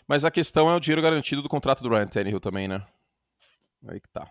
Mas 0.06 0.24
a 0.24 0.30
questão 0.30 0.70
é 0.70 0.74
o 0.74 0.80
dinheiro 0.80 1.02
garantido 1.02 1.42
do 1.42 1.48
contrato 1.50 1.82
do 1.82 1.90
Ryan 1.90 2.06
Tannehill 2.06 2.40
também, 2.40 2.66
né? 2.66 2.86
Aí 3.86 4.00
que 4.00 4.08
tá. 4.08 4.30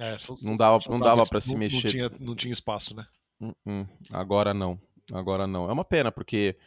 É, 0.00 0.16
não 0.42 0.56
dava, 0.56 0.78
não 0.88 0.98
dava 0.98 1.24
para 1.24 1.40
se 1.40 1.56
mexer. 1.56 1.84
Não 1.84 1.90
tinha, 1.90 2.08
não 2.18 2.34
tinha 2.34 2.52
espaço, 2.52 2.96
né? 2.96 3.06
Uh 3.40 3.54
-uh. 3.64 3.88
Agora 4.12 4.52
não. 4.52 4.80
Agora 5.12 5.46
não. 5.46 5.70
É 5.70 5.72
uma 5.72 5.84
pena, 5.84 6.10
porque 6.10 6.58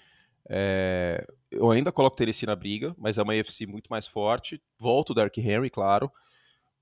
é, 0.50 1.26
eu 1.52 1.70
ainda 1.72 1.92
coloco 1.92 2.16
o 2.16 2.18
Tennessee 2.18 2.48
na 2.48 2.56
briga, 2.56 2.96
mas 2.98 3.18
é 3.18 3.24
uma 3.24 3.34
AFC 3.34 3.66
muito 3.66 3.88
mais 3.90 4.08
forte. 4.08 4.62
Volto 4.78 5.12
o 5.12 5.14
Dark 5.14 5.38
Henry, 5.38 5.70
claro, 5.70 6.12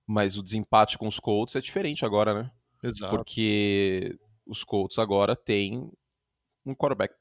mas 0.06 0.38
o 0.38 0.43
desempate 0.43 0.97
com 0.97 1.08
os 1.08 1.19
Colts 1.19 1.56
é 1.56 1.62
diferente 1.62 2.06
agora, 2.06 2.34
né? 2.34 2.51
Exato. 2.84 3.15
Porque 3.15 4.17
os 4.45 4.63
Colts 4.63 4.99
agora 4.99 5.36
têm 5.36 5.91
um 6.65 6.75
quarterback 6.75 7.13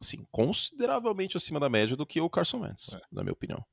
assim, 0.00 0.24
consideravelmente 0.30 1.36
acima 1.36 1.58
da 1.58 1.68
média 1.68 1.96
do 1.96 2.06
que 2.06 2.20
o 2.20 2.30
Carson 2.30 2.60
Wentz, 2.60 2.92
é. 2.92 3.00
na 3.10 3.22
minha 3.22 3.32
opinião. 3.32 3.64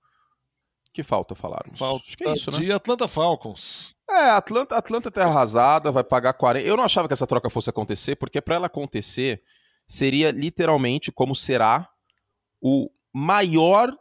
Que 0.92 1.04
falta 1.04 1.36
falarmos? 1.36 1.78
Falta 1.78 2.06
Acho 2.08 2.18
que 2.18 2.28
é 2.28 2.32
isso, 2.32 2.52
né? 2.52 2.58
de 2.58 2.72
Atlanta 2.72 3.08
Falcons. 3.08 3.94
É, 4.10 4.30
Atlanta, 4.30 4.78
Atlanta 4.78 5.12
terra 5.12 5.30
arrasada, 5.30 5.92
vai 5.92 6.04
pagar 6.04 6.34
40. 6.34 6.66
Eu 6.66 6.78
não 6.78 6.86
achava 6.86 7.08
que 7.08 7.14
essa 7.14 7.28
troca 7.28 7.50
fosse 7.50 7.70
acontecer, 7.70 8.16
porque 8.16 8.40
para 8.40 8.56
ela 8.56 8.68
acontecer, 8.68 9.44
seria 9.88 10.32
literalmente 10.32 11.12
como 11.12 11.36
será 11.36 11.90
o 12.62 12.90
maior 13.14 13.96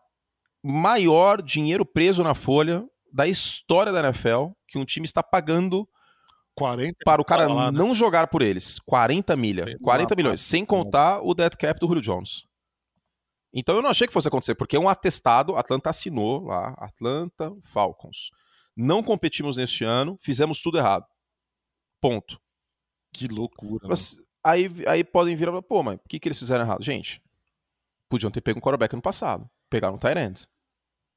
maior 0.63 1.43
dinheiro 1.43 1.85
preso 1.85 2.23
na 2.23 2.35
folha 2.35 2.89
da 3.13 3.29
história 3.29 3.93
da 3.93 4.01
NFL 4.01 4.49
que 4.67 4.79
um 4.79 4.85
time 4.85 5.05
está 5.05 5.23
pagando 5.23 5.87
40 6.57 6.97
para 7.05 7.21
o 7.21 7.25
cara 7.25 7.53
lá, 7.53 7.71
não 7.71 7.89
né? 7.89 7.95
jogar 7.95 8.29
por 8.29 8.41
eles. 8.41 8.79
40 8.81 9.37
milha, 9.37 9.79
40 9.83 10.15
milhões, 10.17 10.41
sem 10.41 10.65
contar 10.65 11.21
o 11.21 11.35
dead 11.35 11.55
cap 11.57 11.79
do 11.79 11.87
Julio 11.87 12.03
Jones. 12.03 12.45
Então 13.53 13.77
eu 13.77 13.83
não 13.83 13.91
achei 13.91 14.07
que 14.07 14.13
fosse 14.13 14.29
acontecer, 14.29 14.55
porque 14.55 14.77
é 14.77 14.81
um 14.81 14.89
atestado, 14.89 15.57
Atlanta 15.57 15.91
assinou 15.91 16.45
lá, 16.47 16.75
Atlanta 16.79 17.53
Falcons. 17.65 18.31
Não 18.77 19.03
competimos 19.03 19.57
neste 19.57 19.85
ano, 19.85 20.19
fizemos 20.21 20.61
tudo 20.61 20.79
errado. 20.79 21.05
Ponto. 22.01 22.41
Que 23.13 23.29
loucura. 23.29 23.87
Mas, 23.89 24.17
aí, 24.45 24.71
aí 24.87 25.03
podem 25.03 25.35
vir 25.35 25.45
e 25.45 25.47
falar, 25.47 25.63
pô, 25.63 25.83
mas 25.83 25.97
o 25.97 26.09
que, 26.09 26.21
que 26.21 26.29
eles 26.29 26.39
fizeram 26.39 26.65
errado? 26.65 26.85
Gente, 26.85 27.23
podiam 28.09 28.31
ter 28.31 28.41
pego 28.41 28.59
um 28.59 28.63
quarterback 28.63 28.95
no 28.95 29.03
passado. 29.03 29.49
Pegaram 29.71 29.95
um 29.95 29.99
Tyrant. 29.99 30.45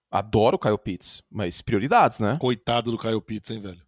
Adoro 0.09 0.55
o 0.55 0.59
Kyle 0.59 0.77
Pitts, 0.77 1.21
mas 1.29 1.61
prioridades, 1.61 2.19
né? 2.19 2.37
Coitado 2.39 2.91
do 2.91 2.97
Kyle 2.97 3.21
Pitts, 3.21 3.51
hein, 3.51 3.61
velho? 3.61 3.81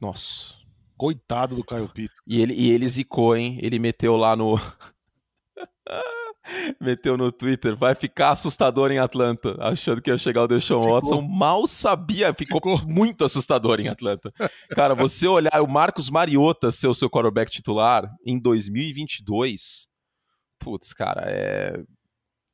Nossa. 0.00 0.54
Coitado 0.96 1.54
do 1.54 1.64
Kyle 1.64 1.88
Pitts. 1.88 2.20
E 2.26 2.40
ele, 2.40 2.54
e 2.54 2.70
ele 2.70 2.88
zicou, 2.88 3.36
hein? 3.36 3.58
Ele 3.60 3.78
meteu 3.78 4.16
lá 4.16 4.34
no. 4.34 4.56
meteu 6.80 7.16
no 7.16 7.30
Twitter, 7.30 7.76
vai 7.76 7.94
ficar 7.94 8.30
assustador 8.30 8.90
em 8.90 8.98
Atlanta, 8.98 9.56
achando 9.60 10.00
que 10.00 10.10
ia 10.10 10.18
chegar 10.18 10.42
o 10.42 10.48
Deshaun 10.48 10.82
Watson, 10.82 11.20
mal 11.20 11.66
sabia, 11.66 12.34
ficou, 12.34 12.58
ficou, 12.58 12.86
muito 12.86 13.24
assustador 13.24 13.80
em 13.80 13.88
Atlanta. 13.88 14.32
Cara, 14.70 14.94
você 14.94 15.26
olhar 15.26 15.62
o 15.62 15.68
Marcos 15.68 16.10
Mariota 16.10 16.70
ser 16.70 16.88
o 16.88 16.94
seu 16.94 17.08
quarterback 17.08 17.50
titular 17.50 18.10
em 18.24 18.38
2022, 18.38 19.88
putz, 20.58 20.92
cara, 20.92 21.22
é... 21.26 21.82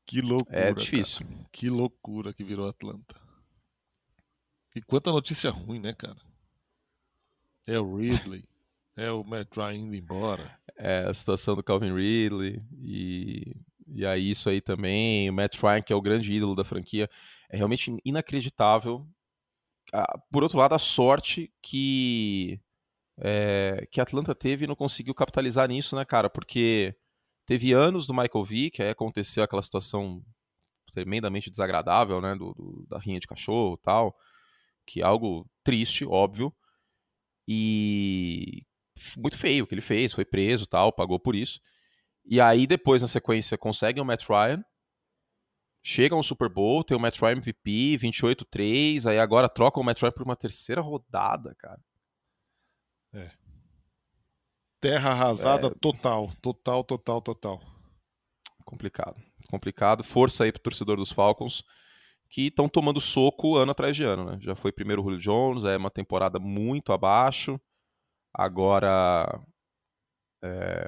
Que 0.07 0.23
loucura, 0.23 0.59
É 0.59 0.73
difícil. 0.73 1.27
Cara. 1.27 1.47
Que 1.53 1.69
loucura 1.69 2.33
que 2.33 2.43
virou 2.43 2.67
Atlanta. 2.67 3.15
E 4.75 4.81
quanta 4.81 5.13
notícia 5.13 5.51
ruim, 5.51 5.79
né, 5.79 5.93
cara? 5.93 6.17
É 7.67 7.79
o 7.79 7.97
Ridley, 7.97 8.45
é 8.97 9.11
o 9.11 9.23
Matt 9.23 9.55
Ryan 9.55 9.75
indo 9.75 9.95
embora. 9.95 10.59
É, 10.79 11.05
a 11.07 11.13
situação 11.13 11.55
do 11.55 11.63
Calvin 11.63 11.93
Ridley 11.93 12.63
e, 12.81 13.55
e 13.95 14.07
aí 14.07 14.31
isso 14.31 14.49
aí 14.49 14.61
também, 14.61 15.31
o 15.31 15.33
Matt 15.33 15.57
Ryan, 15.61 15.83
que 15.83 15.93
é 15.93 15.97
o 15.97 16.03
grande 16.03 16.33
ídolo 16.33 16.55
da 16.55 16.65
franquia, 16.65 17.09
é 17.51 17.57
realmente 17.57 17.97
inacreditável. 18.05 19.07
Ah, 19.93 20.19
por 20.31 20.43
outro 20.43 20.59
lado, 20.59 20.75
a 20.75 20.79
sorte 20.79 21.53
que 21.63 22.61
é, 23.21 23.87
que 23.91 24.01
Atlanta 24.01 24.35
teve 24.35 24.65
e 24.65 24.69
não 24.69 24.77
conseguiu 24.77 25.15
capitalizar 25.15 25.69
nisso, 25.69 25.97
né, 25.97 26.05
cara? 26.05 26.31
Porque 26.31 26.95
teve 27.47 27.73
anos 27.73 28.07
do 28.07 28.15
Michael 28.15 28.45
Vick, 28.45 28.83
aí 28.83 28.91
aconteceu 28.91 29.43
aquela 29.43 29.63
situação 29.63 30.23
tremendamente 30.93 31.51
desagradável, 31.51 32.21
né, 32.21 32.35
do, 32.35 32.55
do 32.55 32.87
da 32.89 32.99
rinha 32.99 33.21
de 33.21 33.27
cachorro 33.27 33.75
e 33.75 33.85
tal, 33.85 34.17
que 34.87 35.01
é 35.03 35.05
algo 35.05 35.49
triste, 35.65 36.05
óbvio, 36.05 36.55
e 37.47 38.65
muito 39.17 39.39
feio 39.39 39.65
o 39.65 39.67
que 39.67 39.75
ele 39.75 39.81
fez, 39.81 40.13
foi 40.13 40.25
preso 40.25 40.67
tal, 40.67 40.93
pagou 40.93 41.19
por 41.19 41.35
isso. 41.35 41.61
E 42.29 42.41
aí 42.43 42.67
depois, 42.67 43.01
na 43.01 43.09
sequência, 43.09 43.57
conseguem 43.57 44.03
o 44.03 44.07
Matt 44.07 44.29
Ryan, 44.29 44.63
chegam 45.83 46.19
ao 46.19 46.23
Super 46.23 46.51
Bowl, 46.51 46.85
tem 46.85 46.95
o 46.95 47.01
Matt 47.01 47.19
Ryan 47.19 47.39
MVP, 47.39 47.99
28-3, 47.99 49.07
aí 49.07 49.19
agora 49.19 49.49
trocam 49.49 49.83
o 49.83 49.87
Matt 49.87 50.03
Ryan 50.03 50.13
por 50.13 50.23
uma 50.23 50.37
terceira 50.37 50.83
rodada, 50.83 51.55
cara. 51.59 51.81
É. 53.15 53.31
Terra 54.79 55.11
arrasada 55.11 55.69
é... 55.69 55.71
total, 55.81 56.31
total, 56.43 56.85
total, 56.85 57.23
total. 57.23 57.61
Complicado, 58.63 59.21
complicado. 59.51 60.05
Força 60.05 60.45
aí 60.45 60.53
pro 60.53 60.61
torcedor 60.61 60.99
dos 60.99 61.11
Falcons 61.11 61.65
que 62.29 62.49
estão 62.49 62.69
tomando 62.69 63.01
soco 63.01 63.57
ano 63.57 63.73
atrás 63.73 63.97
de 63.97 64.05
ano, 64.05 64.33
né? 64.33 64.39
Já 64.43 64.55
foi 64.55 64.71
primeiro 64.71 65.01
o 65.01 65.05
Julio 65.05 65.19
Jones, 65.19 65.65
é 65.65 65.79
uma 65.79 65.91
temporada 65.91 66.39
muito 66.39 66.93
abaixo. 66.93 67.59
Agora, 68.35 69.43
é... 70.43 70.87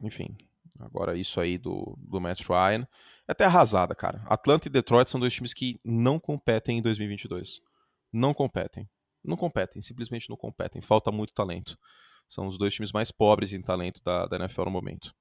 enfim, 0.00 0.36
agora 0.78 1.16
isso 1.16 1.40
aí 1.40 1.58
do, 1.58 1.96
do 1.98 2.20
Matt 2.20 2.42
Ryan. 2.46 2.86
É 3.28 3.32
até 3.32 3.44
arrasada, 3.44 3.94
cara. 3.94 4.22
Atlanta 4.26 4.68
e 4.68 4.70
Detroit 4.70 5.08
são 5.08 5.20
dois 5.20 5.32
times 5.32 5.54
que 5.54 5.80
não 5.84 6.18
competem 6.18 6.78
em 6.78 6.82
2022. 6.82 7.60
não 8.12 8.34
competem. 8.34 8.88
Não 9.22 9.36
competem, 9.36 9.82
simplesmente 9.82 10.30
não 10.30 10.36
competem. 10.36 10.80
Falta 10.80 11.12
muito 11.12 11.34
talento. 11.34 11.78
São 12.28 12.46
os 12.46 12.56
dois 12.56 12.74
times 12.74 12.92
mais 12.92 13.10
pobres 13.10 13.52
em 13.52 13.60
talento 13.60 14.00
da, 14.02 14.26
da 14.26 14.36
NFL 14.36 14.64
no 14.64 14.70
momento. 14.70 15.14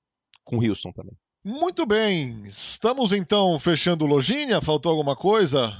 Com 0.43 0.57
o 0.57 0.65
Houston 0.65 0.91
também. 0.91 1.17
Muito 1.43 1.85
bem. 1.85 2.43
Estamos 2.45 3.11
então 3.11 3.59
fechando 3.59 4.05
lojinha? 4.05 4.61
Faltou 4.61 4.91
alguma 4.91 5.15
coisa? 5.15 5.77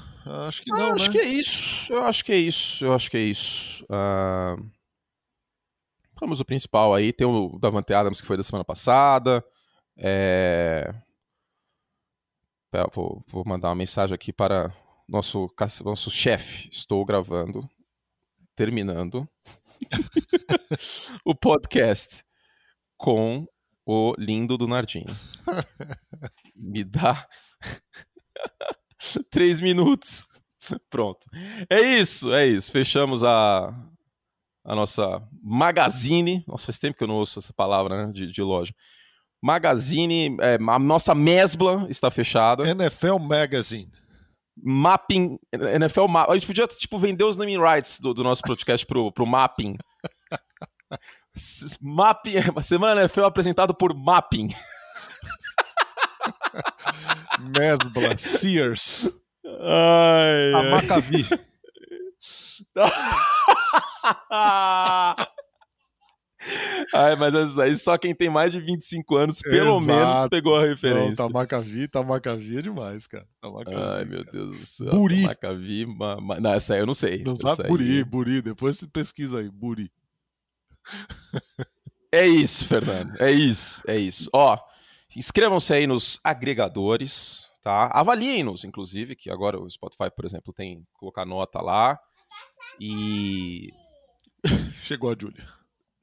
Acho 0.48 0.62
que 0.62 0.72
não, 0.72 0.92
ah, 0.92 0.94
acho 0.94 1.06
né? 1.06 1.12
que 1.12 1.18
é 1.18 1.26
isso. 1.26 1.94
Eu 1.94 2.04
acho 2.04 2.26
que 2.26 2.32
é 2.32 2.38
isso. 2.38 2.86
Eu 2.86 2.94
acho 2.94 3.10
que 3.10 3.18
é 3.18 3.22
isso. 3.22 3.84
Uh... 3.86 4.79
Vamos 6.20 6.40
o 6.40 6.46
principal 6.46 6.94
aí. 6.94 7.14
Tem 7.14 7.26
o 7.26 7.58
Davante 7.60 7.94
Adams 7.94 8.20
que 8.22 8.28
foi 8.28 8.38
da 8.38 8.44
semana 8.44 8.66
passada. 8.66 9.44
É... 9.98 10.94
Vou, 12.94 13.24
vou 13.28 13.44
mandar 13.46 13.70
uma 13.70 13.76
mensagem 13.76 14.14
aqui 14.14 14.32
para 14.32 14.74
nosso, 15.08 15.50
nosso 15.84 16.12
chefe. 16.12 16.70
Estou 16.72 17.04
gravando, 17.06 17.68
terminando 18.56 19.28
o 21.26 21.34
podcast 21.34 22.24
com 22.98 23.48
o 23.86 24.14
lindo 24.18 24.58
do 24.58 24.68
Nardinho. 24.68 25.08
Me 26.56 26.84
dá 26.84 27.28
três 29.32 29.60
minutos. 29.60 30.28
Pronto. 30.90 31.26
É 31.70 31.82
isso, 31.82 32.32
é 32.34 32.46
isso. 32.46 32.72
Fechamos 32.72 33.24
a, 33.24 33.74
a 34.64 34.76
nossa 34.76 35.22
magazine. 35.42 36.44
Nossa, 36.48 36.66
faz 36.66 36.80
tempo 36.80 36.98
que 36.98 37.04
eu 37.04 37.08
não 37.08 37.16
ouço 37.16 37.40
essa 37.40 37.54
palavra 37.54 38.08
né, 38.08 38.14
de, 38.14 38.32
de 38.32 38.42
loja. 38.42 38.74
Magazine, 39.42 40.38
é, 40.42 40.56
a 40.56 40.80
nossa 40.80 41.16
mesbla 41.16 41.88
está 41.90 42.12
fechada. 42.12 42.68
NFL 42.68 43.20
Magazine. 43.20 43.90
Mapping, 44.62 45.40
NFL 45.54 46.08
Mapping. 46.08 46.32
A 46.32 46.36
gente 46.36 46.48
podia, 46.48 46.68
tipo, 46.68 47.00
vender 47.00 47.24
os 47.24 47.38
naming 47.38 47.60
rights 47.60 48.00
do, 48.00 48.14
do 48.14 48.24
nosso 48.24 48.42
podcast 48.42 48.86
pro, 48.86 49.12
pro 49.12 49.26
Mapping. 49.26 49.78
Mapping, 51.82 52.34
Semana 52.62 53.02
NFL 53.02 53.24
apresentado 53.24 53.74
por 53.74 53.94
Mapping. 53.94 54.54
Mesbla, 57.40 58.18
Sears. 58.18 59.10
Ai, 59.46 60.54
a 60.54 60.64
Macavi. 60.72 61.26
Ai, 66.94 67.16
mas 67.18 67.60
aí 67.60 67.76
só 67.76 67.98
quem 67.98 68.16
tem 68.16 68.30
mais 68.30 68.54
de 68.54 68.62
25 68.62 69.16
anos, 69.16 69.42
pelo 69.42 69.78
Exato. 69.78 69.86
menos, 69.86 70.30
pegou 70.30 70.56
a 70.56 70.66
referência. 70.66 71.22
Não, 71.24 71.28
Tamacavi, 71.32 71.88
Tamacavi 71.88 72.58
é 72.58 72.62
demais, 72.62 73.06
cara. 73.08 73.28
Ai, 73.44 74.06
meu 74.06 74.24
cara. 74.24 74.32
Deus 74.32 74.58
do 74.58 74.66
céu. 74.66 74.90
Buri. 74.92 75.24
Tamacavi, 75.24 75.86
ma, 75.86 76.22
ma... 76.22 76.40
não, 76.40 76.54
essa 76.54 76.76
aí 76.76 76.80
eu 76.80 76.86
não 76.86 76.94
sei. 76.94 77.24
Não 77.24 77.36
sabe? 77.36 77.64
Aí... 77.64 77.68
Buri, 77.68 78.04
Buri. 78.04 78.42
Depois 78.42 78.78
você 78.78 78.88
pesquisa 78.88 79.40
aí, 79.40 79.50
Buri. 79.50 79.92
É 82.12 82.26
isso, 82.26 82.66
Fernando. 82.66 83.22
É 83.22 83.32
isso, 83.32 83.84
é 83.86 83.98
isso. 83.98 84.30
Ó, 84.34 84.58
inscrevam-se 85.16 85.74
aí 85.74 85.86
nos 85.86 86.20
agregadores, 86.24 87.46
tá? 87.62 87.88
Avaliem-nos, 87.94 88.64
inclusive, 88.64 89.16
que 89.16 89.30
agora 89.30 89.60
o 89.60 89.70
Spotify, 89.70 90.10
por 90.16 90.26
exemplo, 90.26 90.52
tem 90.52 90.88
colocar 90.94 91.26
nota 91.26 91.62
lá. 91.62 92.00
E. 92.80 93.72
Chegou 94.84 95.12
a 95.12 95.16
Júlia. 95.20 95.46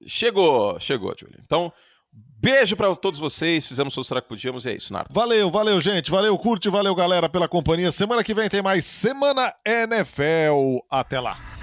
Chegou, 0.06 0.78
chegou, 0.78 1.14
Júlio. 1.18 1.40
Então, 1.44 1.72
beijo 2.12 2.76
para 2.76 2.94
todos 2.94 3.18
vocês. 3.18 3.66
Fizemos 3.66 3.96
o 3.96 4.04
Será 4.04 4.20
que 4.20 4.28
Podíamos 4.28 4.64
e 4.64 4.70
é 4.70 4.76
isso, 4.76 4.92
Nardo. 4.92 5.12
Valeu, 5.12 5.50
valeu, 5.50 5.80
gente. 5.80 6.10
Valeu, 6.10 6.38
curte, 6.38 6.68
valeu, 6.68 6.94
galera, 6.94 7.28
pela 7.28 7.48
companhia. 7.48 7.90
Semana 7.90 8.22
que 8.22 8.34
vem 8.34 8.48
tem 8.48 8.62
mais 8.62 8.84
Semana 8.84 9.52
NFL. 9.64 10.78
Até 10.90 11.20
lá. 11.20 11.55